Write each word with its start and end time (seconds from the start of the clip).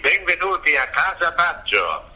Benvenuti 0.00 0.76
a 0.76 0.88
Casa 0.88 1.32
Baggio. 1.32 2.12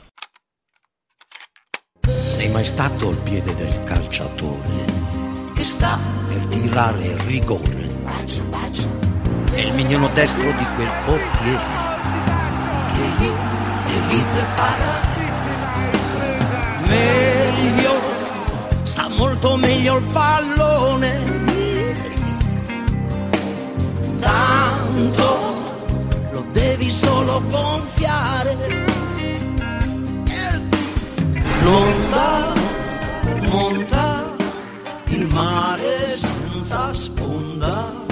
Sei 2.03 2.49
mai 2.49 2.65
stato 2.65 3.09
al 3.09 3.17
piede 3.17 3.55
del 3.55 3.85
calciatore 3.85 4.85
che 5.55 5.65
sta 5.65 5.99
per 6.29 6.39
tirare 6.47 7.05
il 7.05 7.19
rigore? 7.21 7.87
È 9.53 9.61
il 9.61 9.75
mignolo 9.75 10.09
destro 10.15 10.53
di 10.53 10.65
quel 10.75 10.93
portiere 11.05 11.97
che 12.95 13.13
lì, 13.19 13.29
è 13.85 13.99
lì 14.09 14.25
per 14.33 14.47
parare. 14.55 15.27
Meglio, 16.87 18.01
sta 18.85 19.09
molto 19.09 19.57
meglio 19.57 19.97
il 19.97 20.05
pallone. 20.13 21.47
Tanto 24.21 25.58
gonfiare. 27.41 28.57
L'onda 31.63 32.53
monta 33.51 34.37
il 35.07 35.27
mare 35.27 36.17
senza 36.17 36.93
sponda. 36.93 38.07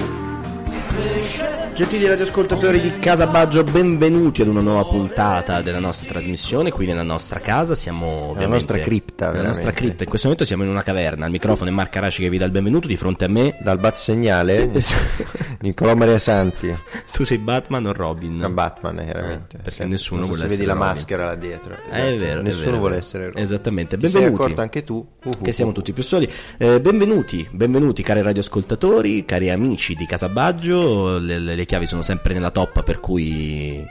Gentili 1.74 2.06
radioascoltatori 2.06 2.80
di 2.80 2.98
Casa 2.98 3.26
Baggio, 3.26 3.62
benvenuti 3.62 4.40
ad 4.40 4.48
una 4.48 4.62
nuova 4.62 4.84
puntata 4.88 5.60
della 5.60 5.78
nostra 5.78 6.08
trasmissione 6.08 6.70
qui 6.70 6.86
nella 6.86 7.02
nostra 7.02 7.38
casa. 7.38 7.74
Siamo 7.74 8.06
ovviamente 8.30 8.46
nostra 8.46 8.78
cripta, 8.78 9.30
nella 9.32 9.48
nostra 9.48 9.72
cripta. 9.72 10.02
In 10.04 10.08
questo 10.08 10.28
momento 10.28 10.46
siamo 10.46 10.62
in 10.62 10.70
una 10.70 10.82
caverna. 10.82 11.26
Al 11.26 11.30
microfono 11.30 11.68
è 11.68 11.72
Marco 11.74 11.98
Araci 11.98 12.22
che 12.22 12.30
vi 12.30 12.38
dà 12.38 12.46
il 12.46 12.50
benvenuto 12.50 12.88
di 12.88 12.96
fronte 12.96 13.26
a 13.26 13.28
me. 13.28 13.58
Dal 13.62 13.78
bat 13.78 13.94
segnale 13.94 14.70
Nicolò 15.60 15.94
Maria 15.94 16.18
Santi 16.18 16.74
Tu 17.12 17.24
sei 17.24 17.38
Batman 17.38 17.84
o 17.86 17.92
Robin? 17.92 18.38
da 18.38 18.48
Batman 18.48 18.96
chiaramente 19.04 19.56
Eh, 19.56 19.60
perché 19.62 19.82
Sì. 19.82 19.88
nessuno 19.88 20.22
so 20.22 20.28
vuole 20.28 20.42
se 20.42 20.48
vedi 20.48 20.62
essere 20.62 20.78
la 20.78 20.84
Robin. 20.84 20.96
maschera 20.96 21.26
là 21.26 21.34
dietro 21.34 21.72
Eh, 21.74 21.76
Esatto. 21.98 22.06
è 22.06 22.16
vero, 22.16 22.40
è 22.40 22.42
nessuno 22.42 22.64
vero, 22.64 22.76
è 22.76 22.78
vuole 22.78 22.94
vero. 22.94 23.04
essere 23.06 23.24
Robin. 23.26 23.42
Esattamente, 23.42 23.96
Ti 23.98 24.02
sei 24.08 24.12
benvenuti. 24.20 24.42
accorto 24.42 24.60
anche 24.62 24.84
tu 24.84 24.94
Uh, 25.26 25.28
uh, 25.28 25.42
Che 25.42 25.52
siamo 25.52 25.70
uh. 25.72 25.74
tutti 25.74 25.92
più 25.92 26.02
soli. 26.02 26.30
Eh, 26.56 26.80
benvenuti, 26.80 27.46
benvenuti 27.50 28.02
cari 28.02 28.22
radioascoltatori, 28.22 29.24
cari 29.24 29.50
amici 29.50 29.94
di 29.94 30.06
Casa 30.06 30.28
Baggio. 30.28 31.18
Le, 31.27 31.55
le- 31.55 31.64
chiavi 31.64 31.86
sono 31.86 32.02
sempre 32.02 32.32
nella 32.34 32.50
toppa, 32.50 32.82
per 32.82 33.00
cui 33.00 33.84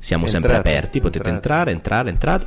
siamo 0.00 0.26
sempre 0.26 0.54
Entrate, 0.54 0.68
aperti. 0.76 1.00
Potete 1.00 1.28
entrate. 1.28 1.70
entrare, 1.70 2.08
entrare, 2.08 2.46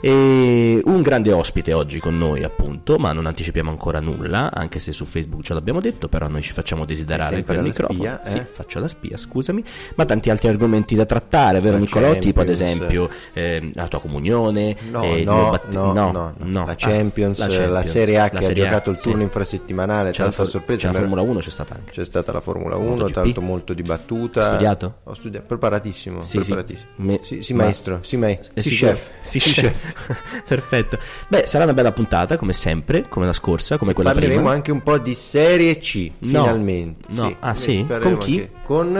E 0.00 0.80
un 0.84 1.02
grande 1.02 1.32
ospite 1.32 1.72
oggi 1.72 2.00
con 2.00 2.18
noi, 2.18 2.42
appunto, 2.42 2.98
ma 2.98 3.12
non 3.12 3.26
anticipiamo 3.26 3.70
ancora 3.70 4.00
nulla, 4.00 4.50
anche 4.52 4.78
se 4.78 4.92
su 4.92 5.04
Facebook 5.04 5.42
ce 5.42 5.54
l'abbiamo 5.54 5.80
detto, 5.80 6.08
però 6.08 6.28
noi 6.28 6.42
ci 6.42 6.52
facciamo 6.52 6.84
desiderare 6.84 7.36
Sempre 7.36 7.54
per 7.54 7.54
il 7.56 7.60
la 7.62 7.66
microfono. 7.68 8.18
spia, 8.18 8.20
Sì, 8.32 8.38
eh? 8.38 8.44
faccio 8.44 8.80
la 8.80 8.88
spia, 8.88 9.16
scusami. 9.16 9.62
Ma 9.94 10.04
tanti 10.04 10.30
altri 10.30 10.48
argomenti 10.48 10.94
da 10.94 11.04
trattare, 11.06 11.60
vero 11.60 11.74
La 11.74 11.80
Nicolò? 11.80 12.12
Tipo 12.18 12.40
ad 12.40 12.48
esempio 12.48 13.08
eh, 13.32 13.70
la 13.74 13.86
tua 13.88 14.00
comunione, 14.00 14.74
No, 14.90 15.02
eh, 15.02 15.24
no, 15.24 15.34
due 15.34 15.50
batti- 15.50 15.74
no, 15.76 15.92
no, 15.92 16.10
no, 16.12 16.34
no. 16.38 16.64
La 16.64 16.72
Ah, 16.72 16.74
Champions, 16.76 17.38
la 17.38 17.46
Champions, 17.48 17.88
Serie 17.88 18.18
A 18.18 18.28
che 18.28 18.34
la 18.34 18.38
ha 18.40 18.42
Serie 18.42 18.62
A, 18.62 18.66
giocato 18.68 18.90
il 18.90 18.96
sì. 18.96 19.08
turno 19.10 19.22
infrasettimanale, 19.22 20.10
C'è 20.10 20.18
la, 20.18 20.24
tanta 20.24 20.42
for- 20.42 20.48
sorpresa, 20.48 20.80
c'è 20.80 20.86
la 20.92 20.98
Formula 20.98 21.20
1 21.22 21.38
c'è 21.40 21.50
stata 21.50 21.74
anche. 21.74 21.92
C'è 21.92 22.04
stata 22.04 22.32
la 22.32 22.40
Formula 22.40 22.76
1, 22.76 22.88
MotoGP. 22.90 23.12
tanto 23.12 23.40
molto 23.40 23.72
dibattuta. 23.74 24.40
Hai 24.40 24.48
studiato? 24.48 24.94
Ho 25.04 25.14
studiato, 25.14 25.46
preparatissimo, 25.46 26.22
Sì, 26.22 26.42
sì. 26.42 26.56
Me- 26.96 27.18
Sì, 27.22 27.42
sì, 27.42 27.54
ma- 27.54 27.64
maestro, 27.64 27.98
sì, 28.02 28.16
ma- 28.16 28.28
Eh, 28.28 28.40
sì, 28.56 28.70
sicuro? 28.70 28.92
chef. 28.92 29.10
Sì, 29.20 29.38
chef. 29.40 30.42
Perfetto. 30.46 30.98
Beh, 31.28 31.44
sarà 31.46 31.64
una 31.64 31.74
bella 31.74 31.90
puntata, 31.92 32.36
come 32.36 32.52
sempre, 32.52 33.04
come 33.08 33.26
la 33.26 33.32
scorsa, 33.32 33.78
come 33.78 33.92
quella 33.94 34.12
Parleremo 34.12 34.38
prima. 34.40 34.52
anche 34.54 34.70
un 34.70 34.82
po' 34.82 34.98
di 34.98 35.14
Serie 35.14 35.78
C, 35.78 36.10
No. 36.20 36.28
finalmente. 36.44 37.08
No. 37.12 37.34
Ah, 37.40 37.54
sì? 37.54 37.84
Con 37.88 38.18
chi? 38.18 38.38
anche- 38.40 38.50
Con... 38.64 38.92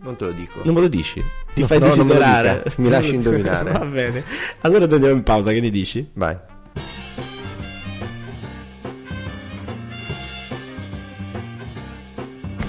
non 0.00 0.16
te 0.16 0.24
lo 0.26 0.32
dico. 0.32 0.60
Non 0.62 0.74
me 0.74 0.80
lo 0.82 0.88
dici? 0.88 1.24
Ti 1.54 1.62
No, 1.62 1.66
fai 1.66 1.78
no, 1.78 1.86
desiderare. 1.86 2.62
Mi 2.76 2.88
lasci 2.90 3.14
indovinare. 3.16 3.72
Va 3.78 3.84
bene. 3.84 4.24
Allora 4.60 4.84
andiamo 4.84 5.08
in 5.08 5.22
pausa, 5.22 5.50
che 5.50 5.60
ne 5.60 5.70
dici? 5.70 6.06
Vai. 6.12 6.36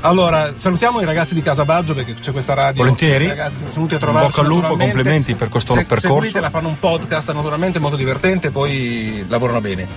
Allora, 0.02 0.56
salutiamo 0.56 1.02
i 1.02 1.06
ragazzi 1.06 1.34
di 1.34 1.42
Casabaggio 1.42 1.94
perché 1.94 2.14
c'è 2.14 2.32
questa 2.32 2.54
radio. 2.54 2.84
Volentieri. 2.84 3.28
Ragazzi 3.28 3.58
sono 3.60 3.72
venuti 3.74 3.96
a 3.96 3.98
trovarci. 4.00 4.30
Bocca 4.30 4.42
al 4.42 4.48
lupo, 4.48 4.78
complimenti 4.78 5.36
per 5.36 5.50
questo 5.50 5.74
Se- 5.74 5.84
percorso. 5.86 6.08
Seguitela, 6.22 6.50
fanno 6.50 6.70
un 6.70 6.80
podcast 6.80 7.34
naturalmente 7.34 7.80
molto 7.80 7.98
divertente, 7.98 8.50
poi 8.50 9.26
lavorano 9.28 9.60
bene. 9.60 9.88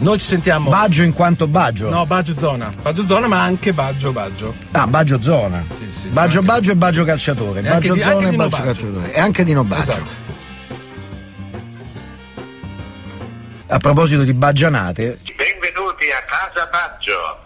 Noi 0.00 0.18
ci 0.18 0.26
sentiamo. 0.26 0.70
Baggio 0.70 1.02
in 1.04 1.12
quanto 1.12 1.46
Baggio? 1.46 1.88
No, 1.88 2.04
Baggio 2.04 2.34
Zona. 2.36 2.68
Baggio 2.82 3.06
Zona, 3.06 3.28
ma 3.28 3.42
anche 3.42 3.72
Baggio 3.72 4.10
Baggio. 4.10 4.54
Ah, 4.72 4.88
Baggio 4.88 5.22
Zona. 5.22 5.64
Sì, 5.72 5.88
sì, 5.88 6.08
Baggio 6.08 6.40
sì, 6.40 6.46
Baggio 6.46 6.70
e 6.72 6.76
Baggio 6.76 7.04
Calciatore. 7.04 7.60
E 7.62 7.68
anche 7.68 7.88
Baggio 7.88 7.92
di- 7.94 8.00
Zona 8.00 8.14
anche 8.16 8.26
e 8.26 8.36
Baggio 8.36 8.50
Baggio. 8.50 8.64
Calciatore. 8.64 9.14
E 9.14 9.20
anche 9.20 9.44
di 9.44 9.52
No 9.52 9.62
Baggio. 9.62 9.80
Esatto. 9.92 10.22
A 13.68 13.78
proposito 13.78 14.22
di 14.24 14.32
baggianate, 14.34 15.18
Benvenuti 15.36 16.06
a 16.10 16.22
Casa 16.26 16.68
Baggio. 16.70 17.43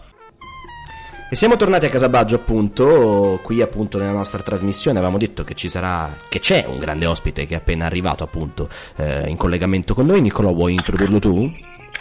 E 1.30 1.36
siamo 1.36 1.56
tornati 1.56 1.84
a 1.84 1.90
Casabaggio 1.90 2.36
appunto, 2.36 3.38
qui 3.42 3.60
appunto 3.60 3.98
nella 3.98 4.12
nostra 4.12 4.40
trasmissione 4.40 4.96
avevamo 4.96 5.18
detto 5.18 5.44
che 5.44 5.52
ci 5.52 5.68
sarà, 5.68 6.16
che 6.26 6.38
c'è 6.38 6.64
un 6.66 6.78
grande 6.78 7.04
ospite 7.04 7.44
che 7.44 7.52
è 7.52 7.58
appena 7.58 7.84
arrivato 7.84 8.24
appunto 8.24 8.66
eh, 8.96 9.28
in 9.28 9.36
collegamento 9.36 9.92
con 9.92 10.06
noi, 10.06 10.22
Nicolò 10.22 10.54
vuoi 10.54 10.72
introdurlo 10.72 11.18
tu? 11.18 11.52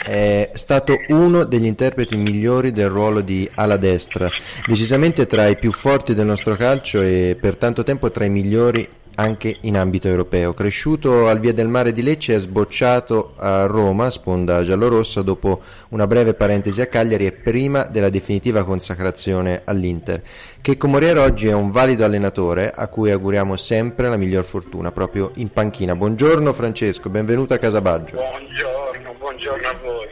È 0.01 0.51
stato 0.53 0.95
uno 1.09 1.43
degli 1.43 1.65
interpreti 1.65 2.15
migliori 2.15 2.71
del 2.71 2.87
ruolo 2.87 3.19
di 3.19 3.49
ala 3.55 3.75
destra, 3.75 4.29
decisamente 4.65 5.25
tra 5.25 5.45
i 5.47 5.57
più 5.57 5.73
forti 5.73 6.13
del 6.13 6.25
nostro 6.25 6.55
calcio 6.55 7.01
e 7.01 7.35
per 7.37 7.57
tanto 7.57 7.83
tempo 7.83 8.09
tra 8.09 8.23
i 8.23 8.29
migliori 8.29 8.87
anche 9.19 9.57
in 9.61 9.77
ambito 9.77 10.07
europeo. 10.07 10.53
Cresciuto 10.53 11.27
al 11.27 11.39
Via 11.39 11.53
del 11.53 11.67
Mare 11.67 11.91
di 11.91 12.01
Lecce 12.01 12.35
è 12.35 12.39
sbocciato 12.39 13.33
a 13.37 13.65
Roma, 13.65 14.09
sponda 14.09 14.63
giallorossa, 14.63 15.21
dopo 15.21 15.61
una 15.89 16.05
breve 16.05 16.33
parentesi 16.33 16.81
a 16.81 16.87
Cagliari 16.87 17.25
e 17.25 17.31
prima 17.31 17.85
della 17.85 18.09
definitiva 18.09 18.63
consacrazione 18.63 19.61
all'Inter, 19.65 20.21
che 20.61 20.77
Comoriero 20.77 21.23
oggi 21.23 21.47
è 21.47 21.53
un 21.53 21.71
valido 21.71 22.05
allenatore 22.05 22.71
a 22.71 22.87
cui 22.87 23.11
auguriamo 23.11 23.55
sempre 23.55 24.07
la 24.09 24.17
miglior 24.17 24.43
fortuna, 24.43 24.91
proprio 24.91 25.31
in 25.35 25.51
panchina. 25.51 25.95
Buongiorno 25.95 26.53
Francesco, 26.53 27.09
benvenuto 27.09 27.53
a 27.53 27.57
Casabaggio. 27.57 28.15
Buongiorno, 28.15 29.15
buongiorno 29.17 29.67
a 29.67 29.75
voi. 29.83 30.07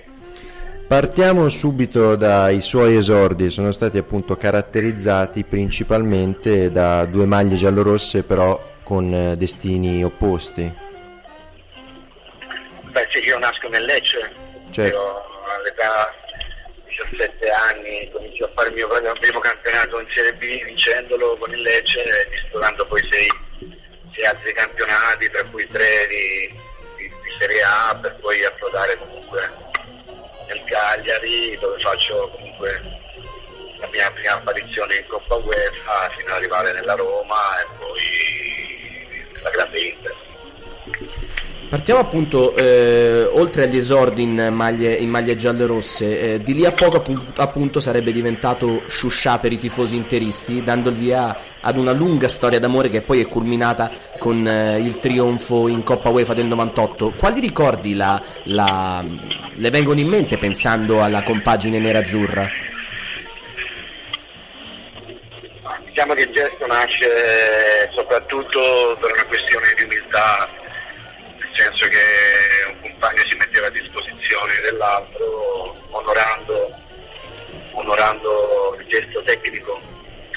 Partiamo 0.87 1.49
subito 1.49 2.15
dai 2.15 2.61
suoi 2.61 2.95
esordi, 2.95 3.49
sono 3.49 3.71
stati 3.71 3.97
appunto 3.97 4.35
caratterizzati 4.35 5.43
principalmente 5.43 6.71
da 6.71 7.05
due 7.05 7.25
maglie 7.25 7.55
giallorosse 7.55 8.21
però 8.23 8.73
con 8.85 9.11
eh, 9.11 9.35
destini 9.35 10.03
opposti. 10.03 10.71
Beh, 12.91 13.07
sì, 13.09 13.19
io 13.25 13.39
nasco 13.39 13.67
nel 13.67 13.83
Lecce. 13.83 14.31
Certo. 14.69 14.95
Io 14.95 15.23
all'età 15.57 16.13
di 16.85 16.95
17 17.09 17.49
anni 17.49 18.09
comincio 18.11 18.45
a 18.45 18.51
fare 18.53 18.69
il 18.69 18.75
mio 18.75 18.87
primo 18.87 19.39
campionato 19.39 19.99
in 19.99 20.07
Serie 20.11 20.35
B 20.35 20.63
vincendolo 20.63 21.35
con 21.37 21.51
il 21.51 21.61
Lecce 21.61 22.03
e 22.03 22.29
disputando 22.29 22.85
poi 22.85 23.01
sei, 23.11 23.27
sei 24.13 24.25
altri 24.25 24.53
campionati, 24.53 25.29
tra 25.31 25.43
cui 25.45 25.67
tre 25.67 26.07
di, 26.07 26.55
di- 26.97 27.09
di 27.09 27.35
Serie 27.39 27.63
A, 27.63 27.97
per 27.99 28.15
poi 28.21 28.45
approdare 28.45 28.97
comunque 28.99 29.51
nel 30.47 30.63
Cagliari 30.65 31.57
dove 31.57 31.79
faccio 31.79 32.29
comunque 32.35 32.81
la 33.79 33.87
mia 33.87 34.11
prima 34.11 34.33
apparizione 34.33 34.95
in 34.97 35.07
Coppa 35.07 35.35
UEFA 35.35 36.11
fino 36.17 36.29
ad 36.29 36.37
arrivare 36.37 36.71
nella 36.71 36.93
Roma 36.93 37.59
e 37.59 37.65
poi 37.77 38.74
nella 39.45 39.49
grande 39.51 39.79
Inter. 39.79 40.15
Partiamo 41.67 41.99
appunto, 41.99 42.55
eh, 42.55 43.27
oltre 43.33 43.63
agli 43.63 43.77
esordi 43.77 44.21
in 44.21 44.49
maglie, 44.53 44.93
in 44.93 45.09
maglie 45.09 45.35
giallo-rosse, 45.35 46.35
eh, 46.35 46.43
di 46.43 46.53
lì 46.53 46.63
a 46.63 46.71
poco 46.71 46.97
appunto, 46.97 47.41
appunto 47.41 47.79
sarebbe 47.79 48.11
diventato 48.11 48.83
Shusha 48.87 49.39
per 49.39 49.51
i 49.51 49.57
tifosi 49.57 49.95
interisti, 49.95 50.63
dando 50.63 50.89
il 50.89 50.95
via 50.95 51.35
ad 51.59 51.77
una 51.77 51.91
lunga 51.91 52.27
storia 52.27 52.59
d'amore 52.59 52.89
che 52.89 53.01
poi 53.01 53.19
è 53.19 53.27
culminata 53.27 53.91
con 54.19 54.47
eh, 54.47 54.79
il 54.79 54.99
trionfo 54.99 55.67
in 55.67 55.83
Coppa 55.83 56.09
UEFA 56.09 56.35
del 56.35 56.45
98. 56.45 57.15
Quali 57.17 57.39
ricordi 57.39 57.95
la, 57.95 58.21
la, 58.43 59.03
le 59.55 59.69
vengono 59.71 59.99
in 59.99 60.07
mente 60.07 60.37
pensando 60.37 61.01
alla 61.01 61.23
compagine 61.23 61.79
nerazzurra? 61.79 62.47
Diciamo 65.95 66.13
che 66.13 66.23
il 66.23 66.33
gesto 66.33 66.67
nasce 66.67 67.89
soprattutto 67.95 68.97
per 68.99 69.13
una 69.13 69.23
questione 69.27 69.73
di 69.77 69.83
umiltà, 69.83 70.45
nel 71.39 71.49
senso 71.53 71.87
che 71.87 72.67
un 72.67 72.81
compagno 72.81 73.21
si 73.29 73.37
metteva 73.37 73.67
a 73.67 73.69
disposizione 73.69 74.59
dell'altro 74.61 75.73
onorando, 75.91 76.75
onorando 77.75 78.75
il 78.77 78.87
gesto 78.87 79.23
tecnico 79.23 79.79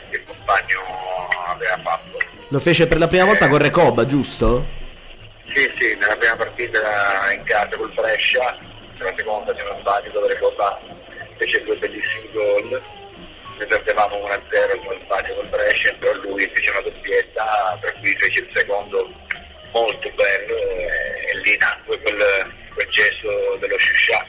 che 0.09 0.19
il 0.19 0.25
compagno 0.27 0.81
aveva 1.49 1.81
fatto. 1.83 2.19
Lo 2.51 2.61
fece 2.61 2.87
per 2.87 2.99
la 2.99 3.09
prima 3.09 3.25
volta 3.25 3.49
con 3.49 3.59
Recoba, 3.59 4.07
giusto? 4.07 4.65
Sì, 5.53 5.69
sì, 5.77 5.97
nella 5.97 6.17
prima 6.19 6.37
partita 6.37 7.33
in 7.33 7.43
casa 7.43 7.77
col 7.77 7.93
Brescia, 7.95 8.57
nella 8.97 9.13
seconda 9.17 9.53
se 9.57 9.65
non 9.65 9.77
sbaglio 9.81 10.13
dove 10.13 10.29
Recoba 10.29 10.81
fece 11.37 11.65
due 11.65 11.77
bellissimi 11.79 12.31
gol 12.31 12.97
ne 13.59 13.67
perdevamo 13.67 14.17
1-0 14.17 14.85
con 14.85 14.95
il 14.95 15.03
sbaglio 15.05 15.45
Brescia, 15.51 15.93
però 15.99 16.13
lui 16.23 16.51
fece 16.55 16.71
una 16.71 16.81
doppietta, 16.81 17.79
per 17.81 17.95
cui 18.01 18.17
fece 18.19 18.41
il 18.41 18.51
secondo 18.55 19.13
molto 19.73 20.11
bello 20.15 20.57
e, 20.57 21.39
lì 21.43 21.57
nacque 21.59 22.01
quel, 22.01 22.19
quel 22.75 22.89
gesto 22.91 23.57
dello 23.61 23.79
Shusha. 23.79 24.27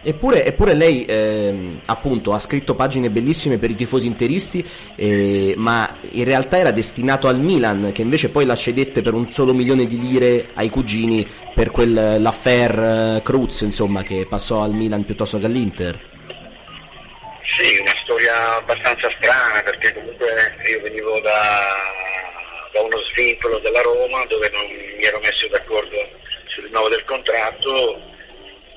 Eppure, 0.00 0.44
eppure 0.44 0.74
lei 0.74 1.04
ehm, 1.06 1.80
appunto 1.86 2.32
ha 2.32 2.38
scritto 2.38 2.76
pagine 2.76 3.10
bellissime 3.10 3.58
per 3.58 3.70
i 3.70 3.74
tifosi 3.74 4.06
interisti, 4.06 4.64
eh, 4.94 5.54
ma 5.56 5.98
in 6.10 6.24
realtà 6.24 6.58
era 6.58 6.70
destinato 6.70 7.26
al 7.26 7.40
Milan, 7.40 7.90
che 7.92 8.02
invece 8.02 8.30
poi 8.30 8.46
la 8.46 8.54
cedette 8.54 9.02
per 9.02 9.14
un 9.14 9.26
solo 9.26 9.52
milione 9.52 9.86
di 9.86 9.98
lire 9.98 10.50
ai 10.54 10.70
cugini 10.70 11.26
per 11.52 11.70
quel 11.70 12.22
l'affair 12.22 13.22
Cruz, 13.22 13.62
insomma, 13.62 14.02
che 14.02 14.26
passò 14.28 14.62
al 14.62 14.72
Milan 14.72 15.04
piuttosto 15.04 15.38
che 15.38 15.46
all'Inter. 15.46 16.17
Sì, 17.56 17.78
una 17.80 17.94
storia 18.02 18.56
abbastanza 18.56 19.10
strana 19.10 19.62
perché 19.62 19.92
comunque 19.94 20.54
io 20.66 20.80
venivo 20.82 21.18
da, 21.20 21.76
da 22.72 22.80
uno 22.82 22.98
svincolo 23.12 23.58
della 23.58 23.80
Roma 23.80 24.24
dove 24.26 24.48
non 24.50 24.66
mi 24.66 25.02
ero 25.02 25.18
messo 25.18 25.48
d'accordo 25.48 25.96
sul 26.48 26.64
rinnovo 26.64 26.88
del 26.88 27.04
contratto, 27.04 28.00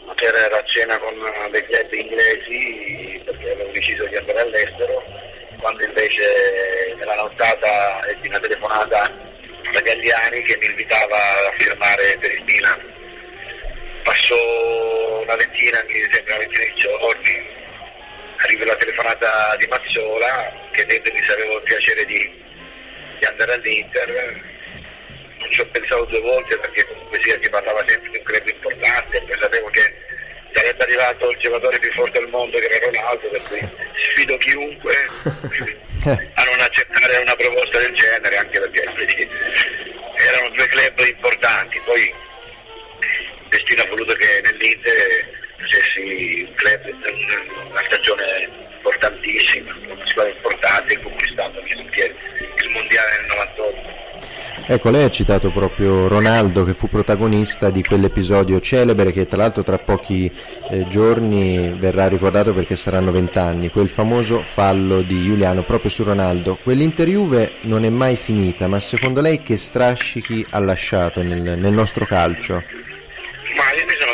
ma 0.06 0.14
era 0.18 0.58
a 0.58 0.66
cena 0.66 0.98
con 1.00 1.16
dei 1.52 1.66
club 1.66 1.94
inglesi 1.94 3.22
perché 3.26 3.52
avevo 3.52 3.72
deciso 3.72 4.06
di 4.06 4.16
andare 4.16 4.42
all'estero, 4.42 5.04
quando 5.60 5.84
invece 5.84 6.96
nella 6.98 7.16
nottata 7.16 8.08
ebbi 8.08 8.30
una 8.30 8.40
telefonata 8.40 9.12
da 9.72 9.82
Gagliani 9.82 10.42
che 10.44 10.58
mi 10.58 10.66
invitava 10.66 11.18
a 11.18 11.52
firmare 11.58 12.18
per 12.20 12.32
il 12.32 12.44
Milan. 12.46 12.80
Passò 14.04 15.22
una 15.22 15.36
ventina, 15.36 15.84
mi 15.86 15.94
sembra 16.10 16.36
una 16.36 16.46
ventina 16.46 16.66
di 16.66 16.74
giorni, 16.76 17.60
arriva 18.44 18.66
la 18.66 18.76
telefonata 18.76 19.56
di 19.58 19.68
Mazzola 19.68 20.70
chiedendomi 20.72 21.22
se 21.22 21.34
avevo 21.34 21.58
il 21.58 21.64
piacere 21.64 22.06
di, 22.06 22.44
di 23.20 23.26
andare 23.26 23.54
all'Inter. 23.54 24.50
Non 25.38 25.50
ci 25.50 25.62
ho 25.62 25.68
pensato 25.68 26.06
due 26.06 26.22
volte 26.22 26.58
perché 26.58 26.86
comunque 26.88 27.20
sia 27.22 27.38
si 27.42 27.50
parlava 27.50 27.84
sempre 27.88 28.12
di 28.12 28.18
un 28.18 28.24
club 28.24 28.48
importante 28.48 29.18
e 29.18 29.38
sapevo 29.40 29.70
che 29.70 29.94
sarebbe 30.54 30.84
arrivato 30.84 31.30
il 31.30 31.38
giocatore 31.38 31.80
più 31.80 31.92
forte 31.94 32.20
del 32.20 32.30
mondo 32.30 32.58
che 32.60 32.68
era 32.68 32.86
Ronaldo, 32.86 33.30
per 33.30 33.42
cui 33.44 33.70
sfido 33.96 34.38
chiunque 34.38 34.94
a 36.06 36.44
non 36.44 36.60
accettare 36.60 37.18
una 37.18 37.36
proposta 37.36 37.80
del 37.80 37.94
genere, 37.94 38.38
anche 38.38 38.60
perché 38.60 39.30
erano 40.28 40.50
due 40.50 40.68
club 40.68 41.00
importanti. 41.00 41.82
Poi 41.86 42.02
il 42.04 43.48
destino 43.50 43.84
ha 43.84 43.88
voluto 43.88 44.14
che 44.14 44.42
nell'Inter 44.44 45.40
facessi 45.62 46.46
un 46.48 46.54
club, 46.56 46.82
una 47.70 47.84
stagione 47.86 48.24
importantissima, 48.76 49.72
una 49.86 50.08
squadra 50.08 50.34
importante, 50.34 51.02
conquistato 51.02 51.60
anche 51.60 52.16
il 52.64 52.70
mondiale 52.74 53.10
nel 53.18 53.28
98. 53.28 54.00
Ecco, 54.68 54.90
lei 54.90 55.04
ha 55.04 55.10
citato 55.10 55.52
proprio 55.52 56.08
Ronaldo 56.08 56.64
che 56.64 56.74
fu 56.74 56.88
protagonista 56.88 57.70
di 57.70 57.84
quell'episodio 57.84 58.60
celebre 58.62 59.12
che 59.12 59.26
tra 59.26 59.38
l'altro 59.38 59.64
tra 59.64 59.80
pochi 59.80 60.32
eh, 60.70 60.88
giorni 60.88 61.76
verrà 61.78 62.08
ricordato 62.08 62.54
perché 62.54 62.76
saranno 62.76 63.12
vent'anni, 63.12 63.70
quel 63.70 63.90
famoso 63.90 64.44
fallo 64.44 65.02
di 65.02 65.24
Giuliano 65.24 65.64
proprio 65.64 65.90
su 65.90 66.04
Ronaldo. 66.04 66.58
Quell'Inter 66.64 67.08
Juve 67.08 67.54
non 67.64 67.84
è 67.86 67.90
mai 67.90 68.16
finita, 68.16 68.68
ma 68.68 68.80
secondo 68.80 69.20
lei 69.20 69.42
che 69.42 69.58
strascichi 69.58 70.46
ha 70.52 70.60
lasciato 70.60 71.22
nel, 71.22 71.42
nel 71.42 71.74
nostro 71.74 72.06
calcio? 72.06 72.54
Ma 72.54 73.74
io 73.78 73.86
mi 73.86 73.96
sono 74.00 74.11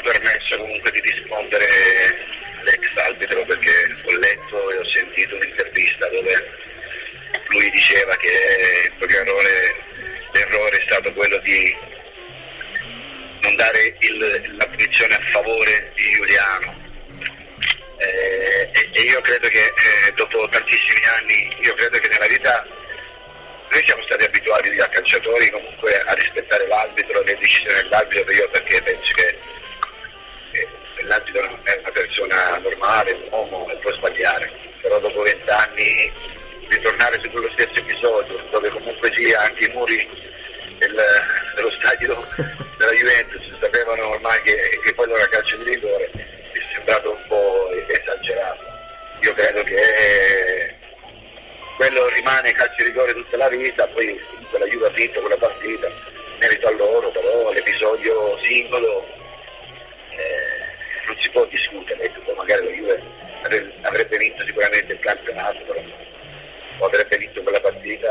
un'intervista 5.98 6.08
dove 6.10 6.66
lui 7.50 7.70
diceva 7.72 8.16
che 8.18 8.92
errore, 9.00 9.76
l'errore 10.34 10.78
è 10.78 10.82
stato 10.82 11.12
quello 11.14 11.38
di 11.40 11.76
non 13.42 13.56
dare 13.56 13.96
il, 14.00 14.56
la 14.58 14.66
punizione 14.66 15.16
a 15.16 15.22
favore 15.32 15.92
di 15.96 16.04
Giuliano. 16.12 16.86
Eh, 18.00 18.70
e, 18.74 18.90
e, 18.92 19.02
io 19.02 19.20
credo 19.22 19.48
che 19.48 19.64
eh, 19.66 20.12
dopo 20.14 20.48
tantissimi 20.50 21.02
anni, 21.18 21.58
io 21.62 21.74
credo 21.74 21.98
che 21.98 22.08
nella 22.10 22.28
vita 22.28 22.66
noi 23.72 23.84
siamo 23.86 24.04
stati 24.04 24.24
abituati 24.24 24.76
da 24.76 24.88
calciatori 24.88 25.50
comunque 25.50 26.00
a 26.02 26.14
rispettare 26.14 26.68
l'arbitro, 26.68 27.22
le 27.24 27.38
decisioni 27.40 27.82
dell'arbitro, 27.82 28.32
io 28.32 28.50
perché 28.50 28.82
penso 28.84 29.14
che 29.14 29.40
eh, 30.52 30.68
l'arbitro 31.06 31.42
non 31.42 31.60
è 31.64 31.78
una 31.80 31.92
persona 31.92 32.58
normale, 32.58 33.14
un 33.14 33.28
uomo 33.32 33.72
e 33.72 33.78
può 33.78 33.92
sbagliare, 33.94 34.67
però 34.82 35.00
dopo 35.00 35.22
vent'anni 35.22 36.12
ritornare 36.70 37.20
su 37.24 37.30
quello 37.32 37.50
stesso 37.52 37.82
episodio, 37.82 38.44
dove 38.52 38.70
comunque 38.70 39.12
sia 39.14 39.42
anche 39.42 39.66
i 39.66 39.74
muri 39.74 40.08
del, 40.80 40.96
dello 41.56 41.72
stadio 41.72 42.26
della 42.78 42.92
Juventus 42.92 43.42
sapevano 43.60 44.10
ormai 44.10 44.42
che, 44.44 44.56
che 44.84 44.94
quello 44.94 45.16
era 45.16 45.28
calcio 45.28 45.58
di 45.58 45.72
rigore, 45.72 46.10
mi 46.14 46.22
è 46.22 46.74
sembrato 46.74 47.12
un 47.12 47.28
po' 47.28 47.70
esagerato. 47.88 48.66
Io 49.22 49.34
credo 49.34 49.64
che 49.64 50.76
quello 51.76 52.08
rimane 52.10 52.52
calcio 52.52 52.84
di 52.84 52.90
rigore 52.90 53.14
tutta 53.14 53.38
la 53.38 53.50
vita, 53.50 53.88
poi 53.88 54.20
quella 54.50 54.66
Juve 54.66 54.88
ha 54.88 54.92
vinto 54.92 55.20
quella 55.20 55.38
partita, 55.38 55.90
merito 56.40 56.68
a 56.68 56.72
loro, 56.72 57.10
però 57.12 57.52
l'episodio 57.52 58.38
singolo 58.44 59.06
eh, 60.12 61.06
non 61.08 61.16
si 61.20 61.30
può 61.32 61.46
discutere, 61.46 62.04
ecco, 62.04 62.34
magari 62.34 62.66
la 62.66 62.72
Juve 62.72 63.04
avrebbe 63.82 64.18
vinto 64.18 64.46
sicuramente 64.46 64.94
il 64.94 65.00
campionato, 65.00 65.58
però, 65.66 65.80
o 66.80 66.86
avrebbe 66.86 67.18
vinto 67.18 67.42
quella 67.44 67.60
partita, 67.60 68.08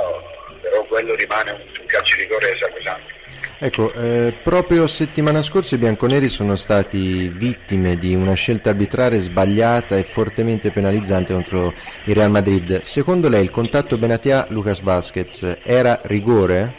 però 0.61 0.85
quello 0.85 1.15
rimane 1.15 1.51
un 1.51 1.87
calcio 1.87 2.17
di 2.17 2.23
rigore 2.23 2.57
sacrosanto. 2.59 3.15
Ecco, 3.59 3.91
eh, 3.95 4.35
proprio 4.43 4.87
settimana 4.87 5.41
scorsa 5.41 5.77
i 5.77 5.79
bianconeri 5.79 6.29
sono 6.29 6.57
stati 6.57 7.29
vittime 7.29 7.97
di 7.97 8.15
una 8.15 8.35
scelta 8.35 8.69
arbitrale 8.71 9.19
sbagliata 9.19 9.97
e 9.97 10.05
fortemente 10.05 10.71
penalizzante 10.71 11.33
contro 11.33 11.73
il 12.05 12.15
Real 12.15 12.31
Madrid. 12.31 12.83
Secondo 12.83 13.31
lei 13.31 13.43
il 13.43 13.51
contatto 13.51 13.97
Benatia-Lucas 13.97 14.83
Vasquez 14.83 15.59
era 15.63 16.01
rigore? 16.05 16.75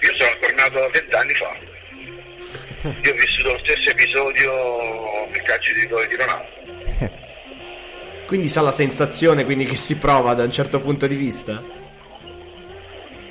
Io 0.00 0.14
sono 0.14 0.36
tornato 0.40 0.90
vent'anni 0.90 1.34
fa. 1.34 1.56
Io 2.82 3.12
ho 3.12 3.14
vissuto 3.14 3.52
lo 3.52 3.60
stesso 3.64 3.90
episodio 3.90 4.52
del 5.32 5.42
calcio 5.42 5.72
di 5.72 5.80
rigore 5.80 6.06
di 6.08 6.16
Ronaldo. 6.16 6.61
Quindi 8.32 8.48
sa 8.48 8.62
la 8.62 8.72
sensazione 8.72 9.44
quindi, 9.44 9.66
che 9.66 9.76
si 9.76 9.98
prova 9.98 10.32
da 10.32 10.42
un 10.42 10.50
certo 10.50 10.80
punto 10.80 11.06
di 11.06 11.16
vista? 11.16 11.52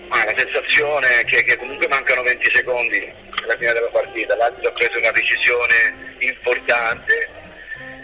Ma 0.10 0.24
la 0.24 0.34
sensazione 0.38 1.22
è 1.22 1.26
che, 1.26 1.44
che 1.44 1.58
comunque 1.58 1.88
mancano 1.88 2.22
20 2.22 2.52
secondi 2.54 3.12
alla 3.42 3.58
fine 3.58 3.74
della 3.74 3.90
partita, 3.90 4.36
l'arbitro 4.36 4.70
ha 4.70 4.74
preso 4.74 5.00
una 5.00 5.10
decisione 5.10 6.16
importante, 6.20 7.30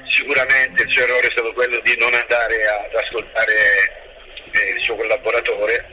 sicuramente 0.07 0.81
il 0.81 0.89
suo 0.89 1.03
errore 1.03 1.27
è 1.27 1.29
stato 1.29 1.53
quello 1.53 1.79
di 1.83 1.95
non 1.99 2.15
andare 2.15 2.65
ad 2.65 2.95
ascoltare 2.95 3.53
eh, 4.53 4.71
il 4.71 4.81
suo 4.81 4.95
collaboratore, 4.95 5.85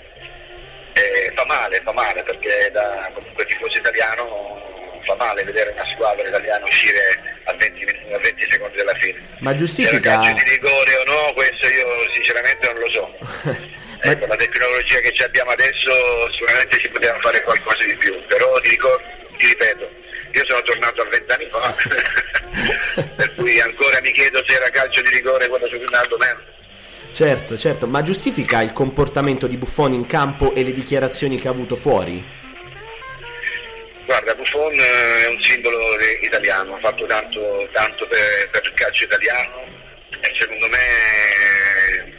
eh, 0.94 1.32
fa 1.34 1.44
male, 1.44 1.82
fa 1.84 1.92
male 1.92 2.22
perché 2.22 2.70
da 2.72 3.10
comunque 3.12 3.44
tifoso 3.44 3.76
italiano 3.76 4.73
fa 5.04 5.14
male 5.16 5.44
vedere 5.44 5.70
una 5.70 5.86
squadra 5.92 6.26
italiana 6.26 6.64
uscire 6.64 7.20
a 7.44 7.54
20, 7.54 7.84
a 8.12 8.18
20 8.18 8.46
secondi 8.50 8.76
dalla 8.76 8.94
fine. 8.94 9.20
Ma 9.38 9.54
giustifica... 9.54 9.96
Se 9.96 10.00
calcio 10.00 10.32
di 10.32 10.50
rigore 10.50 10.96
o 10.96 11.04
no, 11.04 11.32
questo 11.34 11.66
io 11.68 11.86
sinceramente 12.12 12.72
non 12.72 12.80
lo 12.80 12.90
so. 12.90 13.72
Ecco, 14.06 14.26
la 14.26 14.36
tecnologia 14.36 14.98
che 14.98 15.24
abbiamo 15.24 15.52
adesso 15.52 15.90
sicuramente 16.32 16.78
si 16.78 16.90
poteva 16.90 17.18
fare 17.20 17.42
qualcosa 17.42 17.84
di 17.84 17.96
più, 17.96 18.12
però 18.26 18.60
ti, 18.60 18.68
ricordo, 18.68 19.02
ti 19.38 19.46
ripeto, 19.46 19.88
sono 20.46 20.60
tornato 20.60 21.00
a 21.00 21.08
vent'anni 21.08 21.48
fa, 21.48 21.74
per 23.16 23.34
cui 23.34 23.58
ancora 23.60 24.00
mi 24.02 24.12
chiedo 24.12 24.42
se 24.46 24.56
era 24.56 24.68
calcio 24.68 25.00
di 25.00 25.08
rigore 25.08 25.48
quello 25.48 25.66
su 25.68 25.78
Ronaldo 25.78 26.18
Mendes. 26.18 26.52
Certo, 27.12 27.56
certo, 27.56 27.86
ma 27.86 28.02
giustifica 28.02 28.60
il 28.60 28.72
comportamento 28.72 29.46
di 29.46 29.56
Buffon 29.56 29.92
in 29.92 30.04
campo 30.04 30.54
e 30.54 30.64
le 30.64 30.72
dichiarazioni 30.72 31.36
che 31.36 31.48
ha 31.48 31.52
avuto 31.52 31.76
fuori? 31.76 32.42
Guarda, 34.04 34.34
Buffon 34.34 34.74
eh, 34.74 35.24
è 35.24 35.26
un 35.28 35.42
simbolo 35.42 35.98
italiano, 36.20 36.76
ha 36.76 36.80
fatto 36.80 37.06
tanto, 37.06 37.68
tanto 37.72 38.06
per, 38.06 38.50
per 38.50 38.62
il 38.62 38.74
calcio 38.74 39.04
italiano 39.04 39.64
e 40.20 40.34
secondo 40.38 40.68
me 40.68 40.78
eh, 40.78 42.12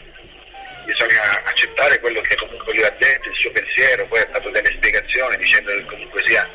bisogna 0.86 1.44
accettare 1.44 2.00
quello 2.00 2.22
che 2.22 2.36
comunque 2.36 2.74
lui 2.74 2.84
ha 2.84 2.96
detto, 2.98 3.30
il 3.30 3.36
suo 3.36 3.52
pensiero, 3.52 4.08
poi 4.08 4.20
ha 4.20 4.30
dato 4.32 4.50
delle 4.50 4.72
spiegazioni 4.72 5.38
dicendo 5.38 5.72
che 5.76 5.86
comunque 5.86 6.24
sia 6.26 6.50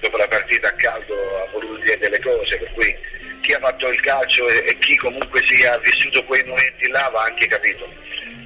dopo 0.00 0.16
la 0.16 0.28
partita 0.28 0.68
a 0.68 0.74
caldo 0.74 1.14
ha 1.42 1.50
voluto 1.52 1.80
dire 1.82 1.98
delle 1.98 2.20
cose, 2.20 2.58
per 2.58 2.72
cui 2.72 2.98
chi 3.42 3.52
ha 3.52 3.58
fatto 3.60 3.88
il 3.88 4.00
calcio 4.00 4.48
e, 4.48 4.64
e 4.66 4.78
chi 4.78 4.96
comunque 4.96 5.46
sia 5.46 5.74
ha 5.74 5.78
vissuto 5.78 6.24
quei 6.24 6.42
momenti 6.44 6.88
là 6.88 7.08
va 7.12 7.22
anche 7.22 7.46
capito. 7.46 7.88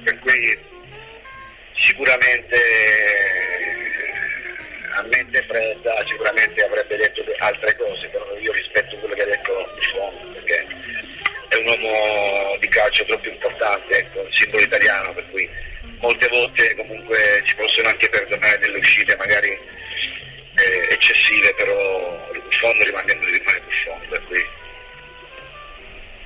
Per 0.03 0.19
cui 0.19 0.57
sicuramente 1.73 2.57
a 4.95 5.03
mente 5.03 5.45
fredda 5.47 6.03
sicuramente 6.07 6.63
avrebbe 6.63 6.95
detto 6.95 7.21
de- 7.23 7.35
altre 7.39 7.75
cose, 7.75 8.07
però 8.09 8.25
io 8.37 8.51
rispetto 8.53 8.97
quello 8.97 9.13
che 9.13 9.23
ha 9.23 9.25
detto 9.25 9.69
Buffon 9.75 10.33
perché 10.33 10.67
è 11.49 11.55
un 11.55 11.67
uomo 11.67 12.57
di 12.59 12.67
calcio 12.69 13.05
troppo 13.05 13.27
importante, 13.27 13.97
ecco, 13.97 14.27
simbolo 14.31 14.63
italiano, 14.63 15.13
per 15.13 15.29
cui 15.29 15.49
molte 15.99 16.27
volte 16.29 16.75
comunque 16.75 17.41
ci 17.43 17.55
possono 17.55 17.89
anche 17.89 18.09
perdonare 18.09 18.59
delle 18.59 18.77
uscite 18.77 19.15
magari 19.17 19.49
eh, 19.49 20.87
eccessive, 20.89 21.53
però 21.55 22.31
Buffon 22.31 22.83
rimane, 22.83 23.13
rimane 23.13 23.61
Buffon, 23.65 23.99
per 24.09 24.23
cui 24.25 24.43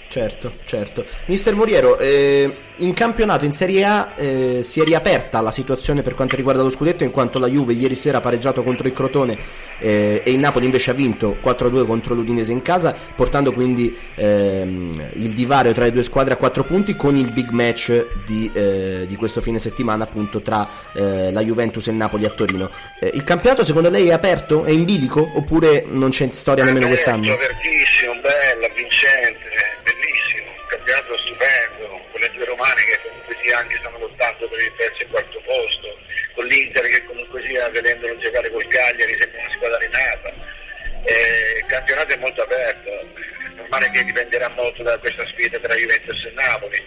Certo, 0.09 0.53
certo. 0.65 1.05
Mister 1.27 1.53
Moriero, 1.53 1.99
eh, 1.99 2.69
in 2.77 2.93
campionato 2.93 3.45
in 3.45 3.51
Serie 3.51 3.83
A 3.83 4.13
eh, 4.15 4.59
si 4.63 4.79
è 4.81 4.83
riaperta 4.83 5.39
la 5.41 5.51
situazione 5.51 6.01
per 6.01 6.15
quanto 6.15 6.35
riguarda 6.35 6.63
lo 6.63 6.69
scudetto 6.69 7.03
in 7.03 7.11
quanto 7.11 7.37
la 7.39 7.47
Juve 7.47 7.73
ieri 7.73 7.93
sera 7.95 8.17
ha 8.17 8.21
pareggiato 8.21 8.63
contro 8.63 8.87
il 8.87 8.93
Crotone 8.93 9.37
eh, 9.79 10.21
e 10.25 10.31
il 10.31 10.39
Napoli 10.39 10.65
invece 10.65 10.91
ha 10.91 10.93
vinto 10.93 11.37
4-2 11.43 11.85
contro 11.85 12.15
l'Udinese 12.15 12.51
in 12.51 12.61
casa, 12.61 12.95
portando 13.15 13.53
quindi 13.53 13.95
ehm, 14.15 15.11
il 15.13 15.33
divario 15.33 15.73
tra 15.73 15.83
le 15.83 15.91
due 15.91 16.03
squadre 16.03 16.33
a 16.33 16.37
4 16.37 16.63
punti 16.63 16.95
con 16.95 17.15
il 17.15 17.31
big 17.31 17.49
match 17.49 18.05
di, 18.25 18.49
eh, 18.53 19.05
di 19.07 19.15
questo 19.15 19.41
fine 19.41 19.59
settimana 19.59 20.05
appunto 20.05 20.41
tra 20.41 20.67
eh, 20.93 21.31
la 21.31 21.41
Juventus 21.41 21.87
e 21.87 21.91
il 21.91 21.97
Napoli 21.97 22.25
a 22.25 22.29
Torino. 22.29 22.69
Eh, 22.99 23.11
il 23.13 23.23
campionato 23.23 23.63
secondo 23.63 23.89
lei 23.89 24.07
è 24.07 24.13
aperto? 24.13 24.63
È 24.63 24.71
in 24.71 24.85
bilico? 24.85 25.29
Oppure 25.35 25.85
non 25.87 26.09
c'è 26.09 26.29
storia 26.31 26.63
nemmeno 26.63 26.87
quest'anno? 26.87 27.31
apertissimo, 27.31 28.13
bello, 28.13 28.73
vincente, 28.75 29.28
che 33.50 33.56
anche 33.56 33.77
stanno 33.77 33.98
lottando 33.98 34.48
per 34.48 34.60
il 34.60 34.74
terzo 34.77 35.01
e 35.01 35.08
quarto 35.08 35.41
posto, 35.41 35.98
con 36.36 36.46
l'Inter 36.46 36.86
che 36.88 37.03
comunque 37.06 37.44
sia 37.46 37.68
vedendolo 37.70 38.15
giocare 38.20 38.51
col 38.51 38.68
Cagliari 38.68 39.18
sembra 39.20 39.41
una 39.41 39.53
squadra 39.53 39.77
rinata. 39.79 40.34
Eh, 41.06 41.58
il 41.58 41.65
campionato 41.65 42.13
è 42.13 42.18
molto 42.18 42.44
aperto, 42.44 42.89
è 42.89 43.56
normale 43.56 43.89
che 43.89 44.03
dipenderà 44.03 44.50
molto 44.50 44.84
da 44.84 44.98
questa 45.00 45.25
sfida 45.27 45.58
tra 45.58 45.74
Juventus 45.74 46.25
e 46.25 46.32
Napoli. 46.32 46.86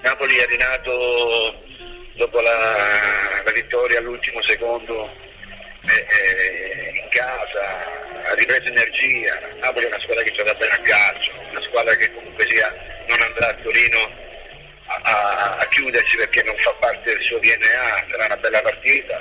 Napoli 0.00 0.36
è 0.36 0.46
rinato 0.46 1.62
dopo 2.14 2.40
la, 2.40 3.42
la 3.44 3.52
vittoria 3.52 3.98
all'ultimo 3.98 4.42
secondo 4.42 5.10
eh, 5.82 6.06
eh, 6.08 6.90
in 6.94 7.08
casa, 7.10 8.24
ha 8.24 8.34
ripreso 8.34 8.68
energia. 8.68 9.38
Napoli 9.60 9.84
è 9.84 9.88
una 9.88 10.00
squadra 10.00 10.22
che 10.22 10.32
gioca 10.32 10.54
bene 10.54 10.72
a 10.72 10.80
calcio, 10.80 11.32
una 11.50 11.62
squadra 11.62 11.94
che 11.96 12.10
comunque 12.14 12.48
sia 12.48 12.74
non 13.08 13.20
andrà 13.20 13.48
a 13.48 13.54
Torino 13.54 14.28
a, 15.02 15.56
a- 15.58 15.66
chiudersi 15.68 16.16
perché 16.16 16.42
non 16.42 16.56
fa 16.58 16.72
parte 16.80 17.12
del 17.12 17.22
suo 17.22 17.38
DNA, 17.38 18.06
sarà 18.10 18.24
una 18.26 18.36
bella 18.36 18.60
partita. 18.60 19.20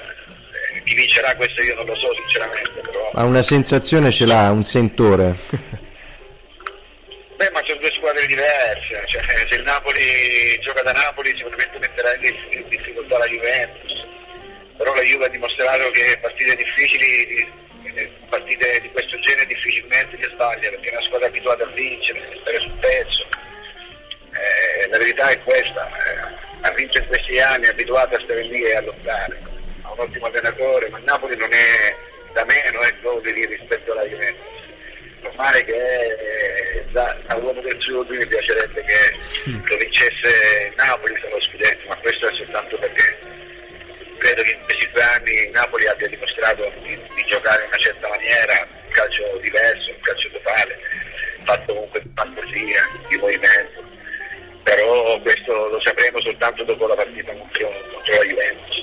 Eh, 0.74 0.84
chi 0.84 0.94
vincerà 0.96 1.36
questo 1.36 1.62
io 1.62 1.76
non 1.76 1.86
lo 1.86 1.96
so 1.96 2.14
sinceramente, 2.16 2.82
però 2.82 3.12
Ha 3.14 3.24
una 3.24 3.42
sensazione, 3.44 4.12
ce 4.12 4.26
l'ha, 4.26 4.50
un 4.50 4.64
sentore. 4.64 5.36
Beh, 7.40 7.50
ma 7.52 7.62
sono 7.66 7.80
due 7.80 7.94
squadre 7.94 8.26
diverse, 8.26 9.02
cioè, 9.08 9.24
se 9.50 9.56
il 9.56 9.64
Napoli 9.64 10.60
gioca 10.60 10.82
da 10.82 10.92
Napoli 10.92 11.30
sicuramente 11.38 11.80
metterà 11.80 12.14
in 12.16 12.20
dif- 12.20 12.54
in 12.56 12.68
difficoltà 12.68 13.18
la 13.18 13.28
Juventus, 13.28 14.08
però 14.76 14.94
la 14.94 15.02
Juve 15.02 15.26
ha 15.26 15.30
dimostrato 15.30 15.90
che 15.92 16.18
partite 16.20 16.56
difficili, 16.58 17.48
eh, 17.96 18.12
partite 18.30 18.82
di 18.82 18.92
questo 18.92 19.18
genere 19.22 19.46
difficilmente 19.46 20.18
le 20.18 20.30
sbaglia 20.34 20.70
perché 20.70 20.90
è 20.90 20.96
una 20.98 21.06
squadra 21.06 21.28
abituata 21.28 21.64
a 21.64 21.68
vincere, 21.68 22.20
a 22.20 22.40
stare 22.42 22.60
sul 22.60 22.78
pezzo. 22.82 23.28
Eh, 24.40 24.88
la 24.88 24.98
verità 24.98 25.28
è 25.30 25.40
questa, 25.44 25.88
eh, 25.88 26.38
ha 26.62 26.72
vinto 26.72 26.98
in 26.98 27.08
questi 27.08 27.40
anni, 27.40 27.66
è 27.66 27.70
abituata 27.70 28.16
a 28.16 28.22
stare 28.22 28.42
lì 28.44 28.62
e 28.64 28.76
a 28.76 28.82
lottare, 28.82 29.38
ha 29.82 29.92
un 29.92 30.00
ottimo 30.00 30.28
allenatore, 30.28 30.90
ma 30.90 31.00
Napoli 31.04 31.36
non 31.36 31.52
è 31.52 31.96
da 32.34 32.46
meno, 32.46 32.80
è 32.82 32.94
dove 33.02 33.32
rispetto 33.32 33.92
alla 33.92 34.06
Juventus. 34.06 34.68
Normale 35.22 35.66
che 35.66 35.74
eh, 35.74 36.86
da, 36.92 37.18
da 37.28 37.36
uomo 37.36 37.60
del 37.60 37.76
sud 37.82 38.10
mi 38.10 38.26
piacerebbe 38.26 38.82
che 38.86 39.52
lo 39.52 39.78
vincesse 39.78 40.72
Napoli 40.78 41.20
per 41.20 41.34
lo 41.34 41.42
scudetto, 41.42 41.88
ma 41.90 41.98
questo 41.98 42.30
è 42.30 42.36
soltanto 42.36 42.78
perché 42.78 43.18
credo 44.18 44.42
che 44.44 44.52
in 44.52 44.64
questi 44.64 44.90
due 44.92 45.04
anni 45.04 45.50
Napoli 45.52 45.88
abbia 45.88 46.08
dimostrato 46.08 46.72
di, 46.84 46.98
di 47.16 47.24
giocare 47.26 47.64
in 47.64 47.68
una 47.68 47.78
certa 47.78 48.08
maniera, 48.08 48.68
un 48.86 48.92
calcio 48.92 49.38
diverso, 49.42 49.90
un 49.90 50.00
calcio 50.02 50.30
totale, 50.32 50.80
fatto 51.44 51.74
comunque 51.74 52.02
di 52.02 52.12
fantasia, 52.16 52.90
di 53.10 53.18
movimento, 53.18 53.89
però 54.76 55.20
questo 55.22 55.52
lo 55.70 55.80
sapremo 55.82 56.22
soltanto 56.22 56.64
dopo 56.64 56.86
la 56.86 56.96
partita 56.96 57.34
contro, 57.34 57.70
contro 57.92 58.14
la 58.18 58.26
Juventus. 58.26 58.78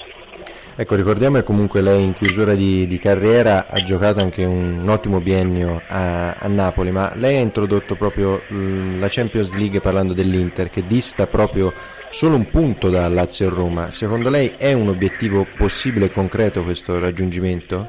Ecco, 0.78 0.94
ricordiamo 0.94 1.36
che 1.36 1.44
comunque 1.44 1.80
lei 1.80 2.02
in 2.02 2.12
chiusura 2.12 2.54
di, 2.54 2.86
di 2.86 2.98
carriera 2.98 3.66
ha 3.66 3.82
giocato 3.82 4.20
anche 4.20 4.44
un, 4.44 4.80
un 4.80 4.88
ottimo 4.88 5.20
biennio 5.20 5.80
a, 5.86 6.32
a 6.32 6.48
Napoli, 6.48 6.90
ma 6.90 7.12
lei 7.14 7.36
ha 7.36 7.40
introdotto 7.40 7.94
proprio 7.94 8.42
mm, 8.52 9.00
la 9.00 9.06
Champions 9.08 9.52
League 9.52 9.80
parlando 9.80 10.12
dell'Inter 10.12 10.68
che 10.68 10.86
dista 10.86 11.28
proprio 11.28 11.72
solo 12.10 12.34
un 12.34 12.50
punto 12.50 12.90
da 12.90 13.08
Lazio 13.08 13.46
e 13.46 13.50
Roma. 13.50 13.90
Secondo 13.90 14.28
lei 14.28 14.54
è 14.58 14.72
un 14.72 14.88
obiettivo 14.88 15.46
possibile 15.56 16.06
e 16.06 16.12
concreto 16.12 16.62
questo 16.62 16.98
raggiungimento? 16.98 17.88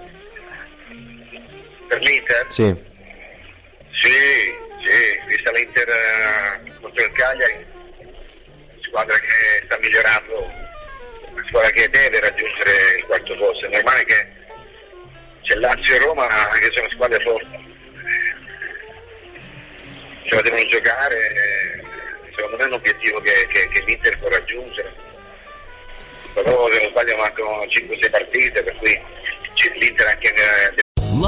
Per 1.88 2.00
l'Inter? 2.00 2.46
Sì. 2.50 2.76
Sì, 3.92 4.10
sì, 4.86 5.28
vista 5.28 5.52
l'Inter 5.52 5.90
eh, 5.90 6.72
contro 6.80 7.04
il 7.04 7.12
Cagliari, 7.12 7.66
squadra 8.98 9.20
che 9.20 9.62
sta 9.66 9.78
migliorando, 9.78 10.52
una 11.32 11.44
squadra 11.46 11.70
che 11.70 11.90
deve 11.90 12.20
raggiungere 12.20 12.96
il 12.98 13.04
quarto 13.06 13.36
posto, 13.38 13.66
è 13.68 13.70
normale 13.70 14.04
che 14.06 14.28
c'è 15.44 15.56
Lazio 15.56 15.96
e 15.96 16.00
Roma 16.00 16.28
che 16.60 16.72
sono 16.74 16.90
squadre 16.90 17.20
forti, 17.22 17.76
ce 20.26 20.36
la 20.36 20.42
devono 20.42 20.66
giocare, 20.66 21.84
secondo 22.36 22.58
me 22.58 22.64
è 22.64 22.68
un 22.68 22.74
obiettivo 22.74 23.22
che, 23.22 23.46
che- 23.50 23.68
che 23.70 23.84
l'Inter 23.86 24.18
può 24.18 24.30
raggiungere, 24.30 24.92
però 26.34 26.68
se 26.72 26.80
non 26.82 26.90
sbaglio 26.90 27.18
mancano 27.18 27.66
5-6 27.68 28.10
partite, 28.10 28.64
per 28.64 28.76
cui 28.78 29.00
l'Inter 29.80 30.08
anche 30.08 30.34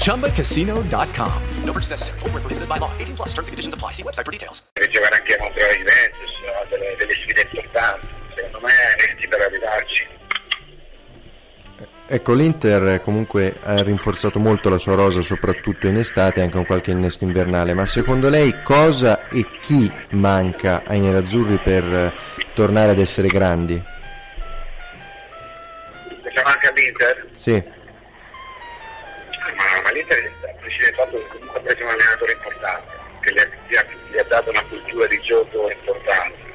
ChumbaCasino.com. 0.00 1.42
No 1.64 1.72
purchase 1.72 1.90
necessary. 1.90 2.18
Void 2.20 2.32
where 2.32 2.40
prohibited 2.40 2.68
by 2.68 2.78
law. 2.78 2.90
18 2.98 3.16
plus 3.16 3.28
terms 3.32 3.48
and 3.48 3.52
conditions 3.52 3.74
apply. 3.74 3.92
See 3.92 4.02
website 4.02 4.24
for 4.24 4.32
details. 4.32 4.62
deve 4.72 4.88
giocare 4.90 5.14
anche 5.16 5.36
contro 5.36 5.60
la 5.60 5.74
Juventus, 5.74 6.32
ha 6.48 6.66
delle, 6.68 6.96
delle 6.98 7.14
sfide 7.14 7.46
importanti, 7.50 8.08
secondo 8.34 8.60
me 8.60 8.72
meriti 8.98 9.28
per 9.28 9.40
arrivarci. 9.40 10.08
Ecco, 12.12 12.32
l'Inter 12.32 13.00
comunque 13.02 13.56
ha 13.62 13.76
rinforzato 13.76 14.40
molto 14.40 14.68
la 14.68 14.78
sua 14.78 14.96
rosa, 14.96 15.20
soprattutto 15.20 15.86
in 15.86 15.96
estate, 15.96 16.40
anche 16.40 16.54
con 16.54 16.66
qualche 16.66 16.90
innesto 16.90 17.22
invernale. 17.22 17.72
Ma 17.72 17.86
secondo 17.86 18.28
lei 18.28 18.62
cosa 18.64 19.28
e 19.28 19.46
chi 19.60 19.88
manca 20.10 20.82
ai 20.84 20.98
nerazzurri 20.98 21.58
per 21.58 21.84
eh, 21.84 22.12
tornare 22.52 22.90
ad 22.90 22.98
essere 22.98 23.28
grandi? 23.28 23.80
Se 26.34 26.42
manca 26.42 26.68
all'Inter, 26.70 27.28
Sì, 27.36 27.62
ma, 29.60 29.80
ma 29.82 29.90
l'Inter 29.92 30.18
il 30.22 30.94
fatto 30.94 31.22
comunque 31.28 31.58
ha 31.58 31.62
preso 31.62 31.84
un 31.84 31.90
allenatore 31.90 32.32
importante, 32.32 32.96
che 33.20 33.32
gli 33.32 33.38
ha, 33.38 33.48
gli 33.68 33.76
ha- 33.76 34.20
ha 34.20 34.24
dato 34.24 34.50
una 34.50 34.64
cultura 34.64 35.06
di 35.06 35.20
gioco 35.22 35.70
importante. 35.70 36.48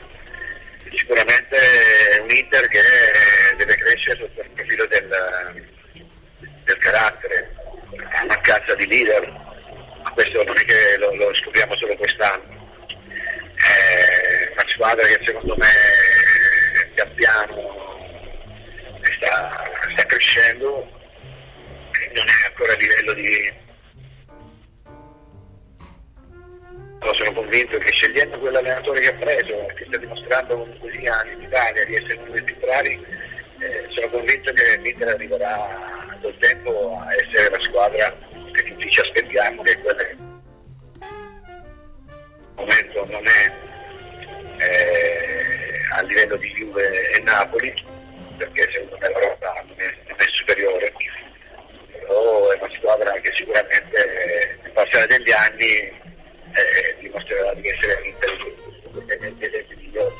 Sicuramente 0.95 1.55
è 1.55 2.19
un 2.19 2.29
Inter 2.29 2.67
che 2.67 2.81
deve 3.57 3.75
crescere 3.75 4.17
sotto 4.19 4.41
il 4.41 4.50
profilo 4.50 4.85
del, 4.88 5.63
del 6.63 6.77
carattere, 6.77 7.51
a 8.12 8.25
mancanza 8.25 8.74
di 8.75 8.88
leader, 8.88 9.29
ma 10.03 10.12
questo 10.12 10.43
non 10.43 10.57
è 10.57 10.65
che 10.65 10.97
lo, 10.97 11.13
lo 11.15 11.33
scopriamo 11.35 11.75
solo 11.75 11.95
quest'anno. 11.95 12.53
È 13.55 14.51
una 14.51 14.69
squadra 14.69 15.05
che 15.05 15.19
secondo 15.24 15.55
me 15.57 15.67
pian 16.93 17.13
piano 17.15 17.83
sta, 19.01 19.63
sta 19.91 20.05
crescendo 20.05 20.94
ancora 22.55 22.71
a 22.71 22.77
livello 22.77 23.13
di... 23.13 23.53
No, 27.01 27.13
sono 27.13 27.33
convinto 27.33 27.77
che 27.77 27.91
scegliendo 27.91 28.39
quell'allenatore 28.39 29.01
che 29.01 29.09
ha 29.09 29.17
preso, 29.17 29.65
che 29.75 29.85
sta 29.88 29.97
dimostrando 29.97 30.57
comunque 30.57 30.91
sia 30.97 31.24
in 31.31 31.41
Italia 31.41 31.85
di 31.85 31.95
essere 31.95 32.15
uno 32.15 32.31
dei 32.31 32.43
più 32.43 32.57
bravi, 32.57 33.05
eh, 33.59 33.85
sono 33.89 34.09
convinto 34.09 34.53
che 34.53 34.77
l'Inter 34.77 35.09
arriverà 35.09 36.17
col 36.21 36.38
tempo 36.39 36.97
a 36.97 37.13
essere 37.13 37.50
la 37.50 37.63
squadra 37.65 38.17
che 38.53 38.63
tutti 38.63 38.89
ci 38.89 39.01
aspettiamo, 39.01 39.62
che 39.62 39.79
quella 39.81 40.03
che 40.03 40.17
al 42.55 42.65
momento 42.65 43.05
non 43.05 43.24
è 43.27 43.51
eh, 44.63 45.81
a 45.91 46.01
livello 46.01 46.38
di 46.38 46.50
Juve 46.53 47.12
e 47.12 47.19
Napoli, 47.21 47.74
perché 48.38 48.69
secondo 48.71 48.97
me 49.00 49.09
la 49.09 49.19
Roma 49.19 49.62
non 49.67 49.75
è, 49.77 49.93
non 50.07 50.17
è 50.17 50.24
superiore 50.31 50.91
squadra 52.95 53.19
che 53.19 53.31
sicuramente 53.35 54.57
nel 54.63 54.71
passare 54.71 55.07
degli 55.07 55.31
anni 55.31 55.73
eh, 55.75 56.95
dimostrerà 57.01 57.53
di 57.55 57.67
essere 57.67 58.01
l'Inter 58.03 59.49
dei 59.49 59.65
migliori. 59.77 60.15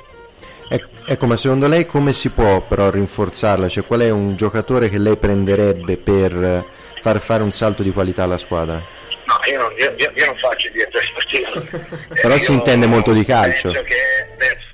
Ec- 0.70 0.88
ecco, 1.08 1.26
ma 1.26 1.36
secondo 1.36 1.68
lei 1.68 1.86
come 1.86 2.12
si 2.14 2.30
può 2.30 2.62
però 2.62 2.90
rinforzarla? 2.90 3.70
Cioè, 3.70 3.86
qual 3.86 4.02
è 4.02 4.10
un 4.10 4.36
giocatore 4.36 4.90
che 4.90 4.98
lei 4.98 5.16
prenderebbe 5.18 5.98
per 5.98 6.66
far 7.02 7.20
fare 7.20 7.44
un 7.44 7.52
salto 7.52 7.84
di 7.84 7.92
qualità 7.92 8.24
alla 8.24 8.38
squadra? 8.38 8.76
No, 8.76 9.40
io 9.50 9.58
non, 9.60 9.74
io, 9.78 9.96
io- 9.98 10.26
non 10.26 10.38
faccio 10.38 10.68
il 10.68 10.74
direttore 10.74 11.06
sportivo. 11.06 11.98
Però 12.22 12.34
Eh, 12.36 12.40
si 12.40 12.52
intende 12.52 12.86
molto 12.86 13.14
di 13.14 13.24
calcio. 13.24 13.72
Penso 13.72 13.84
che 13.84 13.96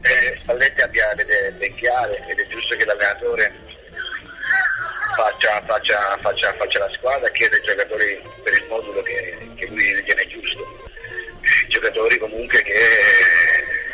eh, 0.01 0.37
Spalletti 0.39 0.81
abbia 0.81 1.13
le 1.15 1.21
idee 1.53 1.73
chiare 1.75 2.23
ed 2.27 2.39
è 2.39 2.47
giusto 2.47 2.75
che 2.75 2.85
l'allenatore 2.85 3.53
faccia, 5.13 5.63
faccia, 5.65 6.17
faccia, 6.21 6.53
faccia 6.53 6.79
la 6.79 6.91
squadra, 6.93 7.29
chiede 7.29 7.55
ai 7.57 7.63
giocatori 7.63 8.21
per 8.43 8.53
il 8.53 8.65
modulo 8.67 9.01
che, 9.01 9.37
che 9.55 9.67
lui 9.67 9.93
ritiene 9.93 10.27
giusto. 10.27 10.89
Giocatori 11.67 12.17
comunque 12.17 12.61
che 12.61 12.73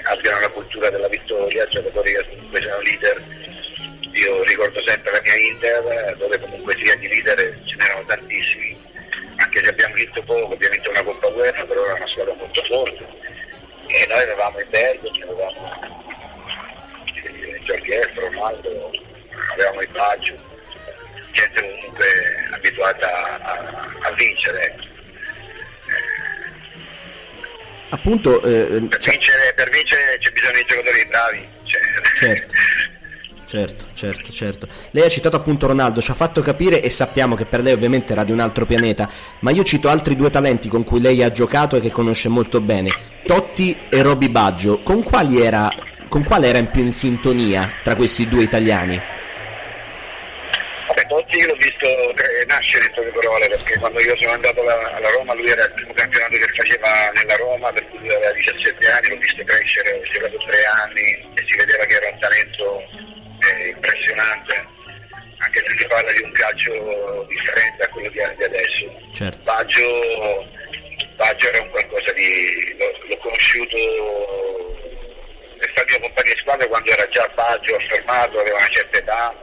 abbiano 0.04 0.40
la 0.40 0.50
cultura 0.50 0.90
della 0.90 1.08
vittoria, 1.08 1.68
giocatori 1.68 2.12
che 2.14 2.28
comunque 2.30 2.62
siano 2.62 2.82
leader. 2.82 3.24
Io 4.14 4.44
ricordo 4.44 4.82
sempre 4.86 5.12
la 5.12 5.22
mia 5.22 5.36
Inter, 5.36 6.16
dove 6.18 6.40
comunque 6.40 6.76
sia 6.82 6.96
di 6.96 7.08
leader 7.08 7.38
ce 7.66 7.76
n'erano 7.76 8.06
tantissimi, 8.08 8.76
anche 9.38 9.64
se 9.64 9.70
abbiamo 9.70 9.94
vinto 9.94 10.24
poco, 10.24 10.54
abbiamo 10.54 10.74
vinto 10.74 10.90
una 10.90 11.04
Coppa 11.04 11.30
Guerra, 11.30 11.66
però 11.66 11.84
era 11.84 11.94
una 11.94 12.08
squadra 12.08 12.34
molto 12.34 12.64
forte. 12.64 13.06
E 13.88 14.06
noi 14.08 14.22
avevamo 14.22 14.60
il 14.60 14.68
Bergo, 14.68 15.10
avevamo 15.10 15.80
il 17.06 17.64
Giorgiello, 17.64 18.22
Ronaldo, 18.22 18.92
avevamo 19.54 19.82
il 19.82 19.90
Baggio, 19.90 20.36
gente 21.32 21.62
comunque 21.62 22.06
abituata 22.52 23.40
a, 23.42 24.10
a 24.10 24.12
vincere. 24.14 24.62
ecco. 24.66 24.86
Appunto, 27.90 28.44
eh, 28.44 28.82
Per, 28.88 29.00
vincere, 29.00 29.54
per 29.56 29.70
vincere 29.70 30.18
c'è 30.20 30.32
bisogno 30.32 30.54
di 30.54 30.66
giocatori 30.68 31.06
bravi. 31.06 31.50
cioè, 31.64 31.82
certo. 32.20 32.56
Certo, 33.48 33.86
certo, 33.94 34.30
certo. 34.34 34.68
Lei 34.92 35.06
ha 35.06 35.08
citato 35.08 35.38
appunto 35.38 35.68
Ronaldo, 35.68 36.02
ci 36.02 36.12
ha 36.12 36.16
fatto 36.16 36.42
capire 36.42 36.82
e 36.82 36.90
sappiamo 36.90 37.34
che 37.34 37.46
per 37.46 37.62
lei 37.62 37.72
ovviamente 37.72 38.12
era 38.12 38.26
di 38.26 38.34
un 38.34 38.42
altro 38.42 38.66
pianeta, 38.66 39.10
ma 39.40 39.52
io 39.52 39.64
cito 39.64 39.88
altri 39.88 40.18
due 40.18 40.30
talenti 40.30 40.68
con 40.68 40.84
cui 40.84 41.00
lei 41.00 41.24
ha 41.24 41.32
giocato 41.32 41.78
e 41.78 41.80
che 41.80 41.90
conosce 41.90 42.28
molto 42.28 42.60
bene, 42.60 42.92
Totti 43.26 43.86
e 43.90 44.02
Roby 44.02 44.28
Baggio. 44.28 44.84
Con 44.84 45.02
quali 45.02 45.42
era 45.42 45.70
con 46.10 46.26
quale 46.26 46.48
era 46.48 46.58
in 46.58 46.70
più 46.72 46.84
in 46.84 46.92
sintonia 46.92 47.80
tra 47.84 47.96
questi 47.96 48.28
due 48.28 48.44
italiani? 48.44 49.02
Vabbè, 50.88 51.08
Totti 51.08 51.46
l'ho 51.46 51.56
visto 51.56 51.86
eh, 51.86 52.07
nascere 52.48 52.86
in 52.86 52.92
poche 52.94 53.12
parole 53.12 53.48
perché 53.48 53.78
quando 53.78 54.02
io 54.02 54.16
sono 54.20 54.34
andato 54.34 54.62
alla, 54.62 55.10
Roma 55.10 55.34
lui 55.34 55.50
era 55.50 55.64
il 55.64 55.74
primo 55.74 55.94
campionato 55.94 56.38
che 56.38 56.48
faceva 56.56 57.12
nella 57.14 57.36
Roma, 57.36 57.72
per 57.72 57.88
cui 57.90 58.00
lui 58.00 58.14
aveva 58.14 58.32
17 58.32 58.92
anni, 58.92 59.10
l'ho 59.10 59.18
visto 59.18 59.44
crescere, 59.44 59.94
ho 59.94 60.04
giocato 60.12 60.38
tre 60.48 60.64
anni 60.66 61.34
e 61.36 61.44
si 61.48 61.58
vedeva 61.58 61.86
che 61.86 61.96
era 61.96 62.10
un 62.10 62.20
talento 62.20 62.82
eh, 62.82 63.68
impressionante, 63.70 64.66
anche 65.38 65.64
se 65.66 65.78
si 65.78 65.88
parla 65.88 66.12
di 66.12 66.24
un 66.24 66.32
calcio 66.32 67.26
differente 67.30 67.84
a 67.84 67.88
quello 67.90 68.10
di, 68.10 68.20
di 68.38 68.44
adesso. 68.44 68.86
Certo. 69.14 69.40
Baggio, 69.44 70.48
Baggio 71.16 71.48
era 71.50 71.62
un 71.62 71.70
qualcosa 71.70 72.12
di... 72.14 72.76
l'ho, 72.78 72.92
l'ho 73.08 73.18
conosciuto 73.18 74.86
è 75.60 75.68
stato 75.72 75.86
mio 75.90 76.00
compagno 76.02 76.34
di 76.34 76.40
squadra 76.40 76.68
quando 76.68 76.92
era 76.92 77.08
già 77.10 77.28
Baggio 77.34 77.76
affermato, 77.76 78.40
aveva 78.40 78.58
una 78.58 78.68
certa 78.68 78.98
età, 78.98 79.36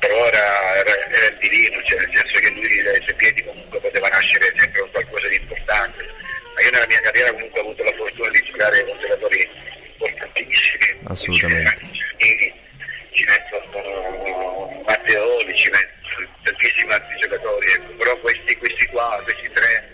però 0.00 0.26
era, 0.26 0.76
era, 0.76 1.26
il 1.28 1.38
divino, 1.38 1.80
cioè 1.84 2.00
nel 2.00 2.10
senso 2.12 2.40
che 2.40 2.50
lui 2.50 2.82
dai 2.82 3.00
suoi 3.02 3.14
piedi 3.14 3.44
comunque 3.44 3.80
poteva 3.80 4.08
nascere 4.08 4.52
sempre 4.56 4.80
con 4.80 4.90
qualcosa 4.90 5.28
di 5.28 5.36
importante. 5.36 6.08
Ma 6.54 6.60
io 6.62 6.70
nella 6.70 6.86
mia 6.88 7.00
carriera 7.00 7.32
comunque 7.32 7.60
ho 7.60 7.62
avuto 7.62 7.84
la 7.84 7.92
fortuna 7.92 8.30
di 8.30 8.42
giocare 8.42 8.84
con 8.84 8.98
giocatori 8.98 9.48
importantissimi. 9.92 11.00
Assolutamente. 11.04 11.88
Ci, 12.16 12.54
ci 13.12 13.24
metto 13.24 14.82
Matteoli, 14.86 15.56
ci 15.56 15.70
metto 15.70 16.00
tantissimi 16.42 16.92
altri 16.92 17.18
giocatori, 17.18 17.66
ecco. 17.70 17.92
però 17.96 18.18
questi, 18.20 18.56
questi 18.56 18.86
qua, 18.86 19.20
questi 19.22 19.50
tre 19.52 19.90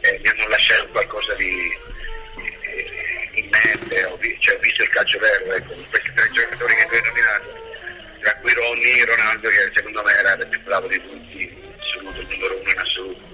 eh, 0.00 0.18
mi 0.18 0.28
hanno 0.28 0.48
lasciato 0.48 0.88
qualcosa 0.88 1.34
di, 1.34 1.70
eh, 2.36 3.30
in 3.34 3.48
mente, 3.50 4.04
ho, 4.04 4.18
cioè, 4.40 4.56
ho 4.56 4.58
visto 4.58 4.82
il 4.82 4.88
calcio 4.88 5.18
vero, 5.18 5.52
ecco, 5.52 5.74
questi 5.90 6.12
tre 6.14 6.28
giocatori 6.30 6.74
che 6.74 6.84
tu 6.86 6.94
hai 6.94 7.02
nominato, 7.02 7.61
tra 8.22 8.36
cui 8.40 8.52
Ronny 8.52 9.00
e 9.00 9.04
Ronaldo 9.04 9.48
che 9.48 9.70
secondo 9.74 10.02
me 10.04 10.12
era 10.12 10.34
il 10.34 10.46
più 10.48 10.60
bravo 10.62 10.86
di 10.86 11.00
tutti, 11.02 11.56
assoluto, 11.76 12.20
il 12.20 12.26
numero 12.30 12.58
uno 12.58 12.70
in 12.70 12.78
assoluto. 12.78 13.30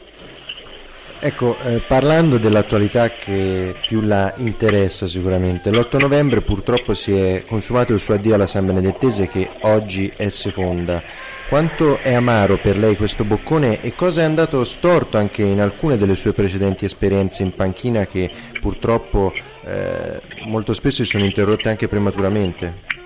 Ecco, 1.20 1.58
eh, 1.58 1.80
parlando 1.80 2.38
dell'attualità 2.38 3.10
che 3.10 3.74
più 3.86 4.02
la 4.02 4.32
interessa 4.36 5.08
sicuramente, 5.08 5.70
l'8 5.70 5.98
novembre 5.98 6.42
purtroppo 6.42 6.94
si 6.94 7.12
è 7.12 7.42
consumato 7.44 7.92
il 7.92 7.98
suo 7.98 8.14
addio 8.14 8.36
alla 8.36 8.46
San 8.46 8.66
Benedettese 8.66 9.26
che 9.26 9.50
oggi 9.62 10.12
è 10.16 10.28
seconda. 10.28 11.02
Quanto 11.48 11.98
è 11.98 12.14
amaro 12.14 12.58
per 12.58 12.78
lei 12.78 12.96
questo 12.96 13.24
boccone 13.24 13.80
e 13.80 13.94
cosa 13.96 14.20
è 14.20 14.24
andato 14.24 14.62
storto 14.62 15.18
anche 15.18 15.42
in 15.42 15.60
alcune 15.60 15.96
delle 15.96 16.14
sue 16.14 16.32
precedenti 16.32 16.84
esperienze 16.84 17.42
in 17.42 17.52
panchina 17.52 18.06
che 18.06 18.30
purtroppo 18.60 19.32
eh, 19.64 20.20
molto 20.44 20.72
spesso 20.72 21.02
si 21.02 21.10
sono 21.10 21.24
interrotte 21.24 21.68
anche 21.68 21.88
prematuramente? 21.88 22.97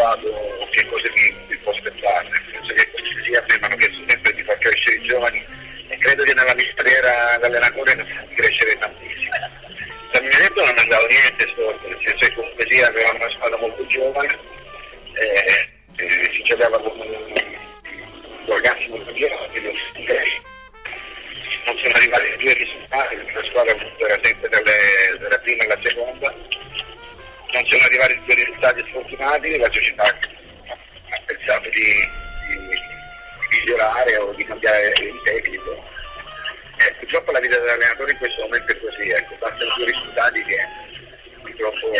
Vado 0.00 0.68
che 0.70 0.86
cosa 0.86 1.08
mi, 1.14 1.34
mi 1.48 1.56
può 1.58 1.72
aspettare, 1.72 2.28
nel 2.28 2.44
senso 2.52 2.74
che 2.74 2.90
comunque 2.90 3.22
sia 3.22 3.38
a 3.38 3.44
me 3.46 3.58
mi 3.58 3.64
hanno 3.64 3.76
chiesto 3.76 4.02
sempre 4.08 4.32
di 4.32 4.42
far 4.42 4.58
crescere 4.58 4.96
i 4.96 5.02
giovani 5.02 5.46
e 5.88 5.98
credo 5.98 6.22
che 6.22 6.34
nella 6.34 6.54
mia 6.54 6.72
carriera 6.74 7.36
da 7.38 7.46
allenatore 7.46 7.94
ne 7.94 8.02
ho 8.02 8.06
fatti 8.06 8.34
crescere 8.34 8.78
tantissimo. 8.78 9.36
Da 10.12 10.20
Mineto 10.20 10.64
non 10.64 10.78
andavo 10.78 11.06
niente 11.06 11.48
storto, 11.52 11.88
nel 11.88 11.98
senso 12.00 12.26
che 12.26 12.34
comunque 12.34 12.66
sia 12.68 12.88
avevamo 12.88 13.18
una 13.18 13.30
squadra 13.30 13.58
molto 13.58 13.86
giovane, 13.86 14.38
eh, 15.14 15.68
eh, 15.96 16.30
si 16.32 16.42
giocava 16.42 16.80
con 16.80 16.98
ragazzi 18.46 18.88
molto 18.88 19.12
giovani, 19.12 19.38
ho 19.44 20.04
crescere 20.04 20.48
non 21.66 21.76
sono 21.76 21.94
arrivati 21.94 22.36
due 22.38 22.52
risultati 22.54 23.16
perché 23.16 23.32
la 23.32 23.44
squadra 23.44 23.76
era 23.98 24.18
sempre 24.22 24.48
dalla 24.48 25.38
prima 25.38 25.64
alla 25.64 25.78
seconda 25.82 26.34
non 27.52 27.66
sono 27.66 27.84
arrivati 27.84 28.20
due 28.24 28.34
risultati 28.34 28.84
sfortunati 28.88 29.58
la 29.58 29.70
società 29.72 30.18
di, 31.70 31.80
di 32.48 32.78
migliorare 33.50 34.16
o 34.18 34.32
di 34.32 34.44
cambiare 34.44 34.92
il 35.00 35.20
tecnico. 35.24 35.84
Eh, 36.78 36.94
purtroppo 36.98 37.32
la 37.32 37.40
vita 37.40 37.58
dell'allenatore 37.58 38.12
in 38.12 38.18
questo 38.18 38.42
momento 38.42 38.72
è 38.72 38.78
così, 38.78 39.10
ecco, 39.10 39.34
bastano 39.38 39.74
due 39.76 39.86
risultati 39.86 40.44
che 40.44 40.56
purtroppo 41.42 41.90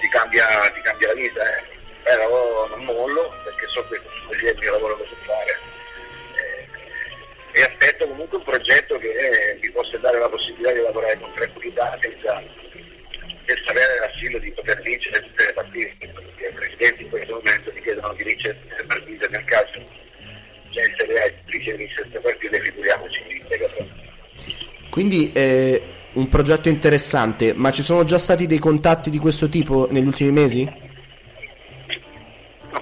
ti 0.00 0.08
cambia, 0.08 0.46
ti 0.74 0.80
cambia 0.82 1.08
la 1.08 1.14
vita. 1.14 1.56
Eh. 1.56 1.78
Però 2.02 2.68
non 2.68 2.84
mollo 2.84 3.32
perché 3.44 3.66
so 3.68 3.86
che 3.88 3.96
è 3.96 4.50
il 4.50 4.58
mio 4.58 4.72
lavoro 4.72 4.96
che 4.96 5.06
so 5.08 5.16
fare. 5.26 5.58
Eh, 6.34 7.60
e 7.60 7.62
aspetto 7.62 8.06
comunque 8.06 8.38
un 8.38 8.44
progetto 8.44 8.98
che 8.98 9.08
eh, 9.08 9.58
mi 9.60 9.70
possa 9.70 9.96
dare 9.98 10.18
la 10.18 10.28
possibilità 10.28 10.72
di 10.72 10.80
lavorare 10.80 11.18
con 11.18 11.32
tranquillità 11.34 11.98
senza, 12.00 12.42
senza 13.50 13.70
avere 13.70 13.98
l'assillo 13.98 14.38
di 14.38 14.50
poter 14.52 14.80
vincere 14.82 15.20
tutte 15.20 15.46
le 15.46 15.52
partite, 15.52 15.96
perché 15.98 16.46
i 16.46 16.54
presidenti 16.54 17.02
in 17.02 17.08
questo 17.10 17.34
momento 17.34 17.72
mi 17.74 17.82
chiedono 17.82 18.14
di 18.14 18.22
vincere 18.22 18.60
tutte 18.60 18.76
le 18.76 18.84
partite 18.86 19.28
nel 19.28 19.44
caso 19.44 19.82
già 20.70 20.80
in 20.82 20.94
Serie 20.96 21.20
A 21.20 21.24
è 21.24 21.34
difficile 21.44 21.76
vincere 21.76 22.02
queste 22.02 22.20
partite, 22.20 22.60
figuriamoci 22.62 23.20
in 23.28 23.46
Lega. 23.48 23.66
Quindi 24.88 25.32
eh, 25.32 25.82
un 26.12 26.28
progetto 26.28 26.68
interessante, 26.68 27.52
ma 27.54 27.70
ci 27.70 27.82
sono 27.82 28.04
già 28.04 28.18
stati 28.18 28.46
dei 28.46 28.58
contatti 28.58 29.10
di 29.10 29.18
questo 29.18 29.48
tipo 29.48 29.88
negli 29.90 30.06
ultimi 30.06 30.30
mesi? 30.30 30.88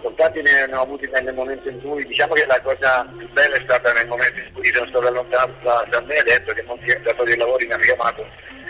Contatti 0.02 0.42
ne, 0.42 0.66
ne 0.66 0.74
ho 0.74 0.82
avuti 0.82 1.08
nel 1.08 1.34
momento 1.34 1.68
in 1.68 1.80
cui, 1.80 2.04
diciamo 2.04 2.34
che 2.34 2.44
la 2.46 2.60
cosa 2.60 3.10
più 3.16 3.28
bella 3.30 3.56
è 3.56 3.62
stata 3.62 3.92
nel 3.92 4.06
momento 4.06 4.40
in 4.40 4.52
cui 4.52 4.70
sono 4.72 4.86
stato 4.88 5.06
allontanato 5.06 5.54
da, 5.62 5.86
da 5.90 6.00
me, 6.02 6.16
ha 6.16 6.22
detto 6.24 6.52
che 6.52 6.62
molti 6.64 6.86
datori 7.02 7.32
di 7.32 7.38
lavori 7.38 7.66
mi 7.66 7.72
hanno 7.72 7.82
chiamato 7.82 8.26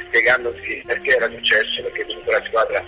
spiegandosi 0.08 0.82
perché 0.86 1.16
era 1.16 1.28
successo, 1.30 1.82
perché 1.82 2.04
comunque 2.06 2.32
la 2.32 2.44
squadra 2.46 2.84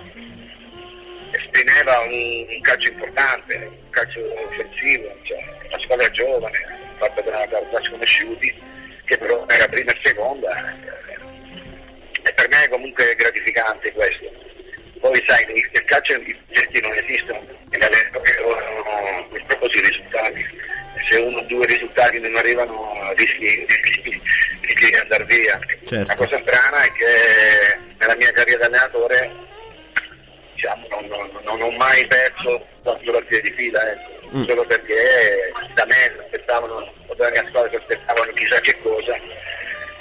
esprimeva 1.33 2.01
un, 2.01 2.47
un 2.49 2.61
calcio 2.63 2.91
importante, 2.91 3.57
un 3.57 3.91
calcio 3.91 4.21
offensivo, 4.47 5.17
cioè, 5.23 5.39
una 5.69 5.79
squadra 5.83 6.11
giovane, 6.11 6.59
fatta 6.99 7.21
da, 7.23 7.47
da 7.47 7.59
ragazzi 7.61 7.91
conosciuti, 7.91 8.55
che 9.05 9.19
però 9.19 9.47
era 9.49 9.69
prima 9.69 9.93
e 9.93 10.01
seconda. 10.03 10.51
eh, 10.51 11.19
E 12.23 12.33
per 12.35 12.49
me 12.49 12.65
è 12.65 12.69
comunque 12.69 13.15
gratificante 13.15 13.93
questo. 13.93 14.31
Poi 15.01 15.23
sai, 15.27 15.47
nel 15.47 15.85
calcio 15.85 16.13
i 16.15 16.37
non 16.83 16.95
esistono, 16.95 17.41
nell'allenatore 17.71 18.35
lavorano 18.37 19.29
per 19.29 19.45
proprio 19.47 19.71
sui 19.71 19.81
risultati. 19.81 20.47
Se 21.09 21.17
uno 21.19 21.39
o 21.39 21.43
due 21.43 21.67
risultati 21.67 22.19
non 22.21 22.37
arrivano 22.37 23.13
rischi, 23.17 23.65
rischi, 23.67 24.21
rischi 24.61 24.91
di 24.91 24.97
andare 24.97 25.25
via. 25.25 25.59
Certo. 25.85 26.05
La 26.07 26.15
cosa 26.15 26.41
strana 26.45 26.83
è 26.83 26.93
che 26.93 27.79
nella 27.99 28.17
mia 28.17 28.33
carriera 28.33 28.69
da 28.69 28.77
allenatore 28.79 29.31
diciamo, 30.55 30.87
non, 30.91 31.07
non- 31.07 31.41
non 31.45 31.63
ho 31.63 31.71
mai 31.77 32.07
perso 32.07 32.67
quattro 32.83 33.13
partite 33.13 33.41
di 33.43 33.53
fila, 33.57 33.81
ecco, 33.93 34.19
Mm. 34.37 34.45
solo 34.47 34.65
perché 34.65 35.51
da 35.75 35.85
me 35.87 36.15
aspettavano, 36.25 36.93
o 37.07 37.15
dalla 37.15 37.31
mia 37.31 37.45
squadra 37.49 37.69
si 37.71 37.77
aspettavano 37.77 38.31
chissà 38.33 38.61
che 38.61 38.77
cosa. 38.81 39.17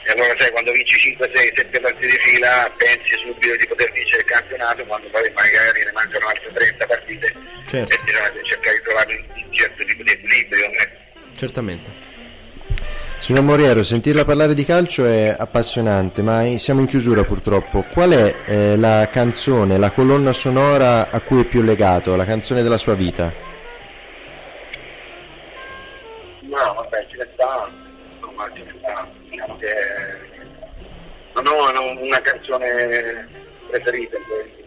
E 0.10 0.12
allora 0.14 0.34
sai, 0.40 0.50
quando 0.50 0.72
vinci 0.72 0.98
5, 0.98 1.32
6, 1.36 1.52
7 1.54 1.80
partite 1.82 2.08
di 2.08 2.18
fila 2.18 2.72
pensi 2.78 3.16
subito 3.22 3.56
di 3.58 3.68
poter 3.68 3.92
vincere 3.92 4.24
il 4.24 4.26
campionato, 4.26 4.84
quando 4.86 5.08
poi 5.12 5.32
magari 5.36 5.84
ne 5.86 5.92
mancano 5.94 6.26
altre 6.26 6.52
30 6.52 6.88
partite 6.88 7.34
Certo. 7.68 7.94
e 7.94 8.00
bisogna 8.04 8.32
cercare 8.42 8.78
di 8.78 8.84
trovare 8.84 9.14
un, 9.14 9.54
certo 9.54 9.86
tipo 9.86 10.02
di 10.02 10.12
equilibrio. 10.12 10.66
ecco. 10.66 10.98
Certamente. 11.36 11.92
Signor 13.20 13.44
Moriero, 13.44 13.84
sentirla 13.84 14.26
parlare 14.26 14.56
di 14.56 14.66
calcio 14.66 15.06
è 15.06 15.36
appassionante, 15.38 16.24
ma 16.24 16.58
siamo 16.58 16.80
in 16.80 16.88
chiusura 16.88 17.24
purtroppo. 17.24 17.84
Qual 17.94 18.10
è 18.10 18.36
eh, 18.48 18.78
la 18.78 19.10
canzone, 19.12 19.78
la 19.78 19.92
colonna 19.92 20.34
sonora 20.34 21.12
a 21.12 21.22
cui 21.22 21.42
è 21.42 21.46
più 21.46 21.62
legato, 21.62 22.16
la 22.16 22.26
canzone 22.26 22.64
della 22.64 22.80
sua 22.80 22.96
vita? 22.96 23.32
No, 26.42 26.74
vabbè, 26.74 27.06
ce 27.12 27.18
ne 27.18 27.30
sta, 27.34 27.70
non 31.42 31.76
ho 31.76 32.02
una 32.02 32.22
canzone 32.22 33.28
preferita 33.70 34.18
in 34.18 34.24
questo. 34.24 34.58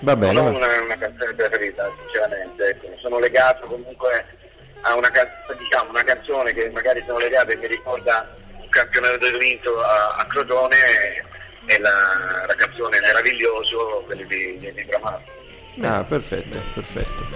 Va 0.00 0.16
bene, 0.16 0.32
non 0.32 0.54
ho 0.54 0.56
una, 0.56 0.82
una 0.82 0.96
canzone 0.96 1.34
preferita, 1.34 1.90
sinceramente. 2.00 2.68
Ecco. 2.68 2.86
Sono 3.00 3.18
legato 3.18 3.66
comunque 3.66 4.24
a 4.82 4.94
una, 4.94 5.10
diciamo, 5.58 5.90
una 5.90 6.04
canzone 6.04 6.52
che 6.52 6.70
magari 6.70 7.02
sono 7.04 7.18
legato 7.18 7.50
e 7.50 7.56
mi 7.56 7.66
ricorda 7.66 8.36
un 8.56 8.68
campionato 8.68 9.36
vinto 9.38 9.80
a, 9.80 10.16
a 10.16 10.26
Crotone 10.26 10.76
e 11.66 11.78
la, 11.80 12.44
la 12.46 12.54
canzone 12.54 13.00
Meraviglioso, 13.00 14.02
quelli 14.06 14.26
di, 14.26 14.58
di, 14.58 14.72
di 14.72 14.84
Bramato. 14.84 15.36
Ah, 15.82 16.04
perfetto, 16.04 16.58
perfetto. 16.74 17.26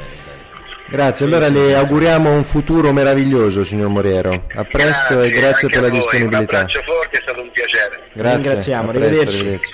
Grazie, 0.92 1.24
allora 1.24 1.48
le 1.48 1.74
auguriamo 1.74 2.34
un 2.34 2.44
futuro 2.44 2.92
meraviglioso, 2.92 3.64
signor 3.64 3.88
Moriero. 3.88 4.44
A 4.54 4.62
presto 4.64 5.22
e 5.22 5.30
grazie 5.30 5.70
per 5.70 5.80
la 5.80 5.88
disponibilità. 5.88 6.36
Un 6.36 6.44
abbraccio 6.44 6.82
forte, 6.84 7.16
è 7.16 7.20
stato 7.22 7.40
un 7.40 7.50
piacere. 7.50 8.00
Grazie, 8.12 8.34
Ringraziamo, 8.36 8.90
presto, 8.90 9.06
arrivederci. 9.06 9.38
arrivederci. 9.40 9.70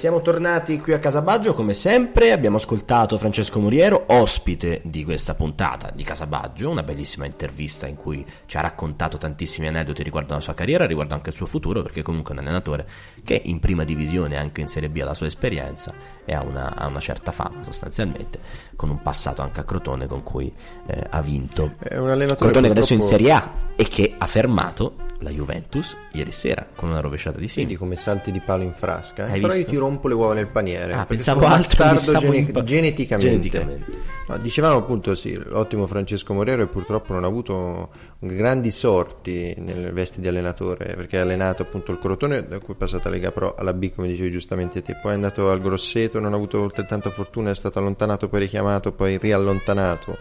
Siamo 0.00 0.22
tornati 0.22 0.80
qui 0.80 0.94
a 0.94 0.98
Casabaggio 0.98 1.52
come 1.52 1.74
sempre, 1.74 2.32
abbiamo 2.32 2.56
ascoltato 2.56 3.18
Francesco 3.18 3.60
Moriero, 3.60 4.04
ospite 4.06 4.80
di 4.82 5.04
questa 5.04 5.34
puntata 5.34 5.92
di 5.94 6.04
Casabaggio, 6.04 6.70
una 6.70 6.82
bellissima 6.82 7.26
intervista 7.26 7.86
in 7.86 7.96
cui 7.96 8.24
ci 8.46 8.56
ha 8.56 8.62
raccontato 8.62 9.18
tantissimi 9.18 9.66
aneddoti 9.66 10.02
riguardo 10.02 10.32
la 10.32 10.40
sua 10.40 10.54
carriera, 10.54 10.86
riguardo 10.86 11.12
anche 11.12 11.28
il 11.28 11.36
suo 11.36 11.44
futuro, 11.44 11.82
perché 11.82 12.00
comunque 12.00 12.34
è 12.34 12.38
un 12.38 12.44
allenatore 12.44 12.88
che 13.22 13.42
in 13.44 13.60
prima 13.60 13.84
divisione, 13.84 14.38
anche 14.38 14.62
in 14.62 14.68
Serie 14.68 14.88
B 14.88 15.00
ha 15.02 15.04
la 15.04 15.12
sua 15.12 15.26
esperienza 15.26 15.92
e 16.24 16.32
ha 16.32 16.40
una, 16.42 16.74
ha 16.74 16.86
una 16.86 17.00
certa 17.00 17.30
fama 17.30 17.62
sostanzialmente, 17.66 18.40
con 18.76 18.88
un 18.88 19.02
passato 19.02 19.42
anche 19.42 19.60
a 19.60 19.64
Crotone 19.64 20.06
con 20.06 20.22
cui 20.22 20.50
eh, 20.86 21.06
ha 21.10 21.20
vinto. 21.20 21.72
È 21.78 21.98
un 21.98 22.08
allenatore 22.08 22.50
Crotone 22.52 22.68
che 22.68 22.72
adesso 22.72 22.94
è 22.94 22.96
in 22.96 23.02
Serie 23.02 23.32
A 23.32 23.52
e 23.76 23.84
che 23.86 24.14
ha 24.16 24.26
fermato 24.26 25.08
la 25.22 25.28
Juventus 25.28 25.94
ieri 26.12 26.32
sera 26.32 26.66
con 26.74 26.88
una 26.88 27.00
rovesciata 27.00 27.36
di 27.36 27.46
Vedi 27.46 27.52
Sini. 27.52 27.74
come 27.74 27.96
salti 27.96 28.30
di 28.32 28.40
palo 28.40 28.62
in 28.62 28.72
frasca. 28.72 29.26
eh? 29.26 29.32
Hai 29.32 29.40
Però 29.40 29.52
visto? 29.52 29.58
io 29.58 29.66
ti 29.66 29.76
rompo 29.90 30.08
le 30.08 30.14
uova 30.14 30.34
nel 30.34 30.46
paniere. 30.46 30.94
Ah, 30.94 31.04
pensavo 31.04 31.44
altro, 31.46 31.94
gene- 31.94 32.36
impa- 32.36 32.62
geneticamente. 32.62 33.28
Geneticamente. 33.28 34.18
No, 34.28 34.36
dicevamo 34.38 34.76
appunto 34.76 35.16
sì, 35.16 35.34
l'ottimo 35.34 35.88
Francesco 35.88 36.32
Morero 36.32 36.62
e 36.62 36.66
purtroppo 36.68 37.12
non 37.12 37.24
ha 37.24 37.26
avuto 37.26 37.90
grandi 38.20 38.70
sorti 38.70 39.54
nelle 39.58 39.90
vesti 39.90 40.20
di 40.20 40.28
allenatore 40.28 40.94
perché 40.94 41.18
ha 41.18 41.22
allenato 41.22 41.62
appunto 41.62 41.90
il 41.90 41.98
Crotone 41.98 42.46
da 42.46 42.60
cui 42.60 42.74
è 42.74 42.76
passata 42.76 43.08
a 43.08 43.10
Lega 43.10 43.32
Pro 43.32 43.56
alla 43.56 43.72
B 43.72 43.92
come 43.92 44.06
dicevi 44.06 44.30
giustamente 44.30 44.82
te 44.82 44.96
poi 45.02 45.12
è 45.12 45.14
andato 45.14 45.50
al 45.50 45.60
Grosseto 45.60 46.20
non 46.20 46.32
ha 46.32 46.36
avuto 46.36 46.62
altrettanta 46.62 47.10
fortuna 47.10 47.50
è 47.50 47.54
stato 47.54 47.80
allontanato 47.80 48.28
poi 48.28 48.40
richiamato 48.40 48.92
poi 48.92 49.16
riallontanato 49.16 50.18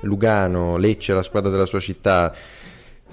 Lugano, 0.00 0.76
Lecce 0.76 1.12
la 1.12 1.22
squadra 1.22 1.50
della 1.50 1.66
sua 1.66 1.78
città 1.78 2.34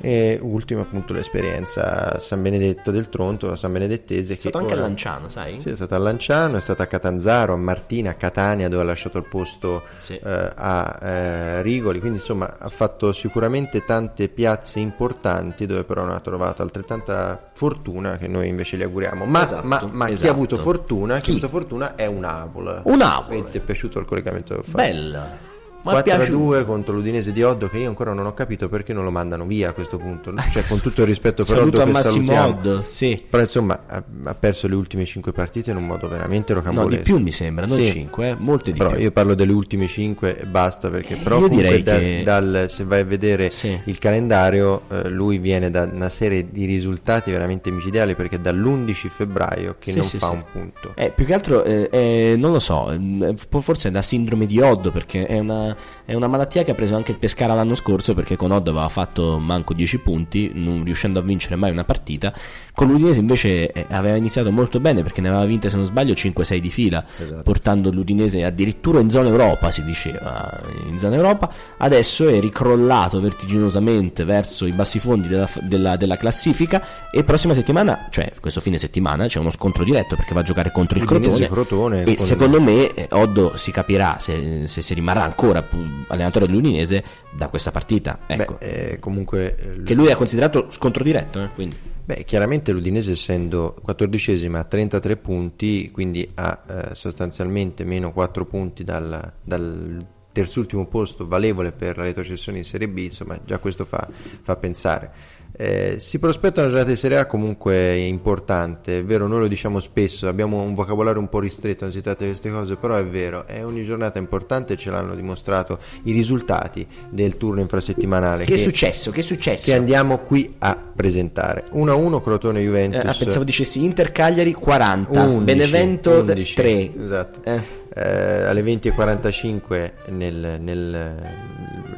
e 0.01 0.39
ultima 0.41 0.81
appunto 0.81 1.13
l'esperienza 1.13 2.13
a 2.13 2.19
San 2.19 2.41
Benedetto 2.41 2.91
del 2.91 3.09
Tronto, 3.09 3.51
a 3.51 3.55
San 3.57 3.71
Benedettese. 3.73 4.35
È 4.35 4.39
stato 4.39 4.57
anche 4.59 4.73
a 4.73 4.77
Lanciano, 4.77 5.29
sai? 5.29 5.59
Sì, 5.59 5.69
è 5.69 5.75
stato 5.75 5.95
a 5.95 5.97
Lanciano, 5.97 6.57
è 6.57 6.61
stato 6.61 6.81
a 6.81 6.85
Catanzaro, 6.85 7.53
a 7.53 7.57
Martina, 7.57 8.11
a 8.11 8.13
Catania 8.13 8.69
dove 8.69 8.81
ha 8.83 8.85
lasciato 8.85 9.17
il 9.17 9.25
posto 9.27 9.83
Sì. 9.99 10.13
eh, 10.23 10.49
a 10.55 10.99
eh, 11.01 11.61
Rigoli, 11.61 11.99
quindi 11.99 12.19
insomma 12.19 12.55
ha 12.57 12.69
fatto 12.69 13.11
sicuramente 13.13 13.83
tante 13.83 14.27
piazze 14.29 14.79
importanti 14.79 15.65
dove 15.65 15.83
però 15.83 16.03
non 16.05 16.15
ha 16.15 16.19
trovato 16.19 16.61
altrettanta 16.61 17.49
fortuna 17.53 18.17
che 18.17 18.27
noi 18.27 18.47
invece 18.47 18.77
gli 18.77 18.83
auguriamo. 18.83 19.25
Ma, 19.25 19.43
Esatto, 19.43 19.67
ma- 19.67 19.89
ma 19.91 20.05
chi 20.07 20.13
esatto. 20.13 20.29
ha 20.29 20.33
avuto 20.33 20.55
fortuna? 20.57 21.15
Chi, 21.15 21.21
Chi? 21.21 21.29
ha 21.29 21.33
avuto 21.33 21.47
fortuna 21.49 21.95
è 21.95 22.05
un 22.05 22.23
Apol. 22.23 22.81
Un 22.85 23.01
Apol. 23.01 23.49
Ti 23.49 23.57
è 23.57 23.61
piaciuto 23.61 23.99
il 23.99 24.05
collegamento 24.05 24.53
che 24.53 24.59
ho 24.59 24.63
fatto? 24.63 24.77
Bella. 24.77 25.47
Ma 25.81 25.93
4-2 25.93 26.65
contro 26.65 26.93
l'Udinese 26.93 27.31
di 27.31 27.41
Oddo 27.41 27.69
che 27.69 27.77
io 27.77 27.87
ancora 27.87 28.11
non 28.13 28.25
ho 28.25 28.33
capito 28.33 28.67
perché 28.67 28.91
non 28.91 29.05
lo 29.05 29.11
mandano 29.11 29.45
via 29.45 29.69
a 29.69 29.71
questo 29.71 29.97
punto 29.97 30.33
cioè 30.51 30.65
con 30.67 30.81
tutto 30.81 31.01
il 31.01 31.07
rispetto 31.07 31.43
per 31.45 31.59
Oddo 31.59 31.83
che 31.83 31.91
Massimo 31.91 32.43
Oddo, 32.45 32.81
sì. 32.83 33.23
però 33.29 33.41
insomma 33.43 33.83
ha, 33.87 34.03
ha 34.25 34.35
perso 34.35 34.67
le 34.67 34.75
ultime 34.75 35.05
5 35.05 35.31
partite 35.31 35.71
in 35.71 35.77
un 35.77 35.85
modo 35.85 36.07
veramente 36.09 36.53
No, 36.53 36.59
rocambolesco 36.59 36.95
di 36.97 37.01
più 37.03 37.17
mi 37.19 37.31
sembra, 37.31 37.65
non 37.65 37.77
Sì. 37.77 37.85
5, 37.91 38.27
eh, 38.29 38.35
molte 38.37 38.71
di 38.73 38.77
però 38.77 38.91
più. 38.91 38.99
io 39.01 39.11
parlo 39.11 39.35
delle 39.35 39.53
ultime 39.53 39.87
5 39.87 40.37
e 40.39 40.45
basta 40.45 40.89
perché 40.89 41.15
però 41.15 41.37
io 41.39 41.47
comunque 41.47 41.65
direi 41.67 41.83
da- 41.83 41.97
che- 41.97 42.21
dal, 42.23 42.65
se 42.69 42.83
vai 42.83 42.99
a 42.99 43.05
vedere 43.05 43.49
Sì. 43.49 43.79
il 43.85 43.97
calendario 43.99 44.81
eh, 44.89 45.07
lui 45.09 45.37
viene 45.39 45.71
da 45.71 45.89
una 45.91 46.09
serie 46.09 46.49
di 46.51 46.65
risultati 46.65 47.31
veramente 47.31 47.71
micidiali 47.71 48.15
perché 48.15 48.39
dall'11 48.41 49.07
febbraio 49.07 49.75
che 49.79 49.91
Sì, 49.91 49.97
non 49.97 50.05
fa 50.07 50.29
un 50.29 50.43
punto 50.51 50.91
Eh, 50.95 51.11
più 51.15 51.25
che 51.25 51.33
altro, 51.33 51.63
eh, 51.63 51.87
eh, 51.91 52.35
non 52.37 52.51
lo 52.51 52.59
so, 52.59 52.91
eh, 52.91 53.33
forse 53.61 53.87
è 53.87 53.91
da 53.91 54.01
sindrome 54.01 54.45
di 54.45 54.59
Oddo 54.59 54.91
perché 54.91 55.25
è 55.25 55.39
una, 55.39 55.68
una, 55.69 55.77
è 56.05 56.13
una 56.13 56.27
malattia 56.27 56.63
che 56.63 56.71
ha 56.71 56.75
preso 56.75 56.95
anche 56.95 57.11
il 57.11 57.17
Pescara 57.17 57.53
l'anno 57.53 57.75
scorso 57.75 58.13
perché 58.13 58.35
con 58.35 58.51
Odd 58.51 58.67
aveva 58.67 58.89
fatto 58.89 59.37
manco 59.39 59.73
10 59.73 59.99
punti, 59.99 60.51
non 60.53 60.83
riuscendo 60.83 61.19
a 61.19 61.21
vincere 61.21 61.55
mai 61.55 61.71
una 61.71 61.83
partita. 61.83 62.33
Con 62.73 62.87
l'Udinese 62.87 63.19
invece 63.19 63.71
eh, 63.71 63.85
aveva 63.89 64.15
iniziato 64.15 64.51
molto 64.51 64.79
bene 64.79 65.03
perché 65.03 65.21
ne 65.21 65.29
aveva 65.29 65.45
vinte, 65.45 65.69
se 65.69 65.75
non 65.75 65.85
sbaglio, 65.85 66.13
5-6 66.13 66.57
di 66.57 66.69
fila, 66.69 67.03
Esatto. 67.17 67.43
portando 67.43 67.91
l'Udinese 67.91 68.43
addirittura 68.43 68.99
in 69.01 69.09
zona 69.09 69.27
Europa, 69.29 69.69
si 69.71 69.83
diceva, 69.83 70.59
in 70.87 70.97
zona 70.97 71.15
Europa. 71.15 71.49
Adesso 71.77 72.27
è 72.29 72.39
ricrollato 72.39 73.19
vertiginosamente 73.19 74.23
verso 74.23 74.65
i 74.65 74.71
bassi 74.71 74.99
fondi 74.99 75.27
della, 75.27 75.49
della- 75.61 75.95
della 75.97 76.17
classifica 76.17 76.81
e 77.11 77.23
prossima 77.23 77.53
settimana, 77.53 78.07
cioè 78.09 78.31
questo 78.39 78.61
fine 78.61 78.77
settimana, 78.77 79.27
c'è 79.27 79.39
uno 79.39 79.49
scontro 79.49 79.83
diretto 79.83 80.15
perché 80.15 80.33
va 80.33 80.39
a 80.39 80.43
giocare 80.43 80.71
contro 80.71 80.97
il 80.97 81.05
Crotone. 81.05 81.47
Crotone, 81.47 82.03
e 82.03 82.15
con- 82.15 82.25
secondo 82.25 82.61
me 82.61 82.93
eh, 82.93 83.07
Oddo 83.11 83.57
si 83.57 83.71
capirà 83.71 84.17
se, 84.19 84.63
se 84.67 84.81
si 84.81 84.93
rimarrà 84.93 85.23
ancora 85.23 85.58
pu- 85.63 86.05
allenatore 86.07 86.45
dell'Udinese 86.45 87.03
da 87.31 87.47
questa 87.47 87.71
partita. 87.71 88.19
Ecco. 88.25 88.57
Beh, 88.59 88.91
eh, 88.91 88.99
comunque 88.99 89.55
eh, 89.55 89.83
che 89.83 89.93
lui 89.93 90.11
ha 90.11 90.15
considerato 90.15 90.67
scontro 90.69 91.03
diretto, 91.03 91.41
eh, 91.41 91.49
quindi. 91.53 91.75
Beh, 92.05 92.23
chiaramente 92.23 92.71
l'Udinese 92.71 93.11
essendo 93.11 93.75
14esima 93.85 94.55
a 94.55 94.63
33 94.63 95.17
punti, 95.17 95.91
quindi 95.91 96.27
ha 96.35 96.63
eh, 96.67 96.95
sostanzialmente 96.95 97.83
meno 97.83 98.11
4 98.11 98.45
punti 98.45 98.83
dal, 98.83 99.33
dal 99.43 100.05
terzultimo 100.31 100.87
posto 100.87 101.27
valevole 101.27 101.71
per 101.71 101.97
la 101.97 102.03
retrocessione 102.03 102.57
in 102.57 102.63
Serie 102.63 102.87
B, 102.87 102.97
insomma 102.97 103.39
già 103.45 103.59
questo 103.59 103.85
fa, 103.85 104.07
fa 104.41 104.55
pensare. 104.55 105.37
Eh, 105.61 105.97
si 105.99 106.19
prospetta 106.19 106.61
una 106.61 106.69
giornata 106.69 106.91
di 106.91 106.95
Serie 106.95 107.17
A 107.17 107.25
comunque 107.25 107.97
importante, 107.97 108.99
è 108.99 109.03
vero, 109.03 109.27
noi 109.27 109.41
lo 109.41 109.47
diciamo 109.49 109.81
spesso, 109.81 110.29
abbiamo 110.29 110.61
un 110.61 110.73
vocabolario 110.73 111.19
un 111.19 111.27
po' 111.27 111.39
ristretto, 111.39 111.83
non 111.83 111.91
si 111.91 111.99
tratta 111.99 112.19
di 112.23 112.29
queste 112.29 112.49
cose, 112.49 112.77
però 112.77 112.95
è 112.95 113.03
vero, 113.03 113.45
è 113.45 113.65
ogni 113.65 113.83
giornata 113.83 114.19
importante, 114.19 114.77
ce 114.77 114.89
l'hanno 114.89 115.15
dimostrato 115.15 115.77
i 116.03 116.13
risultati 116.13 116.87
del 117.09 117.35
turno 117.35 117.59
infrasettimanale. 117.59 118.45
Che 118.45 118.53
è 118.53 118.57
successo? 118.57 119.11
Che 119.11 119.19
è 119.19 119.23
successo? 119.23 119.65
Che 119.65 119.75
andiamo 119.75 120.19
qui 120.19 120.55
a 120.59 120.77
presentare. 120.95 121.65
1-1 121.73 122.21
Crotone 122.21 122.61
Juventus. 122.61 123.03
Eh, 123.03 123.07
ah, 123.09 123.15
pensavo 123.19 123.43
dicessi 123.43 123.83
Inter 123.83 124.13
Cagliari 124.13 124.53
40, 124.53 125.23
11, 125.23 125.43
Benevento 125.43 126.19
11, 126.21 126.55
3. 126.55 126.91
esatto. 126.97 127.39
Eh. 127.43 127.87
Eh, 127.93 128.43
alle 128.43 128.61
20.45 128.61 129.91
nel, 130.09 130.57
nel, 130.59 131.15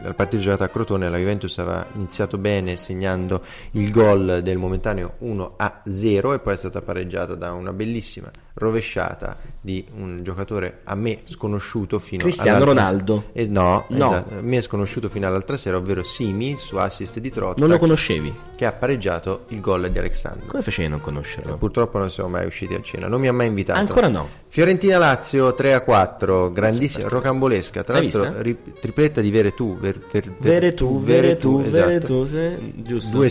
la 0.04 0.14
partita 0.14 0.42
giocata 0.42 0.64
a 0.64 0.70
Crotone 0.70 1.10
la 1.10 1.18
Juventus 1.18 1.58
aveva 1.60 1.86
iniziato 1.96 2.38
bene 2.38 2.78
segnando 2.78 3.44
il 3.72 3.92
gol 3.92 4.42
del 4.42 4.58
momentaneo 4.58 5.16
1 5.20 5.54
a 5.58 5.82
0 5.86 6.34
e 6.34 6.40
poi 6.40 6.54
è 6.54 6.58
stata 6.58 6.82
pareggiata 6.82 7.36
da 7.36 7.52
una 7.54 7.74
bellissima 7.74 8.32
rovesciata 8.54 9.38
di 9.62 9.86
un 9.96 10.24
giocatore 10.24 10.80
a 10.86 10.96
me 10.96 11.20
sconosciuto 11.26 12.00
fino 12.00 12.24
Cristiano 12.24 12.64
all'altra- 12.64 12.84
Ronaldo. 12.84 13.24
Eh, 13.34 13.48
no, 13.48 13.86
No. 13.90 14.12
esatto, 14.12 14.34
a 14.38 14.42
me 14.42 14.58
è 14.58 14.62
sconosciuto 14.62 15.10
fino 15.10 15.28
all'altra 15.28 15.56
sera 15.58 15.78
ovvero 15.78 16.04
Simi 16.04 16.58
su 16.58 16.76
assist 16.78 17.20
di 17.20 17.30
Trotta 17.32 17.60
Non 17.60 17.70
lo 17.70 17.78
conoscevi? 17.78 18.34
che 18.56 18.66
ha 18.66 18.72
pareggiato 18.72 19.46
il 19.50 19.60
gol 19.60 19.90
di 19.90 19.98
Alexandro 19.98 20.48
Come 20.48 20.62
facevi 20.64 20.88
a 20.88 20.90
non 20.92 21.02
conoscerlo? 21.02 21.58
Purtroppo 21.58 21.98
non 21.98 22.10
siamo 22.10 22.30
mai 22.30 22.46
usciti 22.46 22.74
a 22.74 22.82
cena, 22.82 23.08
non 23.08 23.20
mi 23.22 23.28
ha 23.28 23.34
mai 23.34 23.48
invitato. 23.48 23.80
Ancora 23.80 24.08
no. 24.08 24.28
Fiorentina 24.48 24.98
Lazio 24.98 25.54
3 25.54 25.74
a 25.74 25.82
4, 25.82 26.52
grandissima, 26.52 27.08
rocambolesca. 27.08 27.84
Tra 27.84 27.96
l'altro, 28.00 28.42
ri- 28.42 28.58
tripletta 28.80 29.22
di 29.22 29.32
Veretù. 29.32 29.78
Ver, 29.78 29.98
ver, 30.12 30.34
Veretù, 30.40 31.00
Veretù, 31.02 31.60
esatto. 31.66 31.72
Veretù, 32.26 32.28
giusto. 32.76 33.16
Due 33.16 33.28
Eh. 33.28 33.30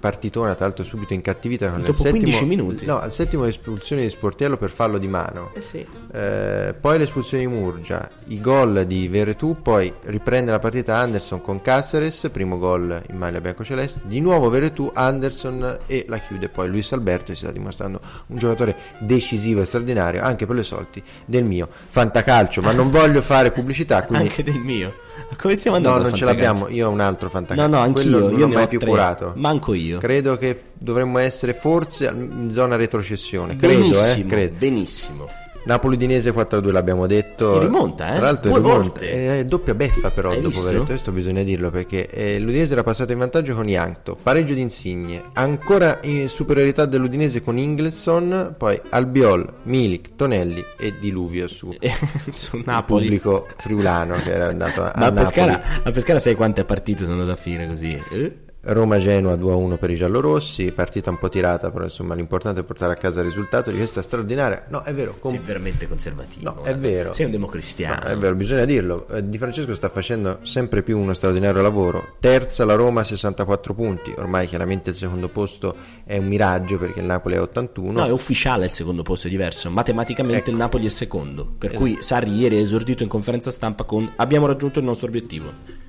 Partitona, 0.00 0.54
tra 0.54 0.64
l'altro, 0.64 0.84
subito 0.84 1.12
incattivita 1.12 1.68
con 1.70 1.80
il 1.80 1.84
Dopo 1.84 1.98
settimo, 1.98 2.18
15 2.18 2.44
minuti. 2.46 2.84
No, 2.86 2.98
al 2.98 3.12
settimo 3.12 3.44
espulsione 3.44 4.02
di 4.02 4.10
Sportiello 4.10 4.56
per 4.56 4.70
fallo 4.70 4.98
di 4.98 5.06
mano. 5.06 5.50
Eh 5.54 5.60
sì. 5.60 5.86
Eh, 6.12 6.74
poi 6.78 6.98
l'espulsione 6.98 7.46
di 7.46 7.52
Murgia, 7.52 8.10
i 8.28 8.40
gol 8.40 8.86
di 8.86 9.06
Veretù, 9.08 9.60
poi 9.62 9.92
riprende 10.04 10.50
la 10.50 10.58
partita 10.58 10.96
Anderson 10.96 11.42
con 11.42 11.60
Caceres, 11.60 12.28
primo 12.32 12.58
gol 12.58 13.00
in 13.10 13.16
maglia 13.16 13.40
biancoceleste, 13.40 14.00
di 14.04 14.20
nuovo 14.20 14.48
Veretù, 14.48 14.90
Anderson 14.92 15.78
e 15.86 16.06
la 16.08 16.18
chiude 16.18 16.48
poi 16.48 16.68
Luis 16.68 16.90
Alberto 16.92 17.32
si 17.34 17.42
sta 17.44 17.52
dimostrando 17.52 18.00
un 18.28 18.38
giocatore 18.38 18.76
decisivo 18.98 19.60
e 19.60 19.64
straordinario 19.66 20.22
anche 20.22 20.46
per 20.46 20.56
le 20.56 20.62
sorti 20.62 21.02
del 21.24 21.44
mio 21.44 21.68
fantacalcio, 21.70 22.62
ma 22.62 22.72
non 22.72 22.90
voglio 22.90 23.20
fare 23.20 23.50
pubblicità, 23.50 24.04
quindi 24.04 24.28
Anche 24.28 24.42
del 24.42 24.58
mio. 24.58 25.08
Come 25.36 25.54
stiamo 25.54 25.78
No, 25.78 25.84
andando? 25.86 26.02
non 26.04 26.12
al 26.12 26.18
ce 26.18 26.24
l'abbiamo. 26.24 26.68
Io 26.68 26.88
ho 26.88 26.90
un 26.90 27.00
altro 27.00 27.28
fantacalcio. 27.30 27.70
No, 27.70 27.76
no, 27.76 27.82
anch'io. 27.82 28.02
Quello 28.02 28.18
non 28.30 28.38
io 28.38 28.46
l'ho 28.46 28.52
mai 28.54 28.68
più 28.68 28.78
tre. 28.78 28.88
curato. 28.88 29.32
Manco 29.36 29.74
io. 29.74 29.98
Credo 29.98 30.36
che 30.36 30.60
dovremmo 30.74 31.18
essere 31.18 31.54
forse 31.54 32.06
in 32.14 32.50
zona 32.50 32.76
retrocessione. 32.76 33.56
Credo, 33.56 33.80
benissimo, 33.80 34.24
eh, 34.24 34.26
credo. 34.26 34.54
benissimo. 34.58 35.28
Napoli-Dinese 35.64 36.32
4-2 36.32 36.70
l'abbiamo 36.72 37.06
detto. 37.06 37.56
E 37.56 37.60
rimonta, 37.60 38.12
eh? 38.12 38.16
Tra 38.16 38.26
l'altro 38.26 38.50
Due 38.50 38.58
rimonta. 38.60 38.78
volte. 38.78 39.38
È 39.40 39.44
doppia 39.44 39.74
beffa 39.74 40.10
però 40.10 40.30
Hai 40.30 40.36
dopo 40.36 40.48
visto? 40.48 40.64
Veretù, 40.64 40.84
questo 40.86 41.12
bisogna 41.12 41.42
dirlo 41.42 41.70
perché 41.70 42.08
eh, 42.08 42.38
l'Udinese 42.38 42.72
era 42.72 42.82
passato 42.82 43.12
in 43.12 43.18
vantaggio 43.18 43.54
con 43.54 43.68
Yankto, 43.68 44.16
pareggio 44.22 44.54
di 44.54 44.60
Insigne, 44.60 45.22
ancora 45.34 45.98
in 46.02 46.28
superiorità 46.28 46.86
dell'Udinese 46.86 47.42
con 47.42 47.56
Ingleson, 47.58 48.54
poi 48.56 48.80
Albiol, 48.90 49.52
Milik, 49.64 50.14
Tonelli 50.16 50.64
e 50.78 50.94
Diluvio 50.98 51.46
su, 51.48 51.74
Su 52.30 52.56
il 52.56 52.62
Napoli. 52.66 53.02
pubblico 53.02 53.46
friulano 53.56 54.14
che 54.16 54.32
era 54.32 54.46
andato 54.48 54.82
a, 54.82 54.92
Ma 54.96 55.04
a 55.06 55.08
a 55.08 55.12
Pescara, 55.12 55.62
a 55.82 55.90
Pescara 55.90 56.18
sai 56.18 56.34
quante 56.34 56.64
partite 56.64 57.04
sono 57.04 57.24
da 57.24 57.36
fine 57.36 57.66
così? 57.66 58.02
Eh? 58.10 58.32
Roma-Genoa 58.62 59.34
2-1 59.36 59.78
per 59.78 59.90
i 59.90 59.94
giallorossi, 59.94 60.70
partita 60.72 61.08
un 61.08 61.18
po' 61.18 61.30
tirata, 61.30 61.70
però 61.70 61.84
insomma 61.84 62.14
l'importante 62.14 62.60
è 62.60 62.62
portare 62.62 62.92
a 62.92 62.96
casa 62.96 63.20
il 63.20 63.26
risultato 63.26 63.70
di 63.70 63.78
questa 63.78 64.02
straordinaria. 64.02 64.66
No, 64.68 64.82
è 64.82 64.92
vero, 64.92 65.16
com- 65.18 65.32
Sei 65.32 65.40
veramente 65.42 65.88
conservativo. 65.88 66.52
No, 66.56 66.62
è 66.62 66.76
vero. 66.76 67.14
Sei 67.14 67.24
un 67.24 67.30
democristiano. 67.30 68.00
No, 68.02 68.08
è 68.10 68.16
vero, 68.18 68.34
bisogna 68.34 68.66
dirlo. 68.66 69.08
Eh, 69.08 69.26
Di 69.28 69.38
Francesco 69.38 69.74
sta 69.74 69.88
facendo 69.88 70.40
sempre 70.42 70.82
più 70.82 70.98
uno 70.98 71.14
straordinario 71.14 71.62
lavoro. 71.62 72.16
Terza 72.20 72.64
la 72.66 72.74
Roma 72.74 73.02
64 73.02 73.72
punti. 73.72 74.12
Ormai 74.18 74.46
chiaramente 74.46 74.90
il 74.90 74.96
secondo 74.96 75.28
posto 75.28 75.74
è 76.04 76.18
un 76.18 76.26
miraggio 76.26 76.76
perché 76.76 77.00
il 77.00 77.06
Napoli 77.06 77.36
è 77.36 77.40
81. 77.40 77.92
No, 78.00 78.04
è 78.06 78.10
ufficiale 78.10 78.66
il 78.66 78.70
secondo 78.70 79.02
posto, 79.02 79.26
è 79.26 79.30
diverso. 79.30 79.70
Matematicamente 79.70 80.40
Ecco. 80.40 80.50
il 80.50 80.56
Napoli 80.56 80.84
è 80.84 80.90
secondo. 80.90 81.46
Per 81.58 81.70
Esatto. 81.70 81.84
cui 81.84 81.98
Sarri 82.02 82.36
ieri 82.36 82.56
ha 82.56 82.60
esordito 82.60 83.02
in 83.02 83.08
conferenza 83.08 83.50
stampa 83.50 83.84
con 83.84 84.10
abbiamo 84.16 84.46
raggiunto 84.46 84.78
il 84.80 84.84
nostro 84.84 85.08
obiettivo. 85.08 85.88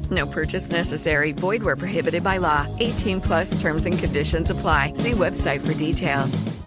No 0.11 0.27
purchase 0.27 0.69
necessary. 0.69 1.31
Void 1.31 1.63
where 1.63 1.77
prohibited 1.77 2.23
by 2.23 2.37
law. 2.37 2.67
18 2.79 3.21
plus 3.21 3.61
terms 3.61 3.85
and 3.85 3.97
conditions 3.97 4.49
apply. 4.49 4.93
See 4.95 5.11
website 5.11 5.65
for 5.65 5.73
details. 5.73 6.61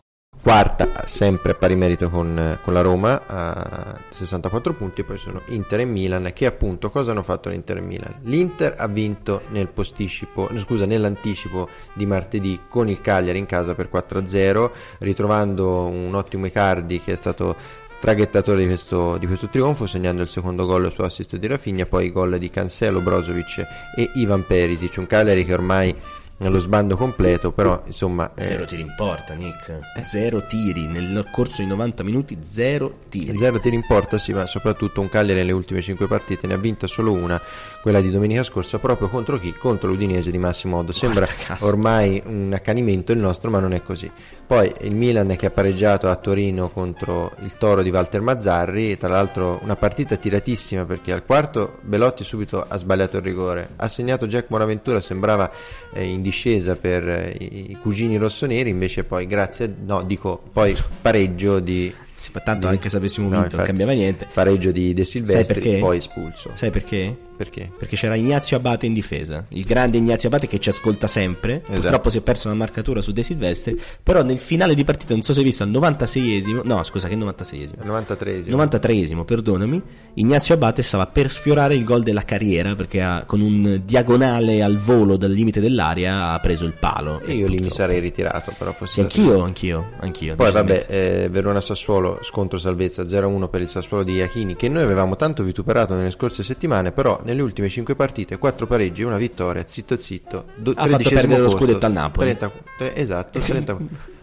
quarta, 0.44 1.06
sempre 1.06 1.52
a 1.52 1.54
pari 1.54 1.74
merito 1.74 2.10
con, 2.10 2.58
con 2.60 2.74
la 2.74 2.82
Roma 2.82 3.22
a 3.26 3.98
64 4.10 4.74
punti, 4.74 5.02
poi 5.02 5.16
sono 5.16 5.40
Inter 5.46 5.80
e 5.80 5.84
Milan 5.86 6.32
che 6.34 6.44
appunto 6.44 6.90
cosa 6.90 7.12
hanno 7.12 7.22
fatto 7.22 7.48
l'Inter 7.48 7.78
e 7.78 7.80
Milan? 7.80 8.20
L'Inter 8.24 8.74
ha 8.76 8.86
vinto 8.86 9.40
nel 9.48 9.68
posticipo, 9.68 10.50
scusa, 10.58 10.84
nell'anticipo 10.84 11.70
di 11.94 12.04
martedì 12.04 12.60
con 12.68 12.90
il 12.90 13.00
Cagliari 13.00 13.38
in 13.38 13.46
casa 13.46 13.74
per 13.74 13.88
4-0, 13.90 14.70
ritrovando 14.98 15.86
un 15.86 16.14
ottimo 16.14 16.44
Icardi 16.44 17.00
che 17.00 17.12
è 17.12 17.16
stato 17.16 17.56
traghettatore 18.04 18.60
di 18.60 18.66
questo, 18.66 19.16
di 19.16 19.26
questo 19.26 19.48
trionfo, 19.48 19.86
segnando 19.86 20.20
il 20.20 20.28
secondo 20.28 20.66
gol 20.66 20.92
su 20.92 21.00
assist 21.00 21.36
di 21.36 21.46
Rafinha, 21.46 21.86
poi 21.86 22.06
i 22.06 22.12
gol 22.12 22.36
di 22.36 22.50
Cancelo, 22.50 23.00
Brozovic 23.00 23.66
e 23.96 24.10
Ivan 24.16 24.44
Perisic, 24.44 24.98
un 24.98 25.06
Cagliari 25.06 25.42
che 25.42 25.54
ormai 25.54 25.96
è 26.36 26.44
allo 26.44 26.58
sbando 26.58 26.98
completo, 26.98 27.52
però 27.52 27.80
insomma... 27.86 28.30
eh, 28.34 28.44
Zero 28.44 28.66
tiri 28.66 28.82
in 28.82 28.92
porta, 28.94 29.32
Nick. 29.32 29.78
Zero 30.04 30.44
tiri. 30.44 30.86
Nel 30.86 31.28
corso 31.32 31.62
di 31.62 31.68
90 31.68 32.02
minuti, 32.02 32.36
zero 32.42 32.98
tiri. 33.08 33.38
Zero 33.38 33.58
tiri 33.58 33.76
in 33.76 33.86
porta, 33.86 34.18
sì, 34.18 34.34
ma 34.34 34.44
soprattutto 34.44 35.00
un 35.00 35.08
Cagliari 35.08 35.38
nelle 35.38 35.52
ultime 35.52 35.80
5 35.80 36.06
partite 36.06 36.46
ne 36.46 36.52
ha 36.52 36.58
vinta 36.58 36.86
solo 36.86 37.12
una, 37.12 37.40
quella 37.84 38.00
di 38.00 38.10
domenica 38.10 38.42
scorsa, 38.42 38.78
proprio 38.78 39.10
contro 39.10 39.38
chi? 39.38 39.52
Contro 39.52 39.90
l'Udinese 39.90 40.30
di 40.30 40.38
Massimo 40.38 40.78
Oddo. 40.78 40.90
Sembra 40.90 41.26
ormai 41.60 42.22
un 42.24 42.50
accanimento 42.54 43.12
il 43.12 43.18
nostro, 43.18 43.50
ma 43.50 43.58
non 43.58 43.74
è 43.74 43.82
così. 43.82 44.10
Poi 44.46 44.72
il 44.80 44.94
Milan 44.94 45.36
che 45.36 45.44
ha 45.44 45.50
pareggiato 45.50 46.08
a 46.08 46.16
Torino 46.16 46.70
contro 46.70 47.32
il 47.42 47.54
Toro 47.58 47.82
di 47.82 47.90
Walter 47.90 48.22
Mazzarri, 48.22 48.96
tra 48.96 49.10
l'altro 49.10 49.60
una 49.62 49.76
partita 49.76 50.16
tiratissima 50.16 50.86
perché 50.86 51.12
al 51.12 51.26
quarto 51.26 51.76
Belotti 51.82 52.24
subito 52.24 52.64
ha 52.66 52.74
sbagliato 52.78 53.18
il 53.18 53.22
rigore, 53.22 53.68
ha 53.76 53.88
segnato 53.88 54.26
Jack 54.26 54.48
Moraventura, 54.48 54.98
sembrava 55.02 55.50
eh, 55.92 56.04
in 56.04 56.22
discesa 56.22 56.76
per 56.76 57.06
eh, 57.06 57.36
i, 57.38 57.76
cugini 57.78 58.16
rossoneri, 58.16 58.70
invece 58.70 59.04
poi 59.04 59.26
grazie, 59.26 59.70
no 59.84 60.00
dico 60.04 60.42
poi 60.50 60.74
pareggio 61.02 61.60
di 61.60 61.92
Sì, 62.16 62.30
ma 62.32 62.40
tanto 62.40 62.66
anche 62.66 62.88
se 62.88 62.96
avessimo 62.96 63.28
No, 63.28 63.32
vinto 63.40 63.56
non 63.56 63.66
infatti, 63.66 63.66
cambiava 63.66 63.92
niente. 63.92 64.26
Pareggio 64.32 64.70
di 64.70 64.94
De 64.94 65.04
Silvestri, 65.04 65.80
poi 65.80 65.98
espulso. 65.98 66.52
Sai 66.54 66.70
perché? 66.70 67.32
Perché? 67.36 67.70
Perché 67.76 67.96
c'era 67.96 68.14
Ignazio 68.14 68.56
Abate 68.56 68.86
in 68.86 68.94
difesa, 68.94 69.44
il 69.48 69.64
grande 69.64 69.96
Ignazio 69.98 70.28
Abate 70.28 70.46
che 70.46 70.58
ci 70.60 70.68
ascolta 70.68 71.06
sempre. 71.06 71.62
Esatto. 71.62 71.80
Purtroppo 71.80 72.10
si 72.10 72.18
è 72.18 72.20
perso 72.20 72.48
una 72.48 72.56
marcatura 72.56 73.00
su 73.00 73.12
De 73.12 73.22
Silvestri. 73.22 73.80
Però 74.02 74.22
nel 74.22 74.38
finale 74.38 74.74
di 74.74 74.84
partita, 74.84 75.14
non 75.14 75.22
so 75.22 75.32
se 75.32 75.40
hai 75.40 75.44
visto 75.44 75.62
al 75.64 75.70
96esimo, 75.70 76.60
no, 76.64 76.82
scusa, 76.82 77.08
che 77.08 77.16
96esimo. 77.16 77.84
93esimo. 77.84 78.48
93esimo, 78.50 79.24
perdonami. 79.24 79.82
Ignazio 80.14 80.54
Abate 80.54 80.82
stava 80.82 81.06
per 81.06 81.30
sfiorare 81.30 81.74
il 81.74 81.82
gol 81.84 82.02
della 82.02 82.22
carriera 82.22 82.74
perché 82.76 83.02
ha- 83.02 83.24
con 83.26 83.40
un 83.40 83.82
diagonale 83.84 84.62
al 84.62 84.76
volo 84.76 85.16
dal 85.16 85.32
limite 85.32 85.60
dell'area 85.60 86.30
ha 86.30 86.38
preso 86.38 86.64
il 86.64 86.74
palo. 86.78 87.20
E 87.22 87.32
io 87.34 87.48
lì 87.48 87.58
mi 87.58 87.70
sarei 87.70 87.98
ritirato, 87.98 88.52
però 88.56 88.72
fosse 88.72 88.92
Sì, 88.94 89.00
anch'io, 89.00 89.42
anch'io, 89.42 89.90
anch'io. 90.00 90.34
Poi 90.36 90.52
vabbè, 90.52 90.86
eh, 90.88 91.28
Verona-Sassuolo, 91.30 92.20
scontro 92.22 92.58
salvezza 92.58 93.02
0-1 93.06 93.48
per 93.48 93.60
il 93.62 93.68
Sassuolo 93.68 94.04
di 94.04 94.12
Iachini, 94.14 94.54
che 94.54 94.68
noi 94.68 94.82
avevamo 94.82 95.16
tanto 95.16 95.42
vituperato 95.42 95.94
nelle 95.94 96.10
scorse 96.12 96.42
settimane, 96.42 96.92
però 96.92 97.20
nelle 97.24 97.42
ultime 97.42 97.68
5 97.68 97.94
partite, 97.94 98.38
4 98.38 98.66
pareggi 98.66 99.02
e 99.02 99.04
una 99.04 99.16
vittoria, 99.16 99.64
zitto 99.66 99.96
zitto, 99.98 100.44
do- 100.56 100.72
Ha 100.76 100.86
fatto 100.86 101.08
perdere 101.10 101.38
lo 101.38 101.44
posto, 101.44 101.58
scudetto 101.58 101.86
al 101.86 101.92
Napoli. 101.92 102.26
30 102.36 102.52
tre- 102.78 102.94
esatto, 102.96 103.38
30 103.40 103.76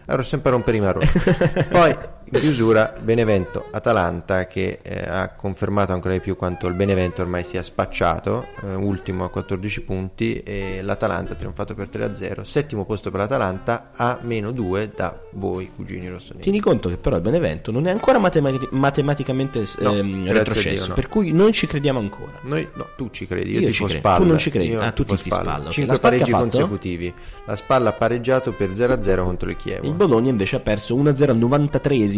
ero 0.06 0.22
sempre 0.22 0.50
a 0.50 0.52
rompere 0.52 0.76
i 0.76 0.80
marroni. 0.80 1.06
Poi 1.70 1.96
in 2.34 2.40
chiusura 2.40 2.94
Benevento-Atalanta 2.98 4.46
che 4.46 4.78
eh, 4.82 5.04
ha 5.06 5.28
confermato 5.34 5.92
ancora 5.92 6.14
di 6.14 6.20
più 6.20 6.34
quanto 6.36 6.66
il 6.66 6.74
Benevento 6.74 7.20
ormai 7.22 7.44
sia 7.44 7.62
spacciato, 7.62 8.46
eh, 8.64 8.74
ultimo 8.74 9.24
a 9.24 9.30
14 9.30 9.82
punti 9.82 10.38
e 10.38 10.80
l'Atalanta 10.82 11.34
ha 11.34 11.36
trionfato 11.36 11.74
per 11.74 11.88
3-0, 11.88 12.40
settimo 12.40 12.84
posto 12.86 13.10
per 13.10 13.20
l'Atalanta 13.20 13.90
a 13.94 14.18
meno 14.22 14.50
2 14.50 14.92
da 14.94 15.18
voi 15.32 15.70
cugini 15.74 16.08
rossoneri. 16.08 16.42
Tieni 16.42 16.60
conto 16.60 16.88
che 16.88 16.96
però 16.96 17.16
il 17.16 17.22
Benevento 17.22 17.70
non 17.70 17.86
è 17.86 17.90
ancora 17.90 18.18
matema- 18.18 18.50
matematicamente 18.70 19.62
No, 19.80 19.94
ehm, 19.94 20.32
retrocesso, 20.32 20.70
Dio, 20.70 20.86
no. 20.88 20.94
per 20.94 21.08
cui 21.08 21.32
non 21.32 21.52
ci 21.52 21.66
crediamo 21.66 21.98
ancora. 21.98 22.32
Noi, 22.42 22.66
no, 22.74 22.88
tu 22.96 23.10
ci 23.10 23.26
credi, 23.26 23.52
io, 23.52 23.60
Io 23.60 23.72
ci 23.72 23.84
credo. 23.84 23.98
spalla. 23.98 24.16
Tu 24.18 24.24
non 24.26 24.38
ci 24.38 24.50
credi? 24.50 24.68
Io 24.70 24.80
Ah, 24.80 24.90
tu 24.92 25.02
tifo 25.04 25.16
tifi 25.16 25.30
spalla, 25.30 25.66
ok. 25.66 25.70
5 25.72 25.92
La 25.92 25.94
Spal 25.98 26.10
che 26.10 26.18
pareggi 26.18 26.30
consecutivi. 26.32 27.14
La 27.44 27.56
spalla 27.56 27.90
ha 27.90 27.92
pareggiato 27.92 28.52
per 28.52 28.70
0-0 28.70 29.22
contro 29.22 29.50
il 29.50 29.56
Chievo. 29.56 29.86
Il 29.86 29.94
Bologna 29.94 30.30
invece 30.30 30.56
ha 30.56 30.60
perso 30.60 30.96
1-0 30.96 31.30
al 31.30 31.36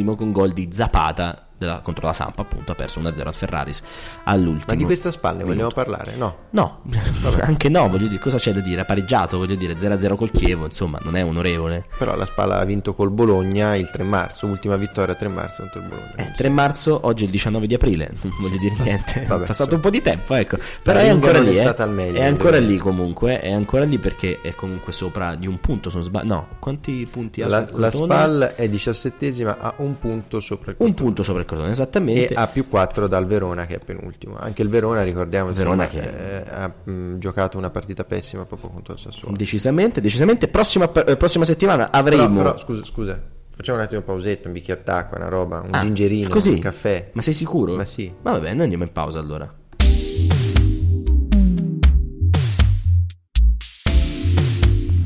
93esimo 0.05 0.15
con 0.15 0.33
gol 0.33 0.53
di 0.53 0.69
Zapata 0.71 1.49
della- 1.57 1.81
contro 1.81 2.07
la 2.07 2.13
Sampa, 2.13 2.43
appunto, 2.43 2.73
ha 2.73 2.75
perso 2.75 3.01
1-0 3.01 3.27
al 3.27 3.35
Ferraris 3.35 3.83
all'ultimo. 4.25 4.65
Ma 4.69 4.75
di 4.75 4.85
questa 4.85 5.11
spalla 5.11 5.39
ne 5.39 5.45
vogliamo 5.45 5.69
minuto. 5.69 5.75
parlare? 5.75 6.15
No. 6.17 6.37
No, 6.51 6.83
anche 7.43 7.69
no, 7.69 7.89
voglio 7.89 8.07
dire, 8.07 8.21
cosa 8.21 8.39
c'è 8.39 8.53
da 8.53 8.61
dire? 8.61 8.83
Ha 8.83 8.85
pareggiato, 8.85 9.39
voglio 9.39 9.55
dire, 9.55 9.75
0-0 9.75 10.17
col 10.17 10.31
Chievo, 10.31 10.65
insomma, 10.65 10.99
non 11.03 11.17
è 11.17 11.25
onorevole. 11.25 11.87
Però 11.99 12.15
la 12.17 12.27
spalla 12.27 12.59
ha 12.59 12.65
vinto 12.65 12.95
col 12.95 13.11
Bologna 13.11 13.75
il 13.75 13.91
3 13.91 14.03
marzo, 14.05 14.47
ultima 14.47 14.77
vittoria 14.77 15.15
3 15.15 15.29
marzo 15.29 15.63
contro 15.63 15.81
il 15.81 15.89
Bologna. 15.89 16.15
Eh, 16.17 16.33
3 16.37 16.49
marzo, 16.49 17.01
oggi 17.03 17.23
è 17.23 17.27
il 17.27 17.33
19 17.33 17.67
di 17.67 17.75
aprile, 17.75 18.13
non 18.23 18.33
voglio 18.41 18.59
dire 18.59 18.75
niente, 18.79 19.25
Vabbè, 19.29 19.45
è 19.45 19.47
passato 19.47 19.75
un 19.75 19.81
po' 19.81 19.91
di 19.91 20.03
tempo, 20.03 20.35
ecco. 20.35 20.59
Però 20.83 20.99
è 20.99 21.09
ancora 21.09 21.41
lì, 21.41 21.55
è 21.55 21.75
eh. 21.77 21.87
meglio, 21.87 22.19
è 22.19 22.25
ancora 22.25 22.59
lì 22.59 22.79
comunque, 22.79 23.41
è 23.41 23.53
ancora 23.53 23.85
lì 23.85 23.99
perché 23.99 24.41
è 24.43 24.55
comunque 24.55 24.93
sopra 24.93 25.35
di 25.35 25.47
un 25.47 25.59
punto, 25.61 25.91
se 25.91 25.97
non 25.97 26.05
sbaglio. 26.05 26.33
No, 26.35 26.49
quanti 26.59 27.07
punti 27.11 27.43
ha 27.43 27.49
La, 27.49 27.67
la 27.73 27.91
spalla 27.91 28.55
è 28.55 28.69
diciassettesima 28.69 29.59
a 29.59 29.75
un 29.79 29.99
punto 29.99 30.41
sopra 30.41 30.71
il 30.71 30.77
Un 30.79 30.87
Crotone. 30.87 31.05
punto 31.05 31.23
sopra 31.23 31.41
il 31.41 31.44
Crotone, 31.45 31.71
esattamente. 31.71 32.29
E 32.33 32.37
a 32.37 32.47
più 32.47 32.69
4 32.69 33.07
dal 33.07 33.27
Verona 33.27 33.67
che 33.67 33.77
è 33.77 33.79
penultimo. 33.79 34.37
Anche 34.39 34.63
il 34.63 34.69
Verona, 34.69 35.03
ricordiamo, 35.03 35.53
Verona 35.53 35.85
insomma, 35.85 36.03
che- 36.03 36.43
eh, 36.43 36.45
ha 36.51 36.73
mh, 36.91 37.19
giocato 37.19 37.59
una 37.59 37.71
partita 37.71 38.05
pessima 38.05 38.45
proprio 38.45 38.71
contro 38.71 38.93
il 38.95 38.99
Sassuolo. 38.99 39.37
Decisamente, 39.37 40.01
decisamente. 40.01 40.49
Prossima, 40.49 40.91
eh, 40.93 41.17
prossima 41.17 41.45
settimana 41.45 41.89
Però, 41.89 41.99
avremo. 42.03 42.37
però, 42.39 42.57
scusa, 42.59 42.85
scusa, 42.85 43.21
facciamo 43.55 43.79
un 43.79 43.85
attimo 43.85 44.01
pausetto, 44.03 44.47
un 44.49 44.53
bicchiere 44.55 44.83
d'acqua, 44.85 45.17
una 45.19 45.29
roba, 45.29 45.61
un 45.61 45.69
Ah, 45.73 45.81
gingerino, 45.81 46.29
così? 46.29 46.51
un 46.51 46.59
caffè. 46.59 47.11
Ma 47.13 47.23
sei 47.23 47.35
sicuro? 47.35 47.75
Ma 47.75 47.85
sì. 47.85 48.13
Ma 48.23 48.33
vabbè, 48.33 48.53
noi 48.55 48.63
andiamo 48.63 48.85
in 48.85 48.93
pausa 48.93 49.19
allora. 49.19 49.53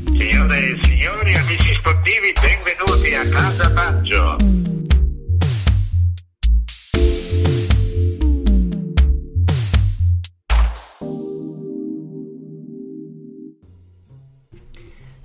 Signore 0.06 0.58
e 0.58 0.78
signori, 0.82 1.34
amici 1.34 1.74
sportivi, 1.74 2.32
benvenuti 2.40 3.14
a 3.14 3.28
Casa 3.28 3.68
Baggio. 3.70 4.36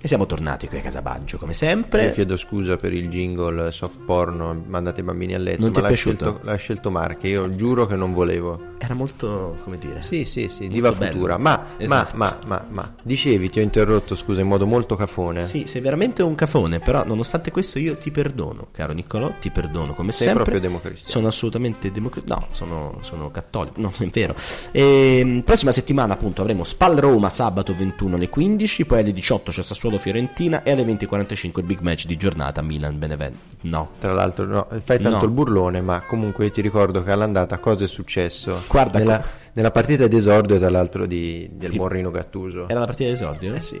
E 0.04 0.06
siamo 0.06 0.26
tornati 0.26 0.68
qui 0.68 0.76
a 0.76 0.82
Casabaggio, 0.82 1.38
come 1.38 1.52
Io 1.52 1.56
sempre. 1.56 2.12
chiedo 2.12 2.36
scusa 2.36 2.76
per 2.76 2.92
il 2.92 3.08
jingle 3.08 3.72
soft 3.72 4.00
porno, 4.04 4.62
mandate 4.66 5.00
i 5.00 5.02
bambini 5.02 5.32
a 5.32 5.38
letto, 5.38 5.62
Non 5.62 5.72
ti 5.72 5.80
ma 5.80 5.86
è 5.86 5.90
l'ha 5.90 5.96
scelto, 5.96 6.40
l'ha 6.42 6.54
scelto 6.56 6.90
Marche, 6.90 7.28
io 7.28 7.54
giuro 7.54 7.86
che 7.86 7.96
non 7.96 8.12
volevo. 8.12 8.72
Era 8.76 8.92
molto, 8.92 9.56
come 9.64 9.78
dire. 9.78 10.02
Sì, 10.02 10.26
sì, 10.26 10.48
sì, 10.48 10.68
diva 10.68 10.90
bello. 10.92 11.10
futura. 11.10 11.38
Ma, 11.38 11.68
Esatto. 11.78 12.16
ma, 12.18 12.36
ma, 12.46 12.56
ma, 12.58 12.66
ma, 12.68 12.94
dicevi, 13.02 13.48
ti 13.48 13.60
ho 13.60 13.62
interrotto, 13.62 14.14
scusa, 14.14 14.42
in 14.42 14.46
modo 14.46 14.66
molto 14.66 14.94
cafone. 14.94 15.42
Sì, 15.46 15.64
sei 15.66 15.80
veramente 15.80 16.22
un 16.22 16.34
cafone, 16.34 16.80
però 16.80 17.02
nonostante 17.06 17.50
questo 17.50 17.78
io 17.78 17.96
ti 17.96 18.10
perdono, 18.10 18.68
caro 18.72 18.92
Niccolò, 18.92 19.32
ti 19.40 19.48
perdono 19.48 19.94
come 19.94 20.12
Sei 20.12 20.26
sempre. 20.26 20.42
proprio 20.42 20.60
democristiano. 20.60 21.12
Sono 21.14 21.28
assolutamente 21.28 21.90
democristiano. 21.90 22.40
No, 22.42 22.48
sono, 22.50 22.98
sono 23.00 23.30
cattolico, 23.30 23.80
no, 23.80 23.90
è 23.96 24.06
vero. 24.08 24.34
E, 24.70 25.40
prossima 25.42 25.72
settimana 25.72 26.12
appunto 26.12 26.42
avremo 26.42 26.62
Spal 26.62 26.94
Roma 26.96 27.30
sabato 27.30 27.74
21 27.74 28.16
alle 28.16 28.28
15, 28.28 28.84
poi 28.84 28.98
alle 29.00 29.14
18 29.14 29.50
c'è 29.50 29.62
Sassuolo 29.62 29.92
Fiorentina 29.98 30.62
e 30.62 30.70
alle 30.72 30.84
20.45 30.84 31.58
il 31.60 31.64
big 31.64 31.80
match 31.80 32.06
di 32.06 32.16
giornata 32.16 32.62
Milan 32.62 32.98
Benevento. 32.98 33.38
No. 33.62 33.90
Tra 33.98 34.12
l'altro, 34.12 34.44
no, 34.46 34.66
fai 34.80 35.00
tanto 35.00 35.18
No. 35.18 35.24
il 35.24 35.30
burlone, 35.30 35.80
ma 35.80 36.00
comunque 36.06 36.50
ti 36.50 36.60
ricordo 36.60 37.02
che 37.02 37.10
all'andata 37.10 37.58
cosa 37.58 37.84
è 37.84 37.88
successo? 37.88 38.62
Guarda, 38.68 38.98
nella, 38.98 39.18
co- 39.20 39.26
nella 39.54 39.70
partita 39.70 40.06
d'esordio, 40.06 40.58
tra 40.58 40.70
l'altro, 40.70 41.06
di, 41.06 41.48
del 41.52 41.72
Morrino 41.74 42.10
Gattuso. 42.10 42.68
Era 42.68 42.80
la 42.80 42.86
partita 42.86 43.10
d'esordio? 43.10 43.54
Eh 43.54 43.60
sì. 43.60 43.80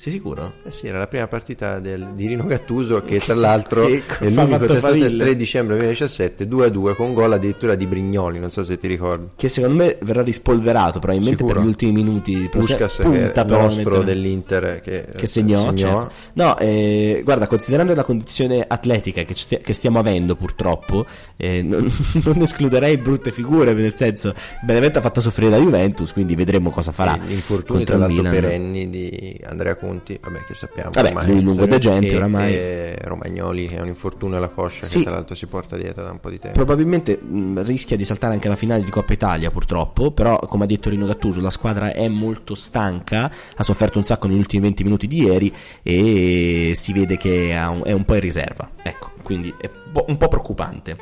Sei 0.00 0.10
sicuro? 0.12 0.54
Eh 0.64 0.72
sì, 0.72 0.86
era 0.86 0.98
la 0.98 1.06
prima 1.08 1.28
partita 1.28 1.78
del- 1.78 2.12
di 2.14 2.26
Rino 2.26 2.46
Gattuso 2.46 3.02
che 3.02 3.18
tra 3.18 3.34
l'altro 3.34 3.84
Che 3.84 4.02
è 4.18 4.30
l'unico 4.30 4.64
testato 4.64 4.96
faville. 4.96 5.22
3 5.24 5.36
dicembre 5.36 5.74
2017 5.76 6.44
2-2 6.46 6.94
con 6.94 7.12
gol 7.12 7.34
addirittura 7.34 7.74
di 7.74 7.84
Brignoli, 7.84 8.38
non 8.38 8.48
so 8.48 8.64
se 8.64 8.78
ti 8.78 8.86
ricordi. 8.88 9.32
Che 9.36 9.50
secondo 9.50 9.76
me 9.84 9.98
verrà 10.00 10.22
rispolverato 10.22 11.00
probabilmente 11.00 11.36
Sicuro. 11.42 11.56
per 11.56 11.64
gli 11.64 11.68
ultimi 11.68 11.92
minuti. 11.92 12.48
Puskas 12.50 12.96
che 12.96 13.30
è 13.30 13.38
a 13.38 13.44
nostro 13.44 14.02
dell'Inter 14.02 14.80
che, 14.80 15.04
che 15.14 15.26
segnò, 15.26 15.60
segnò. 15.70 15.74
certo. 16.00 16.12
No, 16.32 16.56
eh, 16.58 17.20
guarda, 17.22 17.46
considerando 17.46 17.94
la 17.94 18.04
condizione 18.04 18.64
atletica 18.66 19.22
che, 19.24 19.34
stia- 19.34 19.58
che 19.58 19.74
stiamo 19.74 19.98
avendo 19.98 20.34
purtroppo, 20.34 21.04
eh, 21.36 21.60
non, 21.62 21.92
non 22.24 22.40
escluderei 22.40 22.96
brutte 22.96 23.32
figure, 23.32 23.74
nel 23.74 23.94
senso, 23.94 24.32
Benevento 24.62 24.98
ha 24.98 25.02
fatto 25.02 25.20
soffrire 25.20 25.50
la 25.50 25.58
Juventus, 25.58 26.10
quindi 26.14 26.34
vedremo 26.34 26.70
cosa 26.70 26.90
farà. 26.90 27.16
E 27.22 27.26
gli 27.26 27.32
infortuni 27.32 27.84
tra 27.84 27.96
il 27.96 28.00
l'altro 28.00 28.22
Milan. 28.22 28.32
perenni 28.32 28.88
di 28.88 29.38
Andrea 29.44 29.76
Conti, 29.90 30.18
vabbè 30.22 30.44
che 30.44 30.54
sappiamo. 30.54 30.90
Vabbè, 30.92 31.08
ormai 31.08 31.26
lui 31.26 31.34
essere- 31.36 31.46
lungodegente 31.48 32.08
e- 32.08 32.16
oramai. 32.16 32.52
E 32.54 32.96
Romagnoli 33.02 33.66
che 33.66 33.78
ha 33.78 33.82
un 33.82 33.88
infortunio 33.88 34.36
alla 34.36 34.48
coscia 34.48 34.86
Sì. 34.86 34.98
che 34.98 35.04
tra 35.04 35.12
l'altro 35.14 35.34
si 35.34 35.46
porta 35.46 35.76
dietro 35.76 36.04
da 36.04 36.10
un 36.12 36.20
po' 36.20 36.30
di 36.30 36.38
tempo. 36.38 36.56
Probabilmente 36.56 37.16
mh, 37.16 37.62
rischia 37.64 37.96
di 37.96 38.04
saltare 38.04 38.34
anche 38.34 38.48
la 38.48 38.56
finale 38.56 38.84
di 38.84 38.90
Coppa 38.90 39.12
Italia, 39.12 39.50
purtroppo. 39.50 40.10
Però, 40.12 40.38
come 40.38 40.64
ha 40.64 40.66
detto 40.66 40.90
Rino 40.90 41.06
Gattuso, 41.06 41.40
la 41.40 41.50
squadra 41.50 41.92
è 41.92 42.08
molto 42.08 42.54
stanca. 42.54 43.30
Ha 43.56 43.62
sofferto 43.62 43.98
un 43.98 44.04
sacco 44.04 44.26
negli 44.28 44.38
ultimi 44.38 44.62
20 44.62 44.84
minuti 44.84 45.06
di 45.06 45.22
ieri. 45.22 45.52
E 45.82 46.72
si 46.74 46.92
vede 46.92 47.16
che 47.16 47.50
è 47.50 47.92
un 47.92 48.04
po' 48.04 48.14
in 48.14 48.20
riserva. 48.20 48.70
Ecco, 48.82 49.10
quindi 49.22 49.52
è 49.60 49.68
un 50.06 50.16
po' 50.16 50.28
preoccupante. 50.28 50.96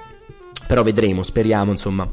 Però 0.66 0.82
vedremo, 0.82 1.22
speriamo, 1.22 1.70
insomma. 1.70 2.10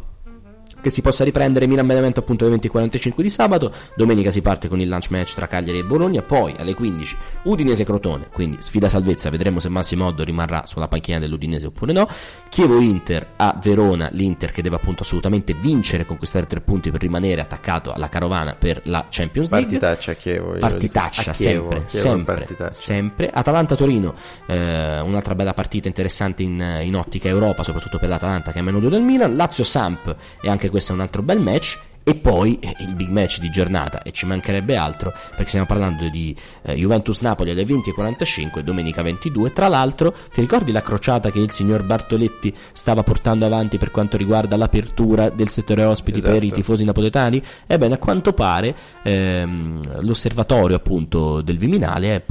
Che 0.86 0.92
si 0.92 1.02
possa 1.02 1.24
riprendere 1.24 1.66
Milan 1.66 1.88
Benevento 1.88 2.20
appunto 2.20 2.46
alle 2.46 2.58
20.45 2.58 3.22
di 3.24 3.30
sabato. 3.32 3.74
Domenica 3.96 4.30
si 4.30 4.44
parte 4.44 4.68
con 4.68 4.80
il 4.80 4.88
lunch 4.88 5.10
match 5.10 5.34
tra 5.34 5.48
Cagliari 5.48 5.80
e 5.80 5.84
Bologna. 5.84 6.22
Poi 6.22 6.54
alle 6.60 6.76
15 6.76 7.18
Udinese 7.46 7.84
Crotone. 7.84 8.28
Quindi 8.32 8.58
sfida 8.60 8.88
salvezza. 8.88 9.32
Vedremo 9.32 9.60
se 9.60 9.68
Massimo 9.70 10.06
Oddo 10.06 10.24
rimarrà 10.24 10.68
sulla 10.68 10.88
panchina 10.88 11.18
dell'Udinese 11.18 11.66
oppure 11.66 11.92
no. 11.92 12.08
Chievo 12.50 12.78
Inter 12.78 13.30
a 13.36 13.60
Verona. 13.60 14.10
L'Inter 14.12 14.52
che 14.52 14.62
deve 14.62 14.76
appunto 14.76 15.02
assolutamente 15.02 15.56
vincere 15.56 16.06
conquistare 16.06 16.46
tre 16.46 16.62
punti 16.62 16.92
per 16.92 17.02
rimanere 17.02 17.42
attaccato 17.42 17.92
alla 17.92 18.08
carovana 18.08 18.54
per 18.54 18.82
la 18.84 19.08
Champions 19.10 19.50
League. 19.50 19.80
Partitaccia 19.80 20.12
a 20.12 20.14
Chievo. 20.14 20.52
Partitaccia, 20.60 21.20
dico. 21.22 21.32
A 21.32 21.34
Chievo, 21.34 21.70
sempre, 21.72 21.86
Chievo 21.88 22.08
sempre, 22.08 22.36
partitaccia. 22.36 22.74
sempre. 22.76 23.30
Atalanta-Torino, 23.34 24.14
eh, 24.46 25.00
un'altra 25.00 25.34
bella 25.34 25.56
partita 25.56 25.88
interessante 25.88 26.44
in, 26.44 26.82
in 26.84 26.96
ottica 26.96 27.28
Europa, 27.28 27.64
soprattutto 27.64 27.98
per 27.98 28.08
l'Atalanta 28.08 28.52
che 28.52 28.60
è 28.60 28.62
a 28.62 28.64
meno 28.64 28.80
2 28.80 28.90
del 28.92 29.02
Milan. 29.02 29.36
Lazio-Samp, 29.36 30.16
e 30.44 30.48
anche 30.48 30.74
questo 30.76 30.92
è 30.92 30.96
un 30.96 31.02
altro 31.02 31.22
bel 31.22 31.40
match. 31.40 31.80
E 32.08 32.14
poi 32.14 32.60
eh, 32.60 32.76
il 32.82 32.94
big 32.94 33.10
match 33.10 33.40
di 33.40 33.50
giornata, 33.50 34.04
e 34.04 34.12
ci 34.12 34.28
mancherebbe 34.28 34.76
altro, 34.76 35.12
perché 35.32 35.48
stiamo 35.48 35.66
parlando 35.66 36.08
di 36.08 36.36
eh, 36.62 36.76
Juventus-Napoli 36.76 37.50
alle 37.50 37.64
20.45, 37.64 38.60
domenica 38.60 39.02
22. 39.02 39.52
Tra 39.52 39.68
l'altro, 39.68 40.14
ti 40.32 40.40
ricordi 40.40 40.72
la 40.72 40.84
crociata 40.84 41.32
che 41.32 41.40
il 41.40 41.50
signor 41.50 41.82
Bartoletti 41.82 42.54
stava 42.74 43.02
portando 43.02 43.48
avanti 43.48 43.80
per 43.80 43.90
quanto 43.90 44.18
riguarda 44.18 44.56
l'apertura 44.56 45.30
del 45.32 45.50
settore 45.50 45.84
ospiti 45.84 46.22
per 46.22 46.36
i 46.44 46.46
Esatto. 46.46 46.54
tifosi 46.54 46.84
napoletani? 46.86 47.42
Ebbene, 47.66 47.96
a 47.96 47.98
quanto 47.98 48.34
pare 48.34 48.76
ehm, 49.02 50.02
l'osservatorio 50.02 50.76
appunto 50.76 51.42
del 51.42 51.58
Viminale 51.58 52.16
è 52.16 52.24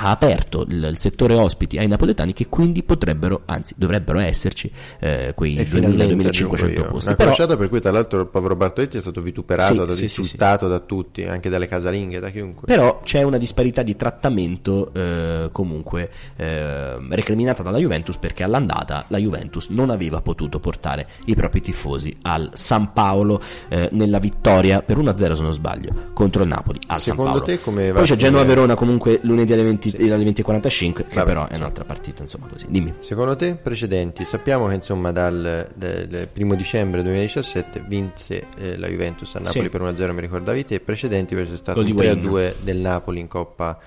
ha 0.00 0.10
aperto 0.10 0.64
il, 0.68 0.94
settore 0.96 1.34
ospiti 1.34 1.76
ai 1.76 1.88
napoletani 1.88 2.32
che 2.32 2.46
quindi 2.48 2.82
potrebbero, 2.84 3.42
anzi 3.46 3.74
dovrebbero 3.76 4.20
esserci 4.20 4.70
eh, 5.00 5.32
quei 5.34 5.56
E 5.56 5.64
finalmente 5.64 6.14
2000-2500 6.14 6.26
aggiungo 6.26 6.56
io. 6.56 6.88
posti. 6.90 7.06
Una 7.08 7.16
Però, 7.16 7.30
crociata 7.30 7.56
per 7.56 7.68
cui 7.68 7.80
tra 7.80 7.90
l'altro 7.90 8.20
il 8.20 8.26
povero 8.28 8.54
Bartoletti 8.54 8.96
è 8.96 9.00
stato 9.00 9.17
vituperato, 9.20 9.90
Sì, 9.90 10.02
sì, 10.02 10.08
sì, 10.08 10.20
insultato 10.20 10.68
da 10.68 10.78
tutti, 10.80 11.24
anche 11.24 11.48
dalle 11.48 11.66
casalinghe, 11.68 12.18
da 12.20 12.30
chiunque. 12.30 12.66
però 12.66 13.00
c'è 13.02 13.22
una 13.22 13.38
disparità 13.38 13.82
di 13.82 13.96
trattamento 13.96 14.92
eh, 14.94 15.48
comunque 15.52 16.10
eh, 16.36 16.96
recriminata 17.10 17.62
dalla 17.62 17.78
Juventus 17.78 18.16
perché 18.16 18.42
all'andata 18.42 19.04
la 19.08 19.18
Juventus 19.18 19.68
non 19.68 19.90
aveva 19.90 20.20
potuto 20.20 20.58
portare 20.60 21.06
i 21.26 21.34
propri 21.34 21.60
tifosi 21.60 22.16
al 22.22 22.50
San 22.54 22.92
Paolo 22.92 23.40
eh, 23.68 23.88
nella 23.92 24.18
vittoria 24.18 24.82
per 24.82 24.96
1-0 24.98 25.14
se 25.34 25.42
non 25.42 25.52
sbaglio 25.52 26.10
contro 26.12 26.42
il 26.42 26.48
Napoli 26.48 26.78
al 26.88 26.98
San 26.98 27.14
Secondo 27.14 27.30
Paolo. 27.30 27.44
te 27.44 27.60
come 27.60 27.88
va 27.88 27.98
Poi 27.98 28.06
c'è 28.06 28.14
finire? 28.14 28.30
Genoa-Verona 28.30 28.74
comunque 28.74 29.20
lunedì 29.22 29.52
alle 29.52 29.62
20 29.64 29.96
alle 30.10 30.24
20.45 30.24 30.92
che 30.94 31.04
Vabbè, 31.14 31.24
però 31.24 31.46
è 31.48 31.56
un'altra 31.56 31.84
partita 31.84 32.22
insomma 32.22 32.46
così. 32.50 32.66
Dimmi. 32.68 32.94
Secondo 33.00 33.36
te 33.36 33.54
precedenti? 33.56 34.24
Sappiamo 34.24 34.68
che 34.68 34.74
insomma 34.74 35.12
dal, 35.12 35.68
del 35.74 36.28
primo 36.32 36.54
dicembre 36.54 37.02
2017 37.02 37.84
vinse 37.86 38.46
eh, 38.58 38.76
la 38.78 38.86
Juventus 38.88 39.07
a 39.36 39.40
Napoli 39.40 39.64
Sì. 39.64 39.68
per 39.70 39.80
1-0, 39.82 40.12
mi 40.12 40.20
ricordavi 40.20 40.64
te, 40.64 40.80
precedenti 40.80 41.34
invece 41.34 41.54
è 41.54 41.56
stato 41.56 41.80
il 41.80 41.86
di 41.86 41.92
Wayne. 41.92 42.20
3-2 42.20 42.54
del 42.60 42.76
Napoli 42.78 43.20
in 43.20 43.28
Coppa 43.28 43.78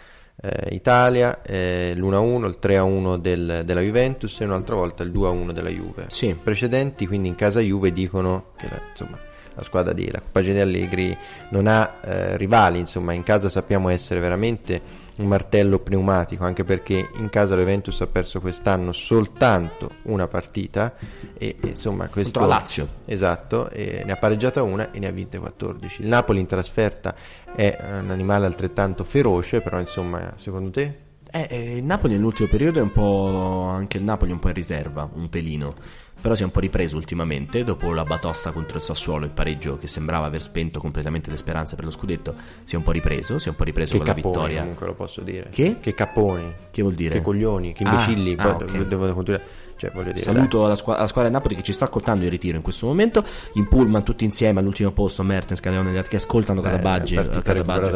eh, 0.43 0.73
Italia, 0.73 1.41
eh, 1.43 1.93
l'1-1, 1.95 2.45
il 2.47 2.57
3-1 2.59 3.17
del- 3.17 3.61
della 3.63 3.81
Juventus 3.81 4.39
e 4.41 4.45
un'altra 4.45 4.73
volta 4.75 5.03
il 5.03 5.11
2-1 5.11 5.51
della 5.51 5.69
Juve. 5.69 6.05
Sì. 6.07 6.33
Precedenti, 6.41 7.05
quindi 7.05 7.27
in 7.27 7.35
casa 7.35 7.59
Juve 7.59 7.91
dicono 7.93 8.45
che 8.57 8.67
la, 8.67 8.79
insomma, 8.89 9.19
la 9.53 9.63
squadra 9.63 9.93
di 9.93 10.09
la 10.09 10.19
Coppa 10.19 10.41
Gene 10.41 10.61
Allegri 10.61 11.15
non 11.49 11.67
ha 11.67 11.99
eh, 12.03 12.37
rivali, 12.37 12.79
insomma 12.79 13.13
in 13.13 13.21
casa 13.21 13.49
sappiamo 13.49 13.89
essere 13.89 14.19
veramente 14.19 14.81
un 15.21 15.27
martello 15.27 15.79
pneumatico, 15.79 16.43
anche 16.43 16.63
perché 16.63 17.09
in 17.17 17.29
casa 17.29 17.55
la 17.55 17.61
Juventus 17.61 18.01
ha 18.01 18.07
perso 18.07 18.41
quest'anno 18.41 18.91
soltanto 18.91 19.91
una 20.03 20.27
partita 20.27 20.93
e, 21.37 21.55
insomma 21.63 22.07
questo 22.07 22.39
Contro 22.39 22.49
la 22.49 22.59
Lazio. 22.59 22.87
Esatto, 23.05 23.69
ne 23.73 24.11
ha 24.11 24.17
pareggiata 24.17 24.63
una 24.63 24.91
e 24.91 24.99
ne 24.99 25.07
ha 25.07 25.11
vinte 25.11 25.37
14. 25.37 26.01
Il 26.01 26.07
Napoli 26.07 26.39
in 26.39 26.47
trasferta 26.47 27.15
è 27.55 27.77
un 28.01 28.09
animale 28.09 28.45
altrettanto 28.45 29.03
feroce, 29.03 29.61
però 29.61 29.79
insomma, 29.79 30.33
secondo 30.37 30.69
te? 30.71 31.09
Eh, 31.33 31.47
eh, 31.49 31.77
il 31.77 31.83
Napoli 31.85 32.13
nell'ultimo 32.13 32.49
periodo 32.49 32.79
è 32.79 32.81
un 32.81 32.91
po' 32.91 33.63
anche 33.69 33.97
il 33.97 34.03
Napoli 34.03 34.31
è 34.31 34.33
un 34.33 34.39
po' 34.39 34.49
in 34.49 34.53
riserva, 34.53 35.09
un 35.13 35.29
pelino. 35.29 35.73
Però 36.21 36.35
si 36.35 36.43
è 36.43 36.45
un 36.45 36.51
po' 36.51 36.59
ripreso 36.59 36.95
ultimamente 36.97 37.63
dopo 37.63 37.91
la 37.93 38.03
batosta 38.03 38.51
contro 38.51 38.77
il 38.77 38.83
Sassuolo, 38.83 39.25
il 39.25 39.31
pareggio 39.31 39.77
che 39.77 39.87
sembrava 39.87 40.27
aver 40.27 40.41
spento 40.41 40.79
completamente 40.79 41.31
le 41.31 41.37
speranze 41.37 41.75
per 41.75 41.83
lo 41.85 41.89
scudetto. 41.91 42.35
Si 42.63 42.75
è 42.75 42.77
un 42.77 42.83
po' 42.83 42.91
ripreso, 42.91 43.39
si 43.39 43.47
è 43.47 43.49
un 43.49 43.55
po' 43.57 43.63
ripreso 43.63 43.93
Che 43.93 43.97
con 43.97 44.05
la 44.07 44.13
capponi 44.13 44.33
vittoria. 44.35 44.59
comunque 44.59 44.85
lo 44.85 44.93
posso 44.93 45.21
dire. 45.21 45.49
Che? 45.49 45.77
Che 45.81 45.93
capponi. 45.95 46.53
Che 46.69 46.81
vuol 46.83 46.93
dire? 46.93 47.15
Che 47.15 47.21
coglioni, 47.23 47.73
che 47.73 47.83
Ah, 47.83 47.89
imbecilli. 47.89 48.35
ah, 48.37 48.53
poi 48.53 48.63
ok. 48.63 48.87
devo 48.87 49.13
continuare. 49.13 49.45
Cioè, 49.81 49.91
dire, 50.03 50.17
Saluto 50.19 50.75
squa- 50.75 50.97
alla 50.97 51.07
squadra 51.07 51.23
del 51.31 51.31
Napoli 51.31 51.55
che 51.55 51.63
ci 51.63 51.71
sta 51.71 51.85
ascoltando 51.85 52.23
in 52.23 52.29
ritiro 52.29 52.55
in 52.57 52.61
questo 52.61 52.85
momento. 52.85 53.23
In 53.53 53.67
pullman 53.67 54.03
tutti 54.03 54.23
insieme 54.25 54.59
all'ultimo 54.59 54.91
posto, 54.91 55.23
Mertens, 55.23 55.59
Scaleone 55.59 55.97
e 55.97 56.03
che 56.03 56.17
ascoltano 56.17 56.61
Casabaggi. 56.61 57.15
eh, 57.15 57.23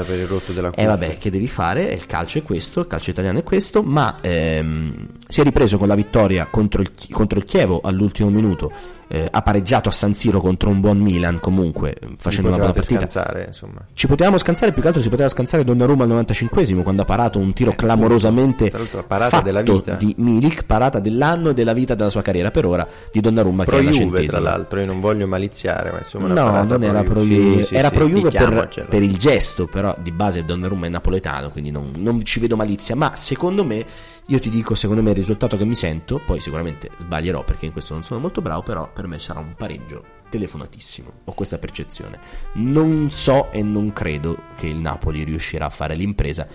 per 0.04 0.18
il 0.20 0.26
rotto 0.28 0.52
della 0.52 0.70
E 0.70 0.72
cuffia. 0.72 0.88
vabbè, 0.88 1.18
che 1.20 1.30
devi 1.30 1.48
fare? 1.48 1.84
Il 1.84 2.08
calcio 2.08 2.40
è 2.40 2.44
questo, 2.44 2.80
il 2.80 2.88
calcio 2.88 3.12
italiano 3.12 3.38
è 3.38 3.44
questo, 3.44 3.84
ma 3.84 4.16
ehm, 4.22 5.08
si 5.28 5.42
è 5.42 5.44
ripreso 5.44 5.78
con 5.78 5.88
la 5.88 5.96
vittoria 5.96 6.48
contro 6.50 6.82
il, 6.82 6.92
contro 7.12 7.38
il 7.38 7.46
Chievo 7.46 7.82
all'ultimo 7.84 8.30
minuto. 8.30 8.72
Eh, 9.08 9.28
ha 9.30 9.42
pareggiato 9.42 9.90
a 9.90 9.92
San 9.92 10.14
Siro 10.14 10.42
contro 10.42 10.70
un 10.70 10.80
buon 10.80 10.98
Milan 10.98 11.40
comunque 11.40 11.94
eh, 11.94 12.08
facendo 12.18 12.48
una 12.50 12.58
buona 12.58 12.74
partita. 12.74 13.08
scansare, 13.08 13.52
ci 13.94 14.08
potevamo 14.08 14.38
scansare 14.38 14.72
più 14.72 14.82
che 14.82 14.88
altro 14.88 15.02
si 15.02 15.10
poteva 15.10 15.30
scansare 15.30 15.64
Donnarumma 15.64 16.04
al 16.04 16.10
95esimo 16.10 16.82
quando 16.84 17.04
ha 17.04 17.06
parato 17.06 17.38
un 17.40 17.54
tiro 17.54 17.74
clamorosamente 17.74 18.66
Eh, 18.72 18.88
la 18.92 19.04
parata 19.04 19.30
fatto 19.30 19.44
della 19.44 19.62
vita. 19.62 19.94
di 19.96 20.14
Milik 20.18 20.64
parata 20.66 21.00
dell'anno 21.00 21.50
e 21.50 21.54
della 21.54 21.74
vita 21.74 21.96
della 21.96 22.10
sua 22.10 22.22
carriera. 22.22 22.52
Per 22.52 22.66
ora 22.66 22.88
di 23.12 23.20
Donnarumma 23.22 23.64
Pro 23.64 23.78
che 23.78 23.82
è 23.82 23.86
la 23.86 23.92
Juve, 23.92 24.04
tra 24.06 24.18
centesima. 24.18 24.50
l'altro, 24.50 24.80
io 24.80 24.86
non 24.86 25.00
voglio 25.00 25.28
maliziare, 25.28 25.92
ma 25.92 26.00
insomma 26.00 26.28
no, 26.28 26.64
non 26.64 26.84
era 26.84 27.04
pro 27.04 27.22
Sì, 27.22 27.30
Juve, 27.30 27.64
sì, 27.64 27.76
era 27.76 27.88
sì, 27.90 27.94
pro 27.94 28.08
Juve 28.08 28.30
per, 28.32 28.86
per 28.90 29.04
il 29.04 29.18
gesto, 29.18 29.68
però 29.68 29.96
di 30.00 30.12
base 30.12 30.44
Donnarumma 30.46 30.86
è 30.88 30.90
napoletano, 30.90 31.50
quindi 31.52 31.72
non, 31.72 31.92
non 31.98 32.24
ci 32.24 32.40
vedo 32.40 32.56
malizia, 32.56 32.96
ma 32.96 33.16
secondo 33.16 33.64
me, 33.66 33.86
io 34.28 34.40
ti 34.40 34.50
dico, 34.50 34.74
secondo 34.74 35.04
me 35.04 35.12
il 35.12 35.16
risultato 35.16 35.56
che 35.56 35.66
mi 35.66 35.76
sento, 35.76 36.20
poi 36.26 36.40
sicuramente 36.40 36.90
sbaglierò 36.98 37.44
perché 37.44 37.68
in 37.68 37.72
questo 37.72 37.94
non 37.94 38.04
sono 38.04 38.20
molto 38.20 38.42
bravo, 38.42 38.64
però 38.64 38.92
per 38.92 39.06
me 39.06 39.20
sarà 39.20 39.40
un 39.40 39.54
pareggio 39.56 40.04
telefonatissimo, 40.30 41.12
ho 41.26 41.34
questa 41.34 41.60
percezione. 41.60 42.20
Non 42.54 43.12
so 43.12 43.52
e 43.52 43.62
non 43.62 43.94
credo 43.94 44.38
che 44.56 44.68
il 44.68 44.78
Napoli 44.78 45.24
riuscirà 45.24 45.68
a 45.68 45.70
fare 45.70 45.96
l'impresa, 45.96 46.48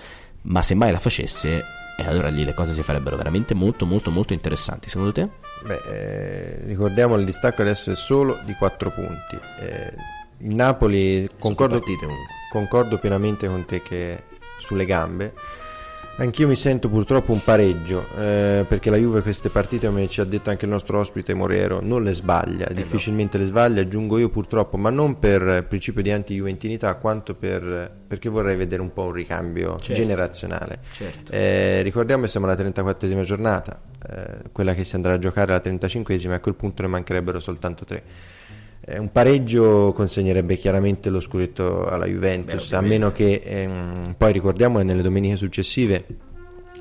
ma 0.42 0.62
se 0.62 0.74
mai 0.74 0.90
la 0.90 0.98
facesse, 0.98 1.62
e 1.96 2.02
allora 2.02 2.28
lì 2.28 2.44
le 2.44 2.54
cose 2.54 2.72
si 2.72 2.82
farebbero 2.82 3.16
veramente 3.16 3.54
molto 3.54 3.86
molto 3.86 4.10
molto 4.10 4.32
interessanti, 4.32 4.88
secondo 4.88 5.12
te? 5.12 5.28
Beh, 5.62 5.82
eh, 5.86 6.64
ricordiamo 6.64 7.16
il 7.16 7.24
distacco 7.24 7.62
adesso 7.62 7.92
è 7.92 7.94
solo 7.94 8.40
di 8.44 8.54
4 8.54 8.90
punti. 8.90 9.38
Eh, 9.60 9.94
il 10.38 10.54
Napoli, 10.54 11.28
concordo, 11.38 11.78
partite 11.78 12.06
concordo 12.50 12.98
pienamente 12.98 13.46
con 13.46 13.64
te 13.64 13.80
che 13.80 14.24
sulle 14.58 14.84
gambe. 14.84 15.34
Anch'io 16.20 16.46
mi 16.46 16.54
sento 16.54 16.90
purtroppo 16.90 17.32
un 17.32 17.42
pareggio, 17.42 18.06
eh, 18.18 18.66
perché 18.68 18.90
la 18.90 18.98
Juve 18.98 19.22
queste 19.22 19.48
partite, 19.48 19.86
come 19.86 20.06
ci 20.06 20.20
ha 20.20 20.24
detto 20.24 20.50
anche 20.50 20.66
il 20.66 20.70
nostro 20.70 20.98
ospite 20.98 21.32
Morero, 21.32 21.80
non 21.80 22.02
le 22.02 22.12
sbaglia, 22.12 22.66
difficilmente 22.66 23.38
le 23.38 23.46
sbaglia, 23.46 23.80
aggiungo 23.80 24.18
io 24.18 24.28
purtroppo, 24.28 24.76
ma 24.76 24.90
non 24.90 25.18
per 25.18 25.64
principio 25.66 26.02
di 26.02 26.10
anti-juventinità, 26.10 26.94
quanto 26.96 27.34
per, 27.34 27.90
perché 28.06 28.28
vorrei 28.28 28.54
vedere 28.56 28.82
un 28.82 28.92
po' 28.92 29.04
un 29.04 29.12
ricambio 29.12 29.78
Certo. 29.78 29.94
generazionale. 29.94 30.80
Certo. 30.92 31.32
Eh, 31.32 31.80
ricordiamo 31.80 32.24
che 32.24 32.28
siamo 32.28 32.44
alla 32.44 32.54
34esima 32.54 33.22
giornata, 33.22 33.80
eh, 34.06 34.50
quella 34.52 34.74
che 34.74 34.84
si 34.84 34.96
andrà 34.96 35.14
a 35.14 35.18
giocare 35.18 35.52
alla 35.52 35.62
35esima, 35.62 36.32
e 36.32 36.34
a 36.34 36.40
quel 36.40 36.54
punto 36.54 36.82
ne 36.82 36.88
mancherebbero 36.88 37.40
soltanto 37.40 37.86
tre. 37.86 38.02
Eh, 38.82 38.98
un 38.98 39.12
pareggio 39.12 39.92
consegnerebbe 39.92 40.56
chiaramente 40.56 41.10
lo 41.10 41.20
scudetto 41.20 41.86
alla 41.86 42.06
Juventus, 42.06 42.70
Beh, 42.70 42.76
a 42.76 42.80
meno 42.80 43.10
che 43.10 43.40
ehm, 43.44 44.14
poi 44.16 44.32
ricordiamo 44.32 44.78
che 44.78 44.84
nelle 44.84 45.02
domeniche 45.02 45.36
successive 45.36 46.04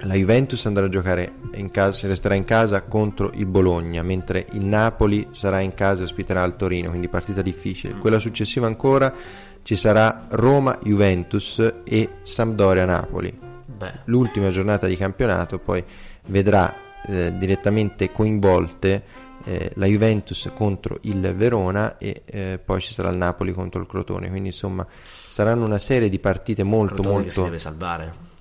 la 0.04 0.14
Juventus 0.14 0.66
andrà 0.66 0.86
a 0.86 0.90
giocare 0.90 1.34
in 1.56 1.72
casa, 1.72 2.08
resterà 2.08 2.34
in 2.34 2.46
casa 2.46 2.84
contro 2.84 3.32
il 3.34 3.46
Bologna, 3.46 4.02
mentre 4.02 4.46
il 4.54 4.64
Napoli 4.64 5.28
sarà 5.32 5.60
in 5.60 5.74
casa 5.74 6.02
e 6.02 6.06
ospiterà 6.06 6.44
il 6.46 6.56
Torino, 6.56 6.90
quindi 6.90 7.10
partita 7.10 7.42
difficile. 7.42 7.96
Quella 7.96 8.20
successiva 8.20 8.66
ancora 8.66 9.14
ci 9.62 9.76
sarà 9.76 10.28
Roma-Juventus 10.30 11.82
e 11.84 12.10
Sampdoria-Napoli. 12.22 13.40
Beh. 13.66 14.00
L'ultima 14.06 14.50
giornata 14.50 14.88
di 14.88 14.96
campionato 14.96 15.60
poi 15.60 15.84
vedrà 16.28 16.74
eh, 17.06 17.38
direttamente 17.38 18.12
coinvolte 18.12 19.04
eh, 19.46 19.72
la 19.76 19.86
Juventus 19.86 20.50
contro 20.54 20.98
il 21.02 21.34
Verona 21.36 21.98
e 21.98 22.22
eh, 22.26 22.60
poi 22.64 22.82
ci 22.82 22.94
sarà 22.94 23.10
il 23.10 23.18
Napoli 23.18 23.52
contro 23.52 23.82
il 23.82 23.88
Crotone. 23.88 24.30
Quindi 24.30 24.50
insomma 24.50 24.86
saranno 25.28 25.66
una 25.66 25.80
serie 25.80 26.10
di 26.10 26.20
partite 26.20 26.64
molto 26.64 27.02
molto 27.04 27.50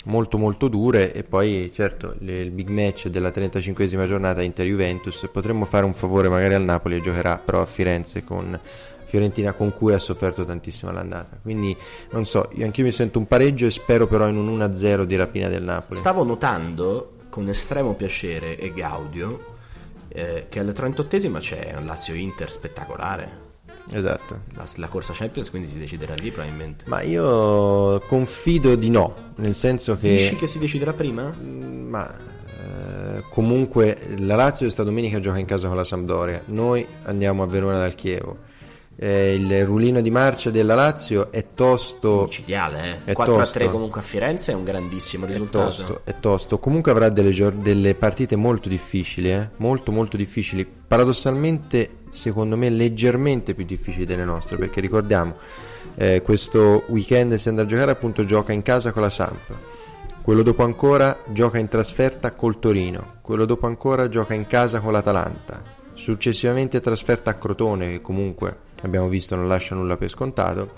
molto 0.04 0.38
molto 0.38 0.68
dure. 0.68 1.12
E 1.12 1.22
poi 1.22 1.70
certo 1.74 2.14
le- 2.20 2.40
il 2.40 2.50
big 2.50 2.68
match 2.68 3.08
della 3.08 3.30
35esima 3.30 4.06
giornata 4.06 4.42
Inter-Juventus. 4.42 5.28
Potremmo 5.32 5.64
fare 5.64 5.84
un 5.84 5.94
favore 5.94 6.28
magari 6.28 6.54
al 6.54 6.62
Napoli 6.62 6.96
e 6.96 7.00
giocherà 7.00 7.38
però 7.38 7.60
a 7.60 7.66
Firenze 7.66 8.24
con 8.24 8.58
Fiorentina 9.04 9.52
con 9.52 9.72
cui 9.72 9.94
ha 9.94 9.98
sofferto 9.98 10.44
tantissimo 10.44 10.92
l'andata 10.92 11.38
quindi 11.40 11.74
non 12.10 12.26
so 12.26 12.50
io 12.52 12.66
anch'io 12.66 12.84
mi 12.84 12.90
sento 12.92 13.18
un 13.18 13.26
pareggio 13.26 13.64
e 13.64 13.70
spero 13.70 14.06
però 14.06 14.28
in 14.28 14.36
un 14.36 14.58
1-0 14.58 15.04
di 15.04 15.16
rapina 15.16 15.48
del 15.48 15.62
Napoli. 15.62 15.98
Stavo 15.98 16.24
notando 16.24 17.12
con 17.30 17.48
estremo 17.48 17.94
piacere 17.94 18.58
e 18.58 18.70
gaudio 18.70 19.56
eh, 20.18 20.46
che 20.48 20.60
alla 20.60 20.72
38esima 20.72 21.38
c'è 21.38 21.74
un 21.78 21.86
Lazio-Inter 21.86 22.50
spettacolare. 22.50 23.46
esatto 23.90 24.40
La, 24.54 24.64
la 24.76 24.88
corsa 24.88 25.12
Champions 25.14 25.48
quindi 25.50 25.68
si 25.68 25.78
deciderà 25.78 26.14
lì 26.14 26.30
probabilmente. 26.30 26.84
ma 26.88 27.00
io 27.02 28.00
confido 28.06 28.74
di 28.76 28.90
no 28.90 29.32
nel 29.36 29.54
senso 29.54 29.96
che 29.96 30.10
Dici 30.10 30.34
che 30.34 30.46
si 30.46 30.58
deciderà 30.58 30.92
prima? 30.92 31.32
ma 31.32 32.06
eh, 32.16 33.22
comunque 33.30 33.96
la 34.18 34.34
Lazio 34.34 34.64
questa 34.66 34.82
domenica 34.82 35.20
gioca 35.20 35.38
in 35.38 35.46
casa 35.46 35.68
con 35.68 35.76
la 35.76 35.84
Sampdoria 35.84 36.42
noi 36.46 36.86
andiamo 37.04 37.42
a 37.42 37.46
Verona 37.46 37.78
dal 37.78 37.94
Chievo 37.94 38.46
Eh, 39.00 39.36
il 39.36 39.64
rullino 39.64 40.00
di 40.00 40.10
marcia 40.10 40.50
della 40.50 40.74
Lazio 40.74 41.30
è 41.30 41.46
tosto 41.54 42.24
Micidiale, 42.24 42.98
eh? 43.04 43.10
È 43.10 43.12
4 43.12 43.34
a 43.34 43.38
tosto. 43.38 43.58
3 43.60 43.70
comunque 43.70 44.00
a 44.00 44.02
Firenze 44.02 44.50
è 44.50 44.54
un 44.56 44.64
grandissimo 44.64 45.24
è 45.24 45.28
risultato. 45.28 45.64
tosto, 45.66 46.00
è 46.02 46.18
tosto. 46.18 46.58
Comunque 46.58 46.90
avrà 46.90 47.08
delle, 47.08 47.30
gior- 47.30 47.54
delle 47.54 47.94
partite 47.94 48.34
molto 48.34 48.68
difficili, 48.68 49.30
eh? 49.30 49.50
molto 49.58 49.92
molto 49.92 50.16
difficili. 50.16 50.66
Paradossalmente, 50.66 51.98
secondo 52.08 52.56
me, 52.56 52.70
leggermente 52.70 53.54
più 53.54 53.64
difficili 53.64 54.04
delle 54.04 54.24
nostre, 54.24 54.56
perché 54.56 54.80
ricordiamo, 54.80 55.36
eh, 55.94 56.20
questo 56.22 56.82
weekend 56.88 57.34
si 57.34 57.48
andrà 57.48 57.64
a 57.64 57.68
giocare 57.68 57.92
appunto 57.92 58.24
gioca 58.24 58.52
in 58.52 58.62
casa 58.62 58.90
con 58.90 59.02
la 59.02 59.10
Samp. 59.10 59.54
Quello 60.22 60.42
dopo 60.42 60.64
ancora 60.64 61.20
gioca 61.28 61.58
in 61.58 61.68
trasferta 61.68 62.32
col 62.32 62.58
Torino. 62.58 63.18
Quello 63.22 63.44
dopo 63.44 63.68
ancora 63.68 64.08
gioca 64.08 64.34
in 64.34 64.48
casa 64.48 64.80
con 64.80 64.90
l'Atalanta. 64.90 65.62
Successivamente 65.94 66.80
trasferta 66.80 67.30
a 67.30 67.34
Crotone, 67.34 67.90
che 67.90 68.00
comunque 68.00 68.66
abbiamo 68.82 69.08
visto 69.08 69.34
non 69.36 69.48
lascia 69.48 69.74
nulla 69.74 69.96
per 69.96 70.08
scontato. 70.10 70.70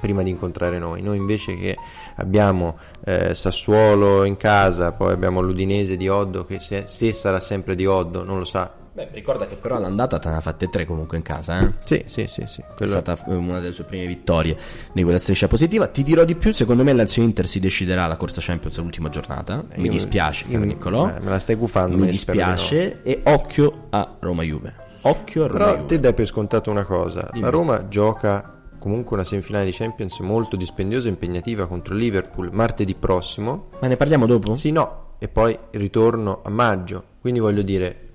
prima 0.00 0.22
di 0.22 0.30
incontrare 0.30 0.78
noi. 0.78 1.02
Noi 1.02 1.16
invece 1.16 1.56
che 1.56 1.76
abbiamo 2.16 2.78
eh, 3.04 3.34
Sassuolo 3.34 4.22
in 4.24 4.36
casa, 4.36 4.92
poi 4.92 5.12
abbiamo 5.12 5.40
l'Udinese 5.40 5.96
di 5.96 6.08
Oddo 6.08 6.44
che 6.44 6.60
se, 6.60 6.84
se 6.86 7.12
sarà 7.12 7.40
sempre 7.40 7.74
di 7.74 7.84
Oddo 7.84 8.22
non 8.22 8.38
lo 8.38 8.44
sa. 8.44 8.72
Beh, 8.92 9.08
ricorda 9.12 9.46
che 9.46 9.56
però 9.56 9.76
all'andata 9.76 10.18
te 10.20 10.28
ne 10.28 10.36
ha 10.36 10.40
fatte 10.40 10.68
tre 10.68 10.84
comunque 10.84 11.16
in 11.16 11.22
casa, 11.24 11.60
eh? 11.60 11.72
Sì, 11.84 12.02
sì, 12.06 12.26
sì, 12.28 12.44
sì. 12.46 12.62
È 12.78 12.86
stata 12.86 13.16
eh, 13.28 13.34
una 13.34 13.58
delle 13.60 13.72
sue 13.72 13.84
prime 13.84 14.06
vittorie 14.06 14.56
di 14.92 15.02
quella 15.02 15.18
striscia 15.18 15.46
positiva. 15.48 15.86
Ti 15.88 16.02
dirò 16.04 16.24
di 16.24 16.36
più, 16.36 16.52
secondo 16.52 16.82
me 16.84 16.92
Lazio 16.92 17.22
Inter 17.22 17.46
si 17.48 17.58
deciderà 17.60 18.06
la 18.06 18.16
corsa 18.16 18.40
Champions 18.40 18.78
all'ultima 18.78 19.08
giornata. 19.08 19.64
Mi 19.76 19.84
Io- 19.86 19.90
dispiace, 19.90 20.44
io- 20.46 20.54
caro 20.54 20.64
Niccolò. 20.64 21.08
eh, 21.08 21.20
me 21.20 21.30
la 21.30 21.38
stai 21.40 21.54
gufando, 21.56 21.96
Mi 21.96 22.06
ma 22.06 22.12
spero 22.16 22.38
di 22.38 22.44
no. 22.44 22.50
dispiace 22.54 23.02
e 23.02 23.20
occhio 23.24 23.86
a 23.90 24.16
Roma 24.20 24.42
Juve. 24.42 24.86
Occhio 25.02 25.44
a 25.44 25.46
Roma 25.46 25.64
Però 25.72 25.84
te 25.84 26.00
dai 26.00 26.12
per 26.14 26.26
scontato 26.26 26.70
una 26.70 26.84
cosa, 26.84 27.28
Dimmi. 27.30 27.44
la 27.44 27.50
Roma 27.50 27.88
gioca 27.88 28.54
comunque 28.78 29.16
una 29.16 29.24
semifinale 29.24 29.64
di 29.64 29.72
Champions 29.72 30.18
molto 30.20 30.56
dispendiosa 30.56 31.06
e 31.06 31.10
impegnativa 31.10 31.66
contro 31.66 31.94
il 31.94 32.00
Liverpool 32.00 32.50
martedì 32.52 32.94
prossimo. 32.94 33.68
Ma 33.80 33.86
ne 33.88 33.96
parliamo 33.96 34.26
dopo? 34.26 34.56
Sì, 34.56 34.70
no, 34.72 35.14
e 35.18 35.28
poi 35.28 35.56
ritorno 35.72 36.40
a 36.44 36.50
maggio. 36.50 37.04
Quindi 37.20 37.40
voglio 37.40 37.62
dire, 37.62 38.06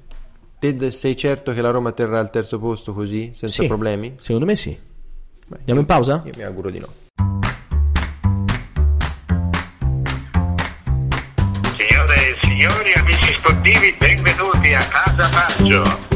te 0.60 0.92
sei 0.92 1.16
certo 1.18 1.54
che 1.54 1.62
la 1.62 1.70
Roma 1.72 1.92
terrà 1.92 2.20
il 2.20 2.30
terzo 2.30 2.60
posto 2.60 2.94
così, 2.94 3.32
senza 3.34 3.62
Sì, 3.62 3.68
problemi? 3.68 4.16
Secondo 4.20 4.46
me 4.46 4.56
sì. 4.56 4.78
Andiamo 5.58 5.80
in 5.82 5.86
pausa? 5.86 6.22
Io 6.26 6.32
mi 6.36 6.44
auguro 6.44 6.70
di 6.70 6.80
no. 6.80 6.88
Signore 11.76 12.16
e 12.30 12.36
signori, 12.42 12.94
amici 12.94 13.34
sportivi, 13.38 13.96
benvenuti 14.00 14.74
a 14.74 14.80
Casa 14.88 15.30
Baggio. 15.30 16.13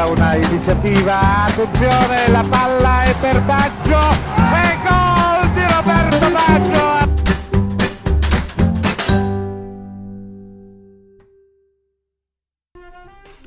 Ancora 0.00 0.22
una 0.22 0.34
iniziativa, 0.34 1.44
attenzione, 1.44 2.28
la 2.30 2.42
palla 2.48 3.02
è 3.02 3.14
per 3.20 3.42
Baggio 3.42 3.98
e 3.98 4.78
gol 4.82 5.52
di 5.52 5.60
Roberto 5.60 6.30
Baggio. 6.30 7.08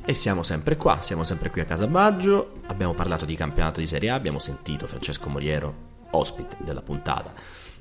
E 0.04 0.14
siamo 0.14 0.44
sempre 0.44 0.76
qua, 0.76 0.98
siamo 1.00 1.24
sempre 1.24 1.50
qui 1.50 1.60
a 1.60 1.64
Casa 1.64 1.88
Baggio. 1.88 2.60
Abbiamo 2.66 2.94
parlato 2.94 3.24
di 3.24 3.34
campionato 3.34 3.80
di 3.80 3.88
Serie 3.88 4.10
A, 4.10 4.14
abbiamo 4.14 4.38
sentito 4.38 4.86
Francesco 4.86 5.28
Moriero, 5.28 5.74
ospite 6.10 6.56
della 6.60 6.82
puntata, 6.82 7.32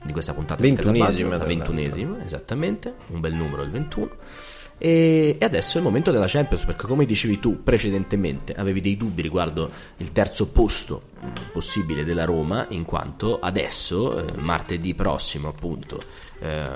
di 0.02 0.12
questa 0.12 0.34
puntata 0.34 0.64
di 0.64 0.74
Casa 0.74 0.92
Baggio, 0.92 1.30
la 1.30 1.38
ventunesima, 1.38 2.24
esattamente, 2.24 2.96
un 3.10 3.20
bel 3.20 3.36
numero 3.36 3.62
il 3.62 3.70
21. 3.70 4.10
E, 4.78 5.38
adesso 5.40 5.76
è 5.76 5.78
il 5.78 5.86
momento 5.86 6.12
della 6.12 6.28
Champions, 6.28 6.66
perché 6.66 6.88
come 6.88 7.06
dicevi 7.06 7.40
tu 7.40 7.64
precedentemente, 7.64 8.54
avevi 8.54 8.82
dei 8.82 8.98
dubbi 8.98 9.22
riguardo 9.22 9.72
il 9.98 10.12
terzo 10.12 10.50
posto 10.50 11.12
possibile 11.52 12.04
della 12.04 12.26
Roma, 12.26 12.66
in 12.70 12.84
quanto 12.84 13.40
adesso, 13.40 14.18
eh, 14.18 14.42
martedì 14.42 14.94
prossimo 14.94 15.50
appunto, 15.50 16.02
eh, 16.40 16.68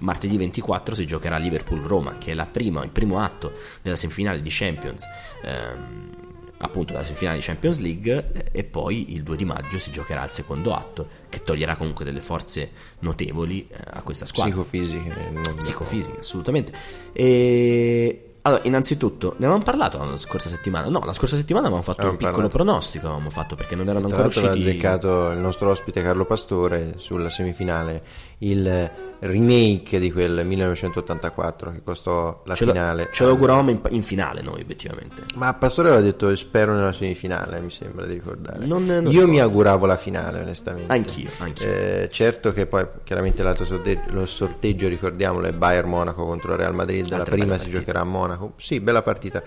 martedì 0.00 0.36
24 0.36 0.94
si 0.94 1.06
giocherà 1.06 1.36
Liverpool-Roma, 1.36 2.18
che 2.18 2.32
è 2.32 2.46
prima, 2.46 2.82
il 2.82 2.90
primo 2.90 3.20
atto 3.20 3.52
della 3.82 3.96
semifinale 3.96 4.42
di 4.42 4.50
Champions. 4.50 5.04
ehm, 5.42 6.17
appunto 6.58 6.92
la 6.92 7.04
semifinale 7.04 7.38
di 7.38 7.44
Champions 7.44 7.78
League 7.78 8.30
eh, 8.32 8.44
e 8.52 8.64
poi 8.64 9.14
il 9.14 9.22
2 9.22 9.36
di 9.36 9.44
maggio 9.44 9.78
si 9.78 9.90
giocherà 9.90 10.24
il 10.24 10.30
secondo 10.30 10.74
atto 10.74 11.08
che 11.28 11.42
toglierà 11.42 11.76
comunque 11.76 12.04
delle 12.04 12.20
forze 12.20 12.70
notevoli 13.00 13.68
eh, 13.70 13.76
a 13.84 14.02
questa 14.02 14.26
squadra 14.26 14.52
Psicofisiche. 14.52 15.14
psicofisiche 15.56 16.18
assolutamente 16.18 16.72
e 17.12 18.27
allora 18.42 18.62
innanzitutto 18.64 19.30
ne 19.38 19.44
avevamo 19.46 19.62
parlato 19.62 19.98
la 20.02 20.16
scorsa 20.16 20.48
settimana 20.48 20.88
no 20.88 21.00
la 21.04 21.12
scorsa 21.12 21.36
settimana 21.36 21.66
avevamo 21.66 21.82
fatto 21.84 22.00
Avevamo 22.00 22.18
un 22.18 22.24
piccolo 22.24 22.48
parlato. 22.48 22.64
pronostico 22.64 23.06
avevamo 23.06 23.30
fatto 23.30 23.54
perché 23.56 23.74
non 23.76 23.88
erano 23.88 24.04
ancora 24.06 24.22
l'altro 24.22 24.40
aveva 24.40 24.54
usciti 24.54 24.70
azzeccato 24.76 25.30
il 25.32 25.38
nostro 25.38 25.70
ospite 25.70 26.02
Carlo 26.02 26.24
Pastore 26.24 26.94
sulla 26.96 27.28
semifinale, 27.28 28.02
il 28.38 28.90
remake 29.20 29.98
di 29.98 30.12
quel 30.12 30.46
1984 30.46 31.72
che 31.72 31.82
costò 31.82 32.40
la 32.44 32.54
ce, 32.54 32.64
lo- 32.64 32.72
finale. 32.72 33.08
ce 33.12 33.24
lo 33.24 33.30
auguravamo 33.30 33.70
in, 33.70 33.80
in 33.90 34.02
finale 34.04 34.42
noi 34.42 34.60
obiettivamente 34.60 35.22
Ma 35.34 35.52
Pastore 35.54 35.88
aveva 35.88 36.02
detto 36.02 36.34
spero 36.36 36.72
nella 36.74 36.92
semifinale, 36.92 37.60
mi 37.60 37.70
sembra 37.70 38.06
di 38.06 38.14
ricordare. 38.14 38.64
Non- 38.64 38.84
non 38.86 39.04
Io 39.04 39.10
ricordo. 39.10 39.28
mi 39.30 39.40
auguravo 39.40 39.86
la 39.86 39.96
finale, 39.96 40.40
onestamente. 40.40 40.92
Anch'io, 40.92 41.30
anch'io. 41.38 41.66
Eh, 41.66 42.08
certo 42.10 42.52
che 42.52 42.66
poi 42.66 42.86
chiaramente 43.04 43.42
l'altro 43.42 43.64
sorteggio, 43.64 44.02
lo 44.12 44.26
sorteggio, 44.26 44.86
ricordiamolo, 44.88 45.46
è 45.48 45.52
Bayern 45.52 45.88
Monaco 45.88 46.24
contro 46.24 46.54
Real 46.54 46.74
Madrid. 46.74 47.08
La 47.10 47.16
Altra 47.18 47.34
prima 47.34 47.58
si 47.58 47.70
giocherà 47.70 48.00
a 48.00 48.04
Monaco. 48.04 48.27
Sì, 48.58 48.80
bella 48.80 49.02
partita. 49.02 49.42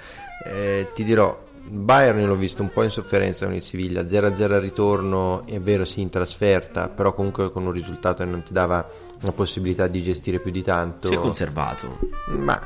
Eh, 0.45 0.87
ti 0.93 1.03
dirò, 1.03 1.37
Bayern 1.63 2.25
l'ho 2.25 2.35
visto 2.35 2.61
un 2.61 2.71
po' 2.71 2.83
in 2.83 2.89
sofferenza 2.89 3.45
con 3.45 3.53
il 3.53 3.61
Siviglia, 3.61 4.01
0-0 4.01 4.53
al 4.53 4.61
ritorno, 4.61 5.45
è 5.45 5.59
vero 5.59 5.85
sì 5.85 6.01
in 6.01 6.09
trasferta, 6.09 6.89
però 6.89 7.13
comunque 7.13 7.51
con 7.51 7.65
un 7.65 7.71
risultato 7.71 8.23
che 8.23 8.29
non 8.29 8.43
ti 8.43 8.51
dava 8.51 8.87
la 9.21 9.31
possibilità 9.31 9.87
di 9.87 10.01
gestire 10.01 10.39
più 10.39 10.51
di 10.51 10.63
tanto. 10.63 11.07
si 11.07 11.13
è 11.13 11.17
conservato 11.17 11.99
Ma 12.37 12.59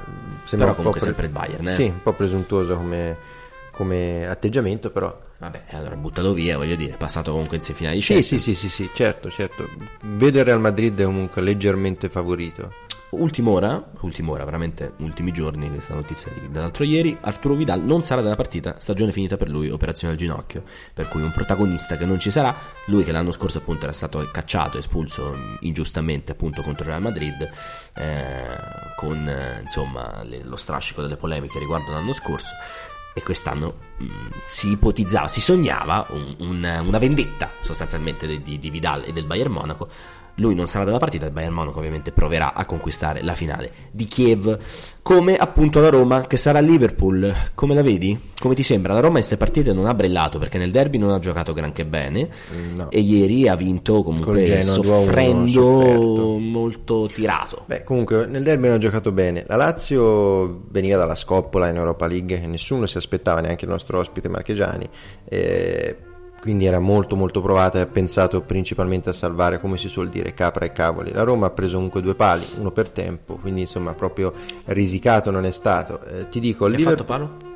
sembra 0.46 0.68
Però 0.68 0.76
comunque 0.76 1.00
pre- 1.00 1.10
sempre 1.10 1.26
il 1.26 1.32
Bayern, 1.32 1.68
eh? 1.68 1.72
Sì, 1.72 1.84
un 1.84 2.02
po' 2.02 2.14
presuntuoso 2.14 2.76
come, 2.76 3.18
come 3.72 4.26
atteggiamento, 4.28 4.90
però. 4.90 5.18
vabbè 5.38 5.64
allora 5.72 5.96
buttato 5.96 6.32
via 6.32 6.56
voglio 6.58 6.76
dire 6.76 6.94
è 6.94 6.98
passato 6.98 7.32
comunque 7.32 7.58
in 7.58 7.62
semifinale 7.62 7.96
di 7.96 8.02
Sì, 8.02 8.14
Champions 8.14 8.44
sì, 8.44 8.54
sì, 8.54 8.56
sì, 8.56 8.70
sì, 8.70 8.90
certo, 8.94 9.30
certo. 9.30 9.68
Vedo 10.02 10.40
il 10.40 10.46
Real 10.46 10.62
Madrid 10.62 11.04
comunque 11.04 11.42
leggermente 11.42 12.08
favorito. 12.10 12.72
Ultim'ora, 13.12 13.92
ultim'ora, 14.02 14.44
veramente 14.44 14.94
ultimi 14.98 15.32
giorni, 15.32 15.70
questa 15.70 15.94
notizia 15.94 16.32
di- 16.34 16.50
dell'altro 16.52 16.84
ieri, 16.84 17.16
Arturo 17.22 17.54
Vidal 17.56 17.82
non 17.82 18.02
sarà 18.02 18.20
della 18.22 18.36
partita, 18.36 18.76
stagione 18.80 19.14
finita 19.14 19.38
per 19.38 19.48
lui, 19.48 19.70
operazione 19.70 20.14
al 20.14 20.20
ginocchio, 20.20 20.64
per 20.94 21.08
cui 21.08 21.22
un 21.22 21.32
protagonista 21.32 21.96
che 21.96 22.06
non 22.06 22.20
ci 22.20 22.30
sarà, 22.30 22.54
lui 22.88 23.06
che 23.06 23.14
l'anno 23.14 23.32
scorso 23.32 23.60
appunto 23.60 23.84
era 23.84 23.94
stato 23.94 24.28
cacciato, 24.34 24.78
espulso 24.78 25.34
ingiustamente 25.62 26.34
appunto 26.34 26.62
contro 26.62 26.84
il 26.84 26.90
Real 26.90 27.02
Madrid, 27.02 27.50
eh, 27.94 28.58
con 28.98 29.28
eh, 29.30 29.60
insomma 29.62 30.22
le- 30.24 30.44
lo 30.44 30.58
strascico 30.58 31.02
delle 31.02 31.16
polemiche 31.16 31.58
riguardo 31.60 31.92
l'anno 31.92 32.12
scorso, 32.12 32.54
e 33.18 33.24
quest'anno 33.24 33.78
mh, 33.98 34.06
si 34.46 34.72
ipotizzava, 34.72 35.30
si 35.30 35.40
sognava 35.40 36.06
un- 36.10 36.36
un- 36.40 36.84
una 36.86 36.98
vendetta 36.98 37.50
sostanzialmente 37.62 38.28
di- 38.42 38.60
di 38.60 38.70
Vidal 38.70 39.04
e 39.06 39.14
del 39.14 39.24
Bayern 39.26 39.54
Monaco. 39.54 39.88
Lui 40.40 40.54
non 40.54 40.68
sarà 40.68 40.84
della 40.84 40.98
partita, 40.98 41.26
il 41.26 41.32
Bayern 41.32 41.54
Monaco 41.54 41.80
ovviamente 41.80 42.12
proverà 42.12 42.54
a 42.54 42.66
conquistare 42.66 43.24
la 43.24 43.34
finale 43.36 43.72
di 43.92 44.04
Kiev, 44.06 44.58
come 45.02 45.38
appunto 45.38 45.80
la 45.80 45.90
Roma 45.90 46.28
che 46.28 46.36
sarà 46.36 46.60
a 46.60 46.62
Liverpool. 46.62 47.34
Come 47.54 47.74
la 47.74 47.82
vedi? 47.82 48.32
Come 48.38 48.54
ti 48.54 48.62
sembra? 48.64 48.92
La 48.94 49.00
Roma 49.00 49.20
in 49.20 49.24
queste 49.26 49.38
partite 49.38 49.72
non 49.72 49.86
ha 49.86 49.94
brillato 49.94 50.38
perché 50.38 50.58
nel 50.58 50.72
derby 50.72 50.98
non 50.98 51.12
ha 51.12 51.20
giocato 51.20 51.54
granché 51.54 51.86
bene 51.86 52.28
No. 52.76 52.90
e 52.92 53.00
ieri 53.00 53.48
ha 53.48 53.56
vinto 53.56 54.04
comunque 54.04 54.44
Genoa 54.44 54.62
2-1, 54.62 54.82
soffrendo 54.84 56.38
molto 56.38 57.10
tirato. 57.14 57.64
Beh, 57.66 57.84
comunque 57.84 58.26
nel 58.26 58.44
derby 58.44 58.68
hanno 58.68 58.78
giocato 58.78 59.12
bene. 59.14 59.46
La 59.48 59.56
Lazio 59.56 60.64
veniva 60.70 60.98
dalla 60.98 61.16
scoppola 61.16 61.70
in 61.70 61.78
Europa 61.78 62.08
League 62.08 62.40
che 62.42 62.48
nessuno 62.48 62.86
si 62.88 62.98
aspettava, 62.98 63.40
neanche 63.40 63.64
il 63.66 63.72
nostro 63.72 64.00
ospite 64.00 64.28
Marchegiani. 64.28 64.88
eh, 65.30 65.98
quindi 66.46 66.66
era 66.66 66.78
molto 66.78 67.16
molto 67.16 67.42
provata 67.42 67.80
e 67.80 67.82
ha 67.82 67.88
pensato 67.88 68.42
principalmente 68.42 69.10
a 69.10 69.14
salvare, 69.14 69.60
come 69.60 69.80
si 69.80 69.90
suol 69.90 70.10
dire, 70.10 70.36
capra 70.36 70.66
e 70.66 70.72
cavoli. 70.72 71.12
La 71.12 71.24
Roma 71.24 71.48
ha 71.48 71.50
preso 71.50 71.74
comunque 71.74 72.04
due 72.04 72.14
pali, 72.14 72.46
uno 72.60 72.70
per 72.70 72.90
tempo, 72.90 73.38
quindi 73.38 73.62
insomma 73.62 73.96
proprio 73.96 74.32
risicato 74.66 75.32
non 75.32 75.44
è 75.46 75.50
stato. 75.50 76.00
Eh, 76.06 76.30
ti 76.30 76.40
dico, 76.40 76.68
il 76.68 76.76
Chi 76.76 76.84
ha 76.84 76.92
Liverpool- 76.92 77.08
fatto 77.20 77.26
palo? 77.40 77.54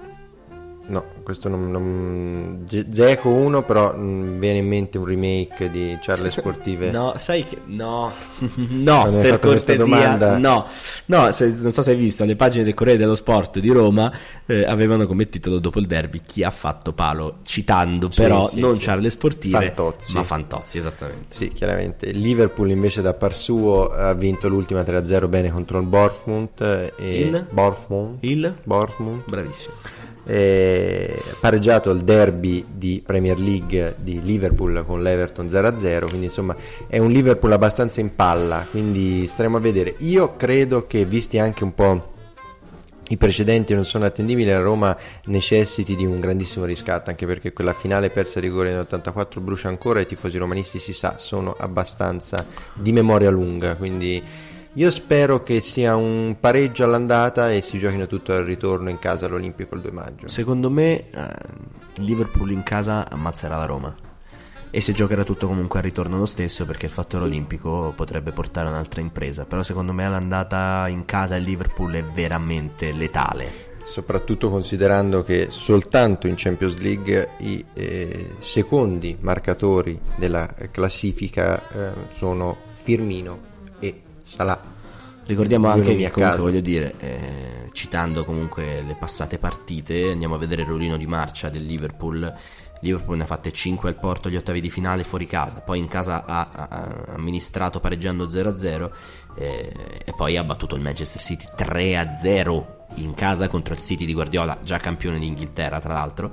No, 0.89 1.05
questo 1.23 1.49
non... 1.49 1.69
non... 1.69 2.65
Zeco 2.91 3.29
1, 3.29 3.63
però 3.63 3.95
mm, 3.95 4.39
viene 4.39 4.59
in 4.59 4.67
mente 4.67 4.97
un 4.97 5.05
remake 5.05 5.69
di 5.69 5.97
Charle 6.01 6.29
Sportive. 6.31 6.89
No, 6.89 7.13
sai 7.17 7.43
che 7.43 7.57
no, 7.65 8.11
no, 8.55 9.11
per 9.21 9.39
cortesia, 9.39 10.37
no, 10.37 10.65
no, 11.05 11.31
se- 11.31 11.55
non 11.61 11.71
so 11.71 11.81
se 11.83 11.91
hai 11.91 11.97
visto 11.97 12.25
le 12.25 12.35
pagine 12.35 12.63
del 12.63 12.73
Corriere 12.73 12.97
dello 12.99 13.15
Sport 13.15 13.59
di 13.59 13.69
Roma 13.69 14.11
eh, 14.47 14.63
avevano 14.65 15.05
come 15.05 15.29
titolo 15.29 15.59
dopo 15.59 15.79
il 15.79 15.85
derby 15.85 16.21
chi 16.25 16.43
ha 16.43 16.49
fatto 16.51 16.93
palo, 16.93 17.37
citando 17.43 18.09
Sì, 18.11 18.21
però 18.21 18.47
sì, 18.47 18.59
non 18.59 18.75
sì. 18.79 18.85
Charle 18.85 19.09
Sportive, 19.09 19.57
Fantozzi. 19.59 20.13
ma 20.15 20.23
Fantozzi, 20.23 20.77
esattamente. 20.79 21.25
Sì, 21.29 21.49
chiaramente. 21.49 22.09
Liverpool 22.11 22.71
invece 22.71 23.01
da 23.03 23.13
par 23.13 23.35
suo 23.35 23.89
ha 23.89 24.13
vinto 24.13 24.47
l'ultima 24.47 24.81
3-0 24.81 25.29
bene 25.29 25.51
contro 25.51 25.79
il 25.79 25.85
Bournemouth. 25.85 26.61
eh, 26.61 26.93
E 26.97 27.19
Il? 27.21 27.45
Bournemouth. 27.51 28.17
Il? 28.21 28.55
Bournemouth. 28.63 29.29
Bravissimo. 29.29 29.73
E 30.32 31.23
ha 31.27 31.36
pareggiato 31.39 31.89
il 31.89 32.01
derby 32.01 32.63
di 32.71 33.01
Premier 33.03 33.39
League 33.39 33.95
di 33.97 34.21
Liverpool 34.21 34.84
con 34.86 35.01
l'Everton 35.01 35.47
0-0, 35.47 36.07
quindi 36.07 36.27
insomma 36.27 36.55
è 36.88 36.99
un 36.99 37.09
Liverpool 37.09 37.51
abbastanza 37.51 37.99
in 37.99 38.13
palla, 38.13 38.63
quindi 38.69 39.25
staremo 39.27 39.57
a 39.57 39.59
vedere. 39.59 39.95
Io 39.99 40.36
credo 40.36 40.86
che 40.86 41.03
visti 41.05 41.39
anche 41.39 41.63
un 41.63 41.73
po' 41.73 42.13
i 43.07 43.17
precedenti 43.17 43.73
non 43.73 43.86
sono 43.86 44.05
attendibili, 44.05 44.51
la 44.51 44.59
Roma 44.59 44.95
necessiti 45.25 45.95
di 45.95 46.05
un 46.05 46.19
grandissimo 46.19 46.65
riscatto, 46.65 47.09
anche 47.09 47.25
perché 47.25 47.51
quella 47.51 47.73
finale 47.73 48.11
persa 48.11 48.38
a 48.38 48.43
rigore 48.43 48.71
nell'84 48.71 49.41
brucia 49.41 49.67
ancora 49.67 49.97
e 49.97 50.03
i 50.03 50.05
tifosi 50.05 50.38
romanisti 50.38 50.77
si 50.77 50.93
sa, 50.93 51.15
sono 51.17 51.55
abbastanza 51.57 52.45
di 52.75 52.91
memoria 52.91 53.32
lunga, 53.32 53.75
quindi 53.75 54.21
io 54.74 54.91
spero 54.91 55.41
che 55.41 55.61
sia 55.61 55.95
un 55.95 56.38
pareggio 56.39 56.84
all'andata 56.84 57.51
e 57.51 57.61
si 57.61 57.80
giochino 57.80 58.05
tutto 58.05 58.34
al 58.34 58.43
ritorno 58.43 58.89
in 58.89 58.99
casa 58.99 59.26
all'Olimpico 59.26 59.74
il 59.74 59.82
2 59.82 59.91
maggio. 59.91 60.28
Secondo 60.28 60.70
me 60.70 61.09
eh, 61.09 61.28
il 61.95 62.03
Liverpool 62.03 62.51
in 62.51 62.61
casa 62.61 63.09
ammazzerà 63.09 63.57
la 63.57 63.65
Roma. 63.65 63.95
e 64.72 64.82
si 64.82 64.93
giocherà 64.93 65.24
tutto 65.24 65.47
comunque 65.47 65.80
al 65.80 65.86
ritorno 65.86 66.17
lo 66.17 66.28
stesso 66.28 66.63
perché 66.67 66.86
il 66.86 66.91
fattore 66.91 67.24
olimpico 67.24 67.91
potrebbe 67.95 68.32
portare 68.32 68.70
un'altra 68.70 69.01
impresa. 69.01 69.45
Però 69.45 69.63
secondo 69.63 69.91
me 69.91 70.07
l'andata 70.07 70.88
in 70.88 71.05
casa 71.05 71.34
al 71.34 71.41
Liverpool 71.41 71.93
è 71.93 72.03
veramente 72.03 72.91
letale. 72.91 73.67
Soprattutto 73.84 74.51
considerando 74.51 75.24
che 75.24 75.47
soltanto 75.49 76.28
in 76.28 76.36
Champions 76.38 76.78
League 76.78 77.30
i 77.39 77.65
eh, 77.74 78.36
secondi 78.38 79.17
marcatori 79.20 79.99
della 80.15 80.53
classifica 80.70 81.59
eh, 81.70 81.91
sono 82.11 82.55
Firmino 82.74 83.49
Salah. 84.30 84.61
Ricordiamo 85.25 85.67
anche 85.67 85.95
che 85.95 86.09
comunque 86.09 86.39
voglio 86.39 86.59
dire, 86.59 86.95
eh, 86.97 87.69
citando 87.73 88.25
comunque 88.25 88.82
le 88.82 88.95
passate 88.95 89.38
partite, 89.38 90.09
andiamo 90.09 90.36
a 90.36 90.38
vedere 90.38 90.63
il 90.63 90.67
ruolino 90.67 90.97
di 90.97 91.05
marcia 91.05 91.49
del 91.49 91.65
Liverpool. 91.65 92.34
Liverpool 92.82 93.17
ne 93.17 93.23
ha 93.23 93.27
fatte 93.27 93.51
5 93.51 93.89
al 93.89 93.99
Porto 93.99 94.27
agli 94.27 94.38
ottavi 94.38 94.61
di 94.61 94.69
finale 94.69 95.03
fuori 95.03 95.27
casa, 95.27 95.61
poi 95.61 95.80
in 95.80 95.88
casa 95.88 96.25
ha, 96.25 96.49
ha- 96.51 96.67
ha 96.69 97.13
amministrato 97.13 97.80
pareggiando 97.80 98.27
0-0 98.27 98.91
eh, 99.36 99.73
e 100.05 100.13
poi 100.15 100.38
ha 100.38 100.43
battuto 100.43 100.75
il 100.75 100.82
Manchester 100.82 101.21
City 101.21 101.45
3-0 101.55 102.65
in 102.95 103.13
casa 103.13 103.47
contro 103.49 103.73
il 103.73 103.82
City 103.82 104.05
di 104.05 104.13
Guardiola, 104.13 104.59
già 104.63 104.77
campione 104.77 105.19
d'Inghilterra 105.19 105.80
tra 105.80 105.93
l'altro. 105.93 106.32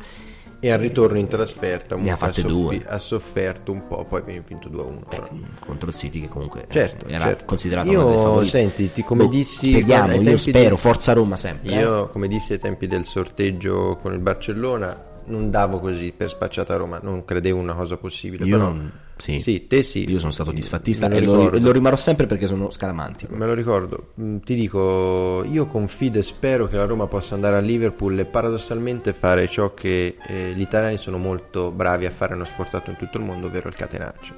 E 0.58 0.72
al 0.72 0.78
ritorno 0.78 1.18
in 1.18 1.26
trasferta 1.28 1.96
Ne 1.96 2.10
ha 2.12 2.16
fatte 2.16 2.40
soffi- 2.40 2.48
due. 2.54 2.82
ha 2.86 2.98
sofferto 2.98 3.72
un 3.72 3.86
po', 3.86 4.04
poi 4.04 4.22
viene 4.22 4.42
vinto 4.46 4.68
2-1. 4.68 5.02
però. 5.08 5.28
contro 5.64 5.88
il 5.90 5.94
City 5.94 6.20
che 6.22 6.28
comunque 6.28 6.62
eh, 6.62 6.72
Certo, 6.72 7.06
era 7.06 7.24
certo. 7.24 7.44
considerato 7.44 7.90
Io, 7.90 8.00
uno 8.00 8.08
dei 8.10 8.22
favoriti. 8.22 8.50
senti, 8.50 8.92
ti- 8.92 9.02
come 9.04 9.24
Boh, 9.24 9.30
dissi 9.30 9.70
speriamo, 9.70 10.14
io 10.14 10.36
spero, 10.38 10.68
del- 10.70 10.78
forza 10.78 11.12
Roma 11.12 11.36
sempre. 11.36 11.72
eh. 11.72 11.78
Io, 11.78 12.08
come 12.08 12.26
dissi 12.26 12.54
ai 12.54 12.58
tempi 12.58 12.86
del 12.86 13.04
sorteggio 13.04 13.98
con 14.00 14.12
il 14.14 14.18
Barcellona, 14.20 15.14
non 15.26 15.50
davo 15.50 15.80
così 15.80 16.12
per 16.16 16.28
spacciata 16.28 16.76
Roma, 16.76 16.98
non 17.02 17.24
credevo 17.24 17.58
una 17.58 17.74
cosa 17.74 17.96
possibile. 17.96 18.44
Io 18.44 18.56
però, 18.58 18.70
non- 18.70 18.92
sì. 19.16 19.66
te 19.66 19.82
sì. 19.82 20.08
Io 20.10 20.18
sono 20.18 20.30
stato 20.30 20.52
disfattista 20.52 21.08
e 21.08 21.20
lo 21.20 21.48
lo 21.50 21.72
rimarrò 21.72 21.96
sempre 21.96 22.26
perché 22.26 22.46
sono 22.46 22.70
scaramantico. 22.70 23.34
Me 23.34 23.46
lo 23.46 23.54
ricordo, 23.54 24.12
Mm, 24.20 24.38
ti 24.38 24.54
dico, 24.54 25.44
io 25.44 25.66
confido 25.66 26.18
e 26.18 26.22
spero 26.22 26.66
che 26.68 26.76
la 26.76 26.84
Roma 26.86 27.06
possa 27.06 27.34
andare 27.34 27.56
a 27.56 27.60
Liverpool 27.60 28.18
e 28.18 28.24
paradossalmente 28.24 29.12
fare 29.12 29.46
ciò 29.46 29.74
che 29.74 30.16
eh, 30.26 30.52
gli 30.54 30.60
italiani 30.60 30.96
sono 30.98 31.18
molto 31.18 31.70
bravi 31.70 32.06
a 32.06 32.10
fare, 32.10 32.34
hanno 32.34 32.44
sportato 32.44 32.90
in 32.90 32.96
tutto 32.96 33.18
il 33.18 33.24
mondo, 33.24 33.46
ovvero 33.46 33.68
il 33.68 33.74
catenaccio. 33.74 34.34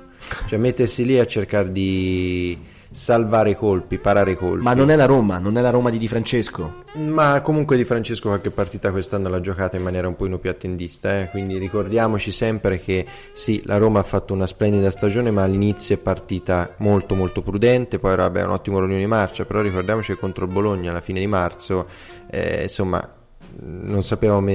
Cioè 0.46 0.58
mettersi 0.58 1.04
lì 1.04 1.18
a 1.18 1.26
cercare 1.26 1.70
di 1.72 2.58
salvare 2.90 3.50
i 3.50 3.56
colpi, 3.56 3.98
parare 3.98 4.32
i 4.32 4.36
colpi. 4.36 4.62
Ma 4.62 4.74
non 4.74 4.90
è 4.90 4.96
la 4.96 5.04
Roma, 5.04 5.38
non 5.38 5.56
è 5.56 5.60
la 5.60 5.70
Roma 5.70 5.90
di 5.90 5.98
Di 5.98 6.08
Francesco. 6.08 6.84
Ma 6.94 7.40
comunque 7.40 7.76
Di 7.76 7.84
Francesco 7.84 8.28
qualche 8.28 8.50
partita 8.50 8.90
quest'anno 8.90 9.28
l'ha 9.28 9.40
giocata 9.40 9.76
in 9.76 9.82
maniera 9.82 10.08
un 10.08 10.16
po' 10.16 10.26
più 10.38 10.50
attendista, 10.50 11.20
eh? 11.20 11.28
quindi 11.30 11.58
ricordiamoci 11.58 12.32
sempre 12.32 12.80
che 12.80 13.06
sì, 13.32 13.62
la 13.64 13.76
Roma 13.76 14.00
ha 14.00 14.04
fatto 14.04 14.32
una 14.32 14.46
splendida 14.46 14.90
stagione, 14.90 15.30
ma 15.30 15.42
all'inizio 15.42 15.94
è 15.94 15.98
partita 15.98 16.74
molto 16.78 17.14
molto 17.14 17.42
prudente, 17.42 17.98
poi 17.98 18.16
vabbè, 18.16 18.44
un 18.44 18.50
ottimo 18.50 18.78
riunione 18.78 19.02
di 19.02 19.08
marcia, 19.08 19.44
però 19.44 19.60
ricordiamoci 19.60 20.14
che 20.14 20.18
contro 20.18 20.44
il 20.44 20.50
Bologna 20.50 20.90
alla 20.90 21.00
fine 21.00 21.20
di 21.20 21.26
marzo, 21.26 21.86
eh, 22.30 22.62
insomma, 22.64 23.16
non 23.60 24.02
sapevamo 24.02 24.50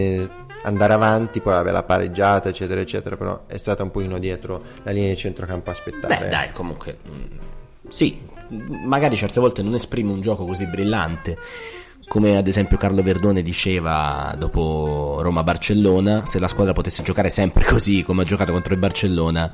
andare 0.63 0.93
avanti, 0.93 1.41
poi 1.41 1.53
vabbè, 1.53 1.71
la 1.71 1.83
pareggiata, 1.83 2.49
eccetera, 2.49 2.79
eccetera, 2.79 3.17
però 3.17 3.43
è 3.47 3.57
stata 3.57 3.83
un 3.83 3.91
pochino 3.91 4.17
dietro 4.17 4.61
la 4.83 4.91
linea 4.91 5.09
di 5.09 5.17
centrocampo 5.17 5.69
a 5.69 5.73
aspettare. 5.73 6.17
Beh, 6.17 6.25
eh. 6.25 6.29
dai, 6.29 6.51
comunque. 6.51 7.51
Sì, 7.87 8.19
magari 8.85 9.15
certe 9.15 9.39
volte 9.39 9.61
non 9.61 9.73
esprime 9.73 10.11
un 10.11 10.21
gioco 10.21 10.45
così 10.45 10.65
brillante. 10.65 11.37
Come 12.07 12.37
ad 12.37 12.47
esempio 12.47 12.77
Carlo 12.77 13.01
Verdone 13.01 13.41
diceva 13.41 14.35
dopo 14.37 15.19
Roma-Barcellona, 15.21 16.25
se 16.25 16.39
la 16.39 16.47
squadra 16.47 16.73
potesse 16.73 17.01
giocare 17.01 17.29
sempre 17.29 17.63
così 17.65 18.03
come 18.03 18.21
ha 18.23 18.25
giocato 18.25 18.51
contro 18.51 18.73
il 18.73 18.79
Barcellona, 18.79 19.51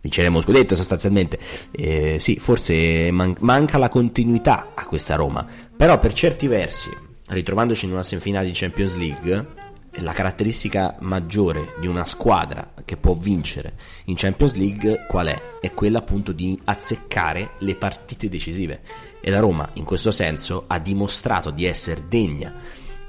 vinceremo 0.00 0.36
lo 0.36 0.42
scudetto 0.42 0.74
sostanzialmente. 0.74 1.38
Eh, 1.70 2.16
sì, 2.18 2.36
forse 2.36 3.10
man- 3.12 3.36
manca 3.40 3.78
la 3.78 3.88
continuità 3.88 4.72
a 4.74 4.84
questa 4.84 5.14
Roma, 5.14 5.46
però 5.76 5.98
per 5.98 6.12
certi 6.12 6.46
versi, 6.46 6.90
ritrovandoci 7.28 7.86
in 7.86 7.92
una 7.92 8.02
semifinale 8.02 8.46
di 8.46 8.52
Champions 8.54 8.96
League, 8.96 9.46
la 10.00 10.12
caratteristica 10.12 10.96
maggiore 11.00 11.74
di 11.80 11.86
una 11.86 12.04
squadra 12.04 12.72
che 12.84 12.96
può 12.96 13.14
vincere 13.14 13.74
in 14.04 14.14
Champions 14.16 14.54
League 14.54 15.06
qual 15.08 15.28
è? 15.28 15.42
È 15.60 15.72
quella 15.72 15.98
appunto 15.98 16.32
di 16.32 16.58
azzeccare 16.64 17.50
le 17.58 17.74
partite 17.74 18.28
decisive. 18.28 18.80
E 19.20 19.30
la 19.30 19.40
Roma, 19.40 19.68
in 19.74 19.84
questo 19.84 20.10
senso, 20.10 20.64
ha 20.66 20.78
dimostrato 20.78 21.50
di 21.50 21.64
essere 21.64 22.04
degna 22.08 22.52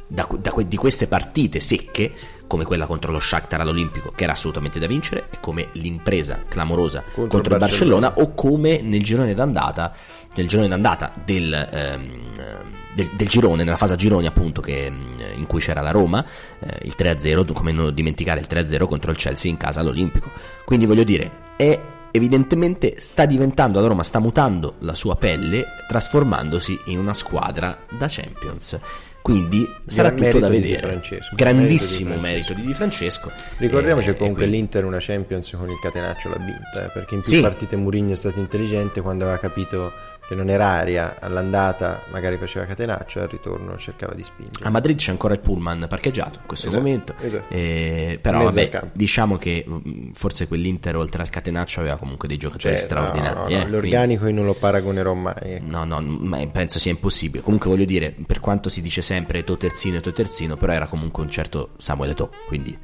da, 0.09 0.27
da 0.39 0.53
di 0.65 0.75
queste 0.75 1.07
partite 1.07 1.59
secche, 1.59 2.11
come 2.47 2.65
quella 2.65 2.87
contro 2.87 3.11
lo 3.11 3.19
Shakhtar 3.19 3.61
all'Olimpico, 3.61 4.11
che 4.15 4.23
era 4.23 4.33
assolutamente 4.33 4.79
da 4.79 4.87
vincere, 4.87 5.27
e 5.29 5.37
come 5.39 5.69
l'impresa 5.73 6.43
clamorosa 6.47 7.03
contro, 7.13 7.37
il 7.37 7.45
il 7.45 7.57
Barcellona, 7.57 8.07
Barcellona. 8.07 8.13
o 8.15 8.33
come 8.33 8.81
nel 8.81 9.03
girone 9.03 9.35
d'andata, 9.35 9.93
nel 10.33 10.47
girone 10.47 10.67
d'andata 10.67 11.13
del, 11.23 11.53
ehm, 11.53 12.78
del, 13.03 13.09
del 13.15 13.27
girone, 13.27 13.63
nella 13.63 13.77
fase 13.77 13.93
a 13.93 13.97
gironi 13.97 14.27
appunto 14.27 14.61
che, 14.61 14.89
mm, 14.89 15.19
in 15.37 15.45
cui 15.47 15.59
c'era 15.61 15.81
la 15.81 15.91
Roma, 15.91 16.23
eh, 16.59 16.77
il 16.83 16.95
3-0, 16.97 17.53
come 17.53 17.71
non 17.71 17.93
dimenticare 17.93 18.39
il 18.39 18.47
3-0 18.47 18.87
contro 18.87 19.11
il 19.11 19.17
Chelsea 19.17 19.49
in 19.49 19.57
casa 19.57 19.79
all'Olimpico. 19.79 20.29
Quindi 20.65 20.85
voglio 20.85 21.03
dire, 21.03 21.31
è 21.55 21.79
evidentemente 22.11 22.95
sta 22.97 23.25
diventando 23.25 23.79
la 23.79 23.87
Roma, 23.87 24.03
sta 24.03 24.19
mutando 24.19 24.75
la 24.79 24.93
sua 24.95 25.15
pelle, 25.15 25.63
trasformandosi 25.87 26.79
in 26.85 26.99
una 26.99 27.13
squadra 27.13 27.77
da 27.97 28.07
Champions. 28.09 28.77
Quindi 29.21 29.69
sarà 29.85 30.09
Gran 30.09 30.31
tutto 30.31 30.39
da 30.39 30.49
di 30.49 30.55
Di 30.61 30.61
vedere. 30.69 30.87
Francesco. 30.87 31.35
Grandissimo 31.35 32.15
Merito 32.15 32.53
di 32.53 32.61
di 32.61 32.67
Di 32.67 32.73
Francesco. 32.73 33.31
Ricordiamoci 33.57 34.09
Eh, 34.09 34.15
comunque 34.15 34.43
quindi- 34.43 34.57
l'Inter 34.57 34.85
una 34.85 34.97
Champions 34.99 35.51
con 35.51 35.69
il 35.69 35.77
catenaccio 35.79 36.29
l'ha 36.29 36.37
vinta, 36.37 36.85
eh, 36.85 36.89
perché 36.91 37.15
in 37.15 37.21
più 37.21 37.31
Sì. 37.33 37.41
partite 37.41 37.75
Mourinho 37.75 38.13
è 38.13 38.15
stato 38.15 38.39
intelligente 38.39 39.01
quando 39.01 39.25
aveva 39.25 39.37
capito 39.37 39.91
che 40.29 40.35
non 40.35 40.47
era 40.51 40.67
aria 40.67 41.17
all'andata, 41.19 42.03
magari 42.11 42.37
faceva 42.37 42.63
catenaccio 42.65 43.17
e 43.17 43.21
al 43.23 43.27
ritorno 43.29 43.75
cercava 43.77 44.13
di 44.13 44.23
spingere. 44.23 44.63
A 44.63 44.69
Madrid 44.69 44.95
c'è 44.95 45.09
ancora 45.09 45.33
il 45.33 45.39
pullman 45.39 45.87
parcheggiato 45.89 46.37
in 46.41 46.45
questo 46.45 46.67
Esatto, 46.67 46.83
momento. 46.83 47.15
esatto. 47.19 47.51
Eh, 47.51 48.19
però 48.21 48.43
vabbè, 48.43 48.89
diciamo 48.93 49.37
che 49.37 49.63
mh, 49.65 50.11
forse 50.13 50.47
quell'Inter 50.47 50.95
oltre 50.97 51.23
al 51.23 51.29
catenaccio 51.29 51.79
aveva 51.79 51.97
comunque 51.97 52.27
dei 52.27 52.37
giocatori 52.37 52.75
Cioè, 52.75 52.83
straordinari. 52.85 53.33
no, 53.33 53.41
no, 53.41 53.47
eh, 53.47 53.57
no, 53.63 53.67
l'organico 53.69 54.27
io 54.27 54.33
non 54.35 54.45
lo 54.45 54.53
paragonerò 54.53 55.15
mai. 55.15 55.33
quindi- 55.39 55.67
No, 55.71 55.83
no, 55.83 55.99
ma 55.99 56.37
penso 56.45 56.77
sia 56.77 56.91
impossibile. 56.91 57.41
Comunque 57.41 57.71
voglio 57.71 57.85
dire, 57.85 58.13
per 58.27 58.39
quanto 58.39 58.69
si 58.69 58.83
dice 58.83 59.01
sempre 59.01 59.43
to 59.43 59.57
terzino 59.57 59.97
e 59.97 59.99
to 60.01 60.11
terzino, 60.11 60.57
però 60.57 60.73
era 60.73 60.85
comunque 60.85 61.23
un 61.23 61.31
certo 61.31 61.71
Samuele 61.79 62.13
To, 62.13 62.29
quindi 62.45 62.77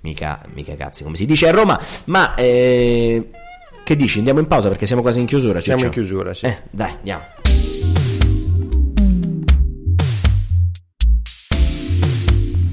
mica, 0.00 0.40
mica 0.54 0.74
cazzi, 0.76 1.02
come 1.02 1.16
si 1.16 1.26
dice 1.26 1.46
a 1.48 1.50
Roma. 1.50 1.78
Ma 2.04 2.34
eh, 2.36 3.28
che 3.86 3.94
dici? 3.94 4.18
Andiamo 4.18 4.40
in 4.40 4.48
pausa 4.48 4.68
perché 4.68 4.84
siamo 4.84 5.00
quasi 5.00 5.20
in 5.20 5.26
chiusura. 5.26 5.60
Siamo 5.60 5.78
Ciccio? 5.82 6.00
in 6.00 6.04
chiusura, 6.04 6.34
sì. 6.34 6.46
Eh, 6.46 6.58
dai, 6.72 6.90
andiamo. 6.90 7.22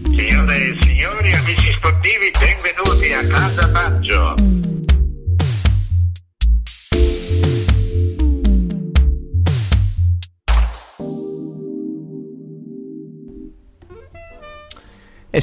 Signore 0.09 0.55
e 0.57 0.77
signori, 0.81 1.31
amici 1.33 1.71
sportivi, 1.73 2.31
benvenuti 2.39 3.13
a 3.13 3.27
Casa 3.27 3.67
Baggio. 3.67 4.42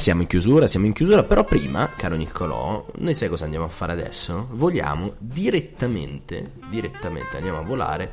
Siamo 0.01 0.21
in 0.21 0.27
chiusura, 0.27 0.65
siamo 0.65 0.87
in 0.87 0.93
chiusura, 0.93 1.21
però 1.21 1.43
prima, 1.43 1.87
caro 1.95 2.15
Niccolò, 2.15 2.83
noi 2.95 3.13
sai 3.13 3.29
cosa 3.29 3.43
andiamo 3.45 3.65
a 3.65 3.69
fare 3.69 3.91
adesso? 3.91 4.47
Voliamo 4.49 5.13
direttamente, 5.19 6.53
direttamente 6.71 7.37
andiamo 7.37 7.59
a 7.59 7.61
volare. 7.61 8.11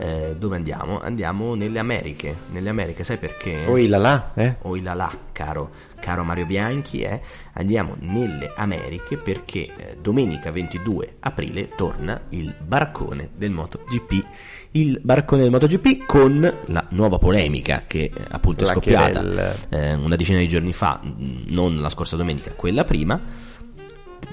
eh, 0.00 0.36
dove 0.38 0.54
andiamo? 0.54 1.00
Andiamo 1.00 1.56
nelle 1.56 1.80
Americhe. 1.80 2.32
Nelle 2.52 2.68
Americhe, 2.68 3.02
sai 3.02 3.16
perché? 3.16 3.64
Oi 3.66 3.88
là 3.88 3.98
là, 3.98 4.30
eh? 4.36 4.58
Oi 4.62 4.80
là 4.80 4.94
là, 4.94 5.10
caro, 5.32 5.70
caro 5.98 6.22
Mario 6.22 6.46
Bianchi, 6.46 7.00
eh? 7.00 7.20
andiamo 7.54 7.96
nelle 7.98 8.52
Americhe 8.54 9.16
perché 9.16 9.66
eh, 9.76 9.96
domenica 10.00 10.52
22 10.52 11.16
aprile 11.18 11.70
torna 11.74 12.20
il 12.28 12.54
baraccone 12.64 13.30
del 13.34 13.50
MotoGP. 13.50 14.24
Il 14.72 15.00
baraccone 15.02 15.42
del 15.42 15.50
MotoGP 15.50 16.04
con 16.06 16.54
la 16.66 16.86
nuova 16.90 17.18
polemica 17.18 17.84
che 17.86 18.10
eh, 18.14 18.24
appunto 18.28 18.64
è 18.64 18.66
La 18.66 18.72
scoppiata 18.72 19.54
eh, 19.70 19.94
una 19.94 20.16
decina 20.16 20.38
di 20.38 20.48
giorni 20.48 20.72
fa, 20.72 21.00
mh, 21.02 21.44
non 21.46 21.80
la 21.80 21.88
scorsa 21.88 22.16
domenica, 22.16 22.52
quella 22.52 22.84
prima, 22.84 23.20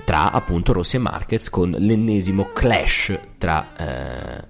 tra 0.03 0.31
appunto 0.31 0.73
Rossi 0.73 0.97
e 0.97 0.99
Marquez 0.99 1.49
con 1.49 1.71
l'ennesimo 1.71 2.51
clash 2.53 3.17
tra 3.37 3.75
eh, 3.77 4.43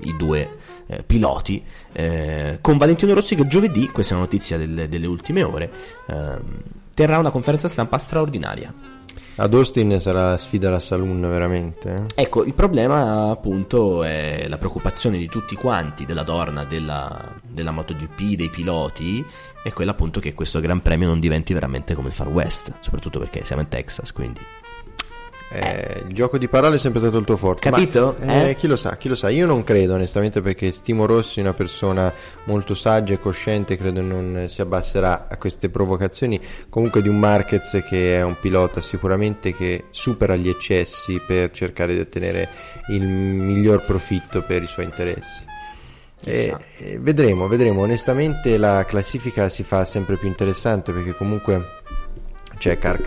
i 0.00 0.16
due 0.16 0.58
eh, 0.86 1.02
piloti, 1.02 1.62
eh, 1.92 2.58
con 2.60 2.76
Valentino 2.76 3.14
Rossi 3.14 3.34
che 3.34 3.46
giovedì, 3.46 3.88
questa 3.88 4.14
è 4.14 4.16
una 4.16 4.26
notizia 4.26 4.56
delle, 4.56 4.88
delle 4.88 5.06
ultime 5.06 5.42
ore, 5.42 5.70
ehm, 6.08 6.62
terrà 6.94 7.18
una 7.18 7.30
conferenza 7.30 7.68
stampa 7.68 7.98
straordinaria. 7.98 8.72
Ad 9.36 9.54
Austin 9.54 10.00
sarà 10.00 10.30
la 10.30 10.38
sfida 10.38 10.68
alla 10.68 10.80
Saloon 10.80 11.20
veramente. 11.20 12.06
eh? 12.14 12.22
Ecco, 12.22 12.44
il 12.44 12.54
problema 12.54 13.30
appunto 13.30 14.02
è 14.02 14.46
la 14.48 14.58
preoccupazione 14.58 15.18
di 15.18 15.28
tutti 15.28 15.54
quanti, 15.54 16.06
della 16.06 16.22
donna, 16.22 16.64
della, 16.64 17.34
della 17.42 17.70
MotoGP, 17.70 18.36
dei 18.36 18.50
piloti, 18.50 19.24
è 19.62 19.72
quella 19.72 19.90
appunto 19.92 20.20
che 20.20 20.34
questo 20.34 20.60
Gran 20.60 20.80
Premio 20.82 21.08
non 21.08 21.20
diventi 21.20 21.52
veramente 21.52 21.94
come 21.94 22.08
il 22.08 22.14
Far 22.14 22.28
West, 22.28 22.72
soprattutto 22.80 23.18
perché 23.18 23.44
siamo 23.44 23.62
in 23.62 23.68
Texas, 23.68 24.12
quindi 24.12 24.40
Eh, 25.48 26.02
il 26.08 26.12
gioco 26.12 26.38
di 26.38 26.48
parole 26.48 26.74
è 26.74 26.78
sempre 26.78 27.00
stato 27.00 27.18
il 27.18 27.24
tuo 27.24 27.36
forte. 27.36 27.70
Capito? 27.70 28.16
Ma, 28.24 28.46
eh, 28.46 28.50
Eh? 28.50 28.54
Chi 28.56 28.66
lo 28.66 28.76
sa, 28.76 28.96
chi 28.96 29.08
lo 29.08 29.14
sa. 29.14 29.28
Io 29.28 29.46
non 29.46 29.62
credo 29.62 29.94
onestamente 29.94 30.40
perché 30.40 30.72
stimo 30.72 31.06
Rossi 31.06 31.40
una 31.40 31.54
persona 31.54 32.12
molto 32.44 32.74
saggia 32.74 33.14
e 33.14 33.20
cosciente, 33.20 33.76
credo 33.76 34.00
non 34.00 34.46
si 34.48 34.60
abbasserà 34.60 35.28
a 35.30 35.36
queste 35.36 35.68
provocazioni. 35.68 36.40
Comunque 36.68 37.00
di 37.00 37.08
un 37.08 37.18
Marquez 37.18 37.84
che 37.88 38.18
è 38.18 38.22
un 38.22 38.36
pilota 38.40 38.80
sicuramente 38.80 39.54
che 39.54 39.84
supera 39.90 40.34
gli 40.34 40.48
eccessi 40.48 41.20
per 41.24 41.50
cercare 41.52 41.94
di 41.94 42.00
ottenere 42.00 42.48
il 42.88 43.06
miglior 43.06 43.84
profitto 43.84 44.42
per 44.42 44.62
i 44.62 44.66
suoi 44.66 44.86
interessi. 44.86 45.44
E, 46.24 46.56
e 46.78 46.98
vedremo, 46.98 47.46
vedremo. 47.46 47.82
Onestamente 47.82 48.56
la 48.58 48.84
classifica 48.84 49.48
si 49.48 49.62
fa 49.62 49.84
sempre 49.84 50.16
più 50.16 50.26
interessante 50.26 50.92
perché 50.92 51.14
comunque 51.14 51.64
c'è 52.58 52.78
Karl 52.78 53.02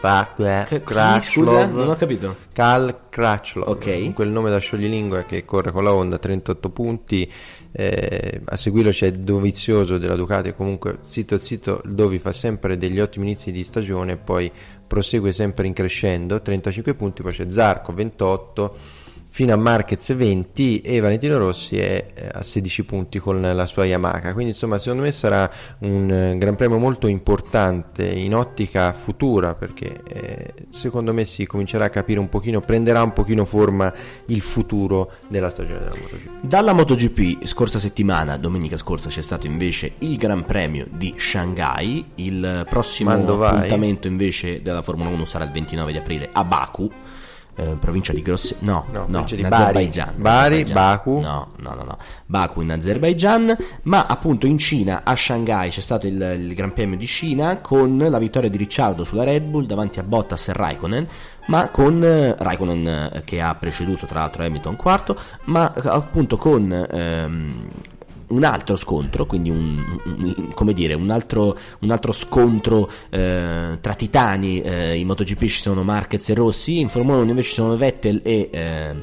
Krachov, 0.00 0.36
Kra- 0.46 0.64
Che- 0.64 0.78
chi, 0.78 0.84
Krachlov, 0.84 1.22
scusa? 1.22 1.66
Non 1.66 1.88
ho 1.88 1.96
capito. 1.96 2.36
Karl 2.52 2.96
Krachlov, 3.08 3.68
Ok. 3.68 4.00
con 4.02 4.12
quel 4.14 4.28
nome 4.28 4.50
da 4.50 4.58
scioglilingua 4.58 5.22
che 5.24 5.44
corre 5.44 5.72
con 5.72 5.84
la 5.84 5.92
Honda, 5.92 6.18
38 6.18 6.70
punti. 6.70 7.30
eh, 7.70 8.40
a 8.46 8.56
seguirlo 8.56 8.90
c'è 8.90 9.10
Dovizioso 9.12 9.98
della 9.98 10.16
Ducati. 10.16 10.54
Comunque, 10.54 11.00
zitto 11.04 11.38
zitto, 11.38 11.82
Dovi 11.84 12.18
fa 12.18 12.32
sempre 12.32 12.78
degli 12.78 12.98
ottimi 12.98 13.26
inizi 13.26 13.52
di 13.52 13.62
stagione, 13.62 14.16
poi 14.16 14.50
prosegue 14.86 15.32
sempre 15.34 15.66
in 15.66 15.74
crescendo. 15.74 16.40
35 16.40 16.94
punti, 16.94 17.22
poi 17.22 17.32
c'è 17.32 17.46
Zarco 17.50 17.92
28 17.92 18.74
fino 19.28 19.52
a 19.52 19.56
Marquez 19.56 20.14
20 20.14 20.80
e 20.80 21.00
Valentino 21.00 21.38
Rossi 21.38 21.78
è 21.78 22.06
eh, 22.14 22.28
a 22.32 22.42
16 22.42 22.84
punti 22.84 23.18
con 23.18 23.40
la 23.40 23.66
sua 23.66 23.84
Yamaha 23.84 24.32
quindi 24.32 24.52
insomma 24.52 24.78
secondo 24.78 25.02
me 25.02 25.12
sarà 25.12 25.50
un 25.80 26.10
eh, 26.10 26.38
gran 26.38 26.56
premio 26.56 26.78
molto 26.78 27.06
importante 27.06 28.06
in 28.06 28.34
ottica 28.34 28.92
futura 28.92 29.54
perché 29.54 30.00
eh, 30.08 30.54
secondo 30.70 31.12
me 31.12 31.24
si 31.24 31.46
comincerà 31.46 31.86
a 31.86 31.90
capire 31.90 32.18
un 32.18 32.28
pochino 32.28 32.60
prenderà 32.60 33.02
un 33.02 33.12
pochino 33.12 33.44
forma 33.44 33.92
il 34.26 34.40
futuro 34.40 35.12
della 35.28 35.50
stagione 35.50 35.78
della 35.80 35.94
MotoGP 36.00 36.28
Dalla 36.40 36.72
MotoGP 36.72 37.44
scorsa 37.44 37.78
settimana, 37.78 38.36
domenica 38.36 38.76
scorsa, 38.76 39.08
c'è 39.08 39.22
stato 39.22 39.46
invece 39.46 39.94
il 39.98 40.16
Gran 40.16 40.44
Premio 40.44 40.86
di 40.90 41.14
Shanghai. 41.16 42.04
Il 42.16 42.66
prossimo 42.68 43.10
appuntamento 43.10 44.06
invece 44.06 44.62
della 44.62 44.82
Formula 44.82 45.08
1 45.10 45.24
sarà 45.24 45.44
il 45.44 45.50
29 45.50 45.92
di 45.92 45.98
aprile 45.98 46.30
a 46.32 46.44
Baku. 46.44 46.90
Eh, 47.58 47.76
provincia 47.78 48.12
di 48.12 48.22
Grosse 48.22 48.56
no, 48.60 48.86
No, 48.92 49.06
no, 49.08 49.26
in 49.30 49.48
Bari. 49.48 49.54
Azerbaijan 49.54 50.12
Bari, 50.16 50.60
Azerbaijan. 50.62 50.72
Baku. 50.72 51.20
no, 51.20 51.48
no, 51.56 51.74
no, 51.74 51.82
no, 51.82 51.98
Baku 52.26 52.60
in 52.60 52.70
Azerbaijan 52.70 53.56
ma 53.82 54.06
appunto 54.06 54.46
in 54.46 54.58
Cina 54.58 55.02
a 55.04 55.14
Shanghai 55.16 55.70
c'è 55.70 55.80
stato 55.80 56.06
il, 56.06 56.20
il 56.38 56.54
Gran 56.54 56.72
Premio 56.72 56.96
di 56.96 57.06
Cina 57.06 57.58
con 57.58 57.98
la 57.98 58.18
vittoria 58.18 58.48
di 58.48 58.56
Ricciardo 58.56 59.04
sulla 59.04 59.24
Red 59.24 59.44
Bull 59.44 59.66
davanti 59.66 59.98
a 59.98 60.02
Bottas 60.04 60.48
e 60.48 60.52
Raikkonen 60.52 61.06
ma 61.46 61.68
con 61.70 62.02
eh, 62.04 62.34
Raikkonen 62.38 62.86
eh, 62.86 63.22
che 63.24 63.40
ha 63.40 63.54
preceduto 63.54 64.06
tra 64.06 64.20
l'altro 64.20 64.44
Hamilton 64.44 64.76
quarto 64.76 65.16
ma 65.44 65.72
appunto 65.72 66.36
con 66.36 66.86
ehm, 66.90 67.68
un 68.28 68.44
altro 68.44 68.76
scontro, 68.76 69.26
quindi 69.26 69.50
un, 69.50 69.82
un- 70.04 70.50
come 70.54 70.72
dire, 70.72 70.94
un 70.94 71.10
altro, 71.10 71.56
un 71.80 71.90
altro 71.90 72.12
scontro 72.12 72.90
eh, 73.10 73.78
tra 73.80 73.94
titani. 73.94 74.60
eh, 74.60 74.96
in 74.98 75.06
MotoGP 75.06 75.40
ci 75.44 75.60
sono 75.60 75.82
Marquez 75.82 76.28
e 76.28 76.34
Rossi, 76.34 76.80
in 76.80 76.88
Formula 76.88 77.18
1 77.18 77.30
invece 77.30 77.48
ci 77.48 77.54
sono 77.54 77.76
Vettel 77.76 78.20
e, 78.24 78.48
eh, 78.52 78.94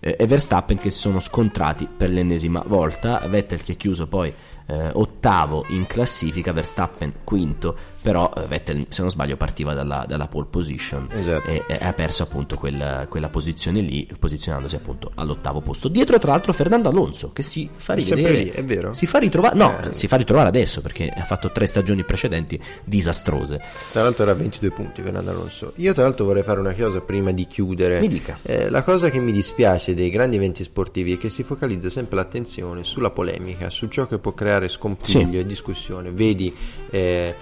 e 0.00 0.26
Verstappen 0.26 0.78
che 0.78 0.90
si 0.90 0.98
sono 0.98 1.20
scontrati 1.20 1.88
per 1.94 2.10
l'ennesima 2.10 2.62
volta. 2.66 3.26
Vettel 3.28 3.62
che 3.62 3.72
è 3.72 3.76
chiuso 3.76 4.06
poi 4.06 4.32
eh, 4.66 4.90
ottavo 4.92 5.64
in 5.68 5.86
classifica, 5.86 6.52
Verstappen 6.52 7.12
quinto, 7.24 7.76
però 8.04 8.30
eh, 8.36 8.42
Vettel 8.46 8.84
se 8.90 9.00
non 9.00 9.10
sbaglio 9.10 9.38
partiva 9.38 9.72
dalla, 9.72 10.04
dalla 10.06 10.26
pole 10.26 10.44
position 10.50 11.08
Esatto. 11.10 11.46
e, 11.48 11.62
e 11.66 11.78
ha 11.80 11.94
perso 11.94 12.22
appunto 12.22 12.58
quella, 12.58 13.06
quella 13.08 13.30
posizione 13.30 13.80
lì, 13.80 14.06
posizionandosi 14.18 14.76
appunto 14.76 15.10
all'ottavo 15.14 15.62
posto. 15.62 15.88
Dietro 15.88 16.18
tra 16.18 16.32
l'altro 16.32 16.52
Fernando 16.52 16.90
Alonso 16.90 17.32
che 17.32 17.40
si 17.40 17.66
fa 17.74 17.94
rivedere, 17.94 18.36
lì, 18.36 18.50
è 18.50 18.62
vero? 18.62 18.92
si 18.92 19.06
fa 19.06 19.18
ritrovare, 19.18 19.56
no, 19.56 19.74
Eh. 19.78 19.94
si 19.94 20.06
fa 20.06 20.16
ritrovare 20.16 20.48
adesso 20.48 20.82
perché 20.82 21.08
ha 21.08 21.24
fatto 21.24 21.50
tre 21.50 21.66
stagioni 21.66 22.04
precedenti 22.04 22.60
disastrose. 22.84 23.58
Tra 23.92 24.02
l'altro 24.02 24.24
era 24.24 24.32
a 24.32 24.34
22 24.34 24.70
punti 24.70 25.00
Fernando 25.00 25.30
Alonso. 25.30 25.72
Io 25.76 25.94
tra 25.94 26.02
l'altro 26.02 26.26
vorrei 26.26 26.42
fare 26.42 26.60
una 26.60 26.74
cosa 26.74 27.00
prima 27.00 27.32
di 27.32 27.46
chiudere. 27.46 28.00
Mi 28.00 28.08
dica. 28.08 28.38
Eh, 28.42 28.68
la 28.68 28.82
cosa 28.82 29.08
che 29.08 29.18
mi 29.18 29.32
dispiace 29.32 29.94
dei 29.94 30.10
grandi 30.10 30.36
eventi 30.36 30.62
sportivi 30.62 31.14
è 31.14 31.18
che 31.18 31.30
si 31.30 31.42
focalizza 31.42 31.88
sempre 31.88 32.16
l'attenzione 32.16 32.84
sulla 32.84 33.08
polemica, 33.10 33.70
su 33.70 33.86
ciò 33.88 34.06
che 34.06 34.18
può 34.18 34.32
creare 34.34 34.68
scompiglio 34.68 35.30
Sì. 35.30 35.38
e 35.38 35.46
discussione. 35.46 36.10
Vedi 36.10 36.54
eh, 36.90 37.34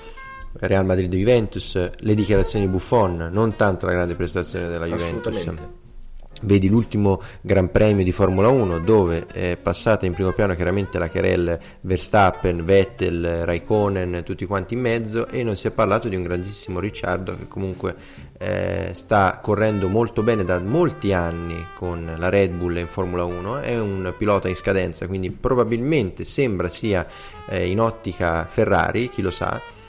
Real 0.61 0.85
Madrid 0.85 1.13
Juventus, 1.13 1.91
le 1.99 2.15
dichiarazioni 2.15 2.67
di 2.67 2.71
Buffon, 2.71 3.29
non 3.33 3.57
tanto 3.57 3.87
la 3.87 3.93
grande 3.93 4.15
prestazione 4.15 4.69
della 4.69 4.87
Juventus. 4.87 5.51
Vedi 6.45 6.69
l'ultimo 6.69 7.23
Gran 7.41 7.71
Premio 7.71 8.03
di 8.03 8.11
Formula 8.11 8.49
1 8.49 8.81
dove 8.81 9.27
è 9.27 9.57
passata 9.57 10.07
in 10.07 10.13
primo 10.13 10.33
piano 10.33 10.57
chiaramente 10.57 10.99
la 10.99 11.09
querel 11.09 11.57
Verstappen, 11.83 12.65
Vettel, 12.65 13.45
Raikkonen, 13.45 14.23
tutti 14.25 14.45
quanti 14.45 14.75
in 14.75 14.81
mezzo 14.81 15.29
e 15.29 15.45
non 15.45 15.55
si 15.55 15.69
è 15.69 15.71
parlato 15.71 16.09
di 16.09 16.17
un 16.17 16.25
grandissimo 16.25 16.81
Ricciardo 16.81 17.37
che 17.37 17.47
comunque 17.47 17.95
eh, 18.39 18.91
sta 18.93 19.39
correndo 19.41 19.89
molto 19.89 20.25
bene 20.25 20.45
da 20.45 20.59
molti 20.59 21.13
anni 21.13 21.65
con 21.77 22.13
la 22.17 22.29
Red 22.29 22.51
Bull 22.55 22.77
in 22.79 22.89
Formula 22.89 23.23
1, 23.23 23.59
è 23.59 23.79
un 23.79 24.13
pilota 24.19 24.49
in 24.49 24.57
scadenza 24.57 25.07
quindi 25.07 25.31
probabilmente 25.31 26.25
sembra 26.25 26.69
sia 26.69 27.07
eh, 27.47 27.69
in 27.69 27.79
ottica 27.79 28.47
Ferrari, 28.47 29.09
chi 29.11 29.23
lo 29.23 29.31
sa. 29.31 29.81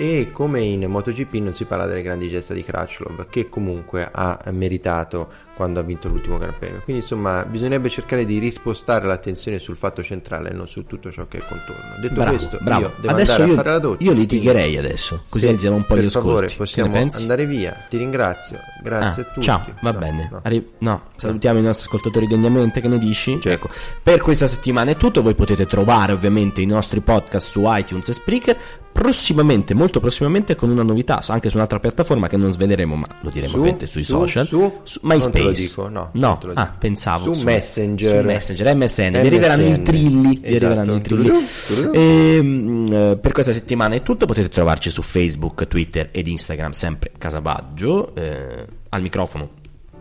E 0.00 0.28
come 0.32 0.60
in 0.60 0.84
MotoGP 0.84 1.34
non 1.40 1.52
si 1.52 1.64
parla 1.64 1.84
delle 1.84 2.02
grandi 2.02 2.28
gesta 2.28 2.54
di 2.54 2.62
Crutchlov, 2.62 3.28
che 3.28 3.48
comunque 3.48 4.08
ha 4.08 4.40
meritato 4.52 5.28
quando 5.58 5.80
ha 5.80 5.82
vinto 5.82 6.06
l'ultimo 6.06 6.38
Gran 6.38 6.54
Premio. 6.56 6.80
Quindi 6.84 7.02
insomma 7.02 7.44
bisognerebbe 7.44 7.88
cercare 7.88 8.24
di 8.24 8.38
rispostare 8.38 9.04
l'attenzione 9.06 9.58
sul 9.58 9.74
fatto 9.74 10.04
centrale 10.04 10.50
e 10.50 10.52
non 10.54 10.68
su 10.68 10.86
tutto 10.86 11.10
ciò 11.10 11.26
che 11.26 11.38
è 11.38 11.40
contorno. 11.40 12.00
Detto 12.00 12.14
Bravo, 12.14 12.30
questo, 12.36 12.58
bravo. 12.62 12.80
io 12.82 12.92
devo 13.00 13.12
Adesso 13.12 13.32
andare 13.32 13.48
io- 13.50 13.54
a 13.54 13.56
fare 13.56 13.70
la 13.72 13.78
doccia. 13.80 14.04
io 14.04 14.12
litigherei 14.12 14.76
adesso, 14.76 15.22
così 15.28 15.44
Sì, 15.46 15.50
alziamo 15.50 15.74
un 15.76 15.84
po' 15.84 15.94
per 15.96 16.04
gli 16.04 16.10
favore, 16.10 16.46
ascolti. 16.46 16.56
possiamo 16.56 16.96
andare 16.96 17.46
via. 17.46 17.76
Ti 17.88 17.96
ringrazio. 17.96 18.58
Grazie 18.80 19.22
Ah, 19.22 19.26
a 19.26 19.28
tutti. 19.32 19.44
Ciao, 19.44 19.64
va 19.82 19.90
No, 19.90 19.98
bene. 19.98 20.28
no. 20.30 20.40
Arri- 20.44 20.68
no, 20.78 21.02
salutiamo 21.16 21.58
i 21.58 21.62
nostri 21.62 21.86
ascoltatori 21.86 22.28
degnamente. 22.28 22.80
Che 22.80 22.86
ne 22.88 22.98
dici? 22.98 23.36
Ecco, 23.42 23.68
per 24.00 24.20
questa 24.20 24.46
settimana 24.46 24.92
è 24.92 24.96
tutto. 24.96 25.20
Voi 25.22 25.34
potete 25.34 25.66
trovare 25.66 26.12
ovviamente 26.12 26.60
i 26.60 26.66
nostri 26.66 27.00
podcast 27.00 27.50
su 27.50 27.62
iTunes 27.66 28.08
e 28.08 28.12
Spreaker. 28.12 28.56
Prossimamente, 28.92 29.74
molto 29.74 30.00
prossimamente, 30.00 30.56
con 30.56 30.70
una 30.70 30.82
novità, 30.82 31.22
anche 31.28 31.50
su 31.50 31.56
un'altra 31.56 31.78
piattaforma 31.78 32.26
che 32.26 32.36
non 32.36 32.50
sveleremo, 32.50 32.96
ma 32.96 33.06
lo 33.22 33.30
diremo 33.30 33.50
Su, 33.52 33.58
ovviamente 33.58 33.86
sui 33.86 34.02
su, 34.02 34.12
social. 34.18 34.44
su, 34.44 34.80
MySpace. 35.02 35.47
Lo 35.48 35.54
dico, 35.56 35.88
no, 35.88 36.10
no. 36.12 36.38
lo 36.42 36.48
dico. 36.48 36.60
Ah, 36.60 36.74
pensavo 36.78 37.32
Su 37.34 37.42
Messenger. 37.44 38.20
Su 38.20 38.26
Messenger, 38.26 38.76
MSN. 38.76 39.10
Vi 39.10 39.16
arriveranno 39.26 39.64
i 39.66 39.70
MSN. 39.70 39.82
trilli. 39.82 40.28
Vi 40.40 40.40
Esatto. 40.54 40.64
arriveranno 40.66 40.96
i 40.96 41.00
trilli. 41.00 41.46
E, 41.92 43.18
per 43.20 43.32
questa 43.32 43.52
settimana 43.52 43.94
è 43.94 44.02
tutto. 44.02 44.26
Potete 44.26 44.48
trovarci 44.48 44.90
su 44.90 45.02
Facebook, 45.02 45.66
Twitter 45.66 46.08
ed 46.12 46.26
Instagram, 46.26 46.72
sempre 46.72 47.12
Casabaggio. 47.18 48.14
Eh, 48.14 48.66
al 48.90 49.02
microfono, 49.02 49.50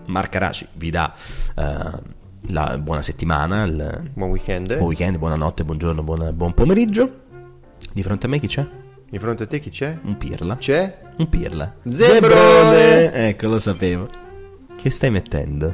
Marca 0.07 0.39
Raci 0.39 0.65
vi 0.73 0.89
dà 0.89 1.13
eh, 1.55 2.15
la 2.49 2.77
buona 2.77 3.01
settimana, 3.01 3.63
il 3.63 4.09
Buon 4.13 4.29
weekend. 4.29 4.75
buon 4.75 4.87
weekend, 4.87 5.17
buonanotte, 5.17 5.63
buongiorno, 5.63 6.03
buona- 6.03 6.31
buon 6.31 6.53
pomeriggio. 6.53 7.11
Di 7.93 8.03
fronte 8.03 8.25
a 8.25 8.29
me 8.29 8.39
chi 8.39 8.47
c'è? 8.47 8.65
Di 9.09 9.19
fronte 9.19 9.43
a 9.43 9.47
te 9.47 9.59
chi 9.59 9.69
c'è? 9.69 9.97
Un 10.03 10.17
pirla. 10.17 10.57
C'è? 10.57 10.97
Un 11.17 11.29
pirla. 11.29 11.73
Zebrone! 11.87 13.11
Ecco, 13.29 13.47
lo 13.47 13.59
sapevo. 13.59 14.07
Che 14.87 14.93
stai 14.93 15.11
mettendo? 15.11 15.73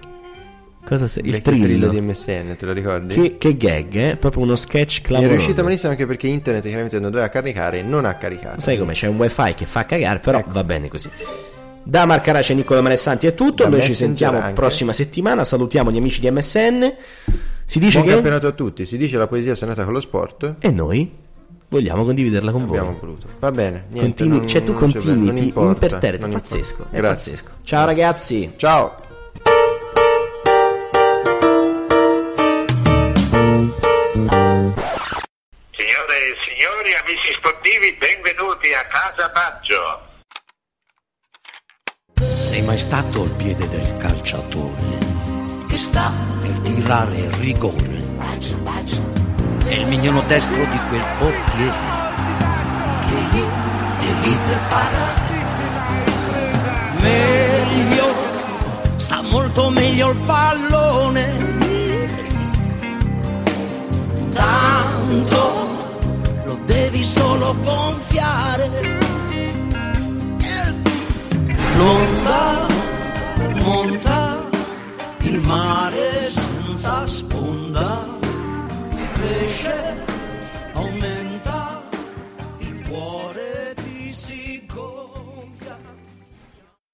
Cosa 0.83 1.05
stai? 1.05 1.27
Il 1.29 1.43
trillo. 1.43 1.63
trillo 1.65 1.87
di 1.89 2.01
MSN, 2.01 2.55
te 2.57 2.65
lo 2.65 2.71
ricordi? 2.71 3.13
Che, 3.13 3.37
che 3.37 3.55
gag, 3.57 3.93
eh? 3.95 4.15
Proprio 4.17 4.41
uno 4.41 4.55
sketch 4.55 4.93
Mi 4.95 4.97
è 5.01 5.05
clamoroso. 5.05 5.33
riuscito 5.35 5.61
malissimo 5.63 5.91
anche 5.91 6.07
perché 6.07 6.25
internet 6.25 6.63
chiaramente 6.63 6.99
non 6.99 7.11
doveva 7.11 7.29
caricare 7.29 7.77
e 7.77 7.83
non 7.83 8.05
ha 8.05 8.15
caricato. 8.15 8.59
Sai 8.59 8.79
come 8.79 8.93
c'è 8.93 9.05
un 9.05 9.17
wifi 9.17 9.53
che 9.53 9.65
fa 9.65 9.85
cagare, 9.85 10.17
però 10.17 10.43
va 10.47 10.63
bene 10.63 10.87
così. 10.87 11.11
Da 11.83 12.07
Marcarace 12.07 12.53
e 12.53 12.55
Nicola 12.55 12.81
Manessanti 12.81 13.27
è 13.27 13.35
tutto. 13.35 13.61
Da 13.65 13.69
Noi 13.69 13.83
ci 13.83 13.93
sentiamo 13.93 14.39
anche. 14.39 14.53
prossima 14.53 14.93
settimana. 14.93 15.43
Salutiamo 15.43 15.91
gli 15.91 15.97
amici 15.97 16.19
di 16.19 16.31
MSN. 16.31 16.93
Si 17.65 17.77
dice 17.77 17.97
Buon 17.97 18.07
che. 18.07 18.13
campionato 18.15 18.47
a 18.47 18.51
tutti, 18.53 18.87
si 18.87 18.97
dice 18.97 19.15
la 19.17 19.27
poesia 19.27 19.53
è 19.53 19.65
nata 19.67 19.83
con 19.83 19.93
lo 19.93 19.99
sport. 19.99 20.55
E 20.57 20.71
noi 20.71 21.11
vogliamo 21.73 22.05
condividerla 22.05 22.51
con 22.51 22.65
voi. 22.67 22.77
Abbiamo 22.77 22.97
voluto. 22.99 23.27
Va 23.39 23.51
bene, 23.51 23.85
niente, 23.89 23.99
Continui- 23.99 24.37
non- 24.39 24.47
cioè, 24.47 24.63
tu 24.63 24.73
continui, 24.73 25.51
non 25.55 25.75
Pazzesco, 25.75 26.87
è 26.91 27.01
pazzesco. 27.01 27.49
Ciao 27.63 27.85
ragazzi. 27.85 28.53
Ciao. 28.57 28.95
Signore 35.71 36.17
e 36.27 36.35
signori, 36.45 36.93
amici 36.93 37.33
sportivi, 37.37 37.95
benvenuti 37.97 38.73
a 38.73 38.85
Casa 38.87 39.29
Baggio. 39.29 40.11
Sei 42.19 42.61
mai 42.63 42.77
stato 42.77 43.21
al 43.23 43.29
piede 43.29 43.67
del 43.69 43.97
calciatore 43.97 44.99
che 45.67 45.77
sta 45.77 46.11
per 46.41 46.51
tirare 46.59 47.15
il 47.15 47.31
rigore? 47.33 48.01
È 49.65 49.73
il 49.73 49.87
mignolo 49.87 50.21
destro 50.27 50.65
di 50.65 50.79
quel 50.89 51.05
portiere 51.19 51.91
che 53.07 53.15
lì, 53.31 53.43
che 53.97 54.13
lì 54.21 54.37
per 54.45 54.61
parare. 54.69 55.21
Meglio 56.99 58.23
meglio 59.93 60.11
il 60.11 60.17
pallone. 60.25 61.51
Tanto 64.33 65.67
lo 66.45 66.59
devi 66.65 67.03
solo 67.03 67.55
gonfiare. 67.63 68.69
L'onda 71.75 72.67
monta 73.61 74.41
il 75.19 75.39
mare 75.41 76.29
senza 76.29 77.05
sponda, 77.07 77.22
Yeah. 79.63 80.02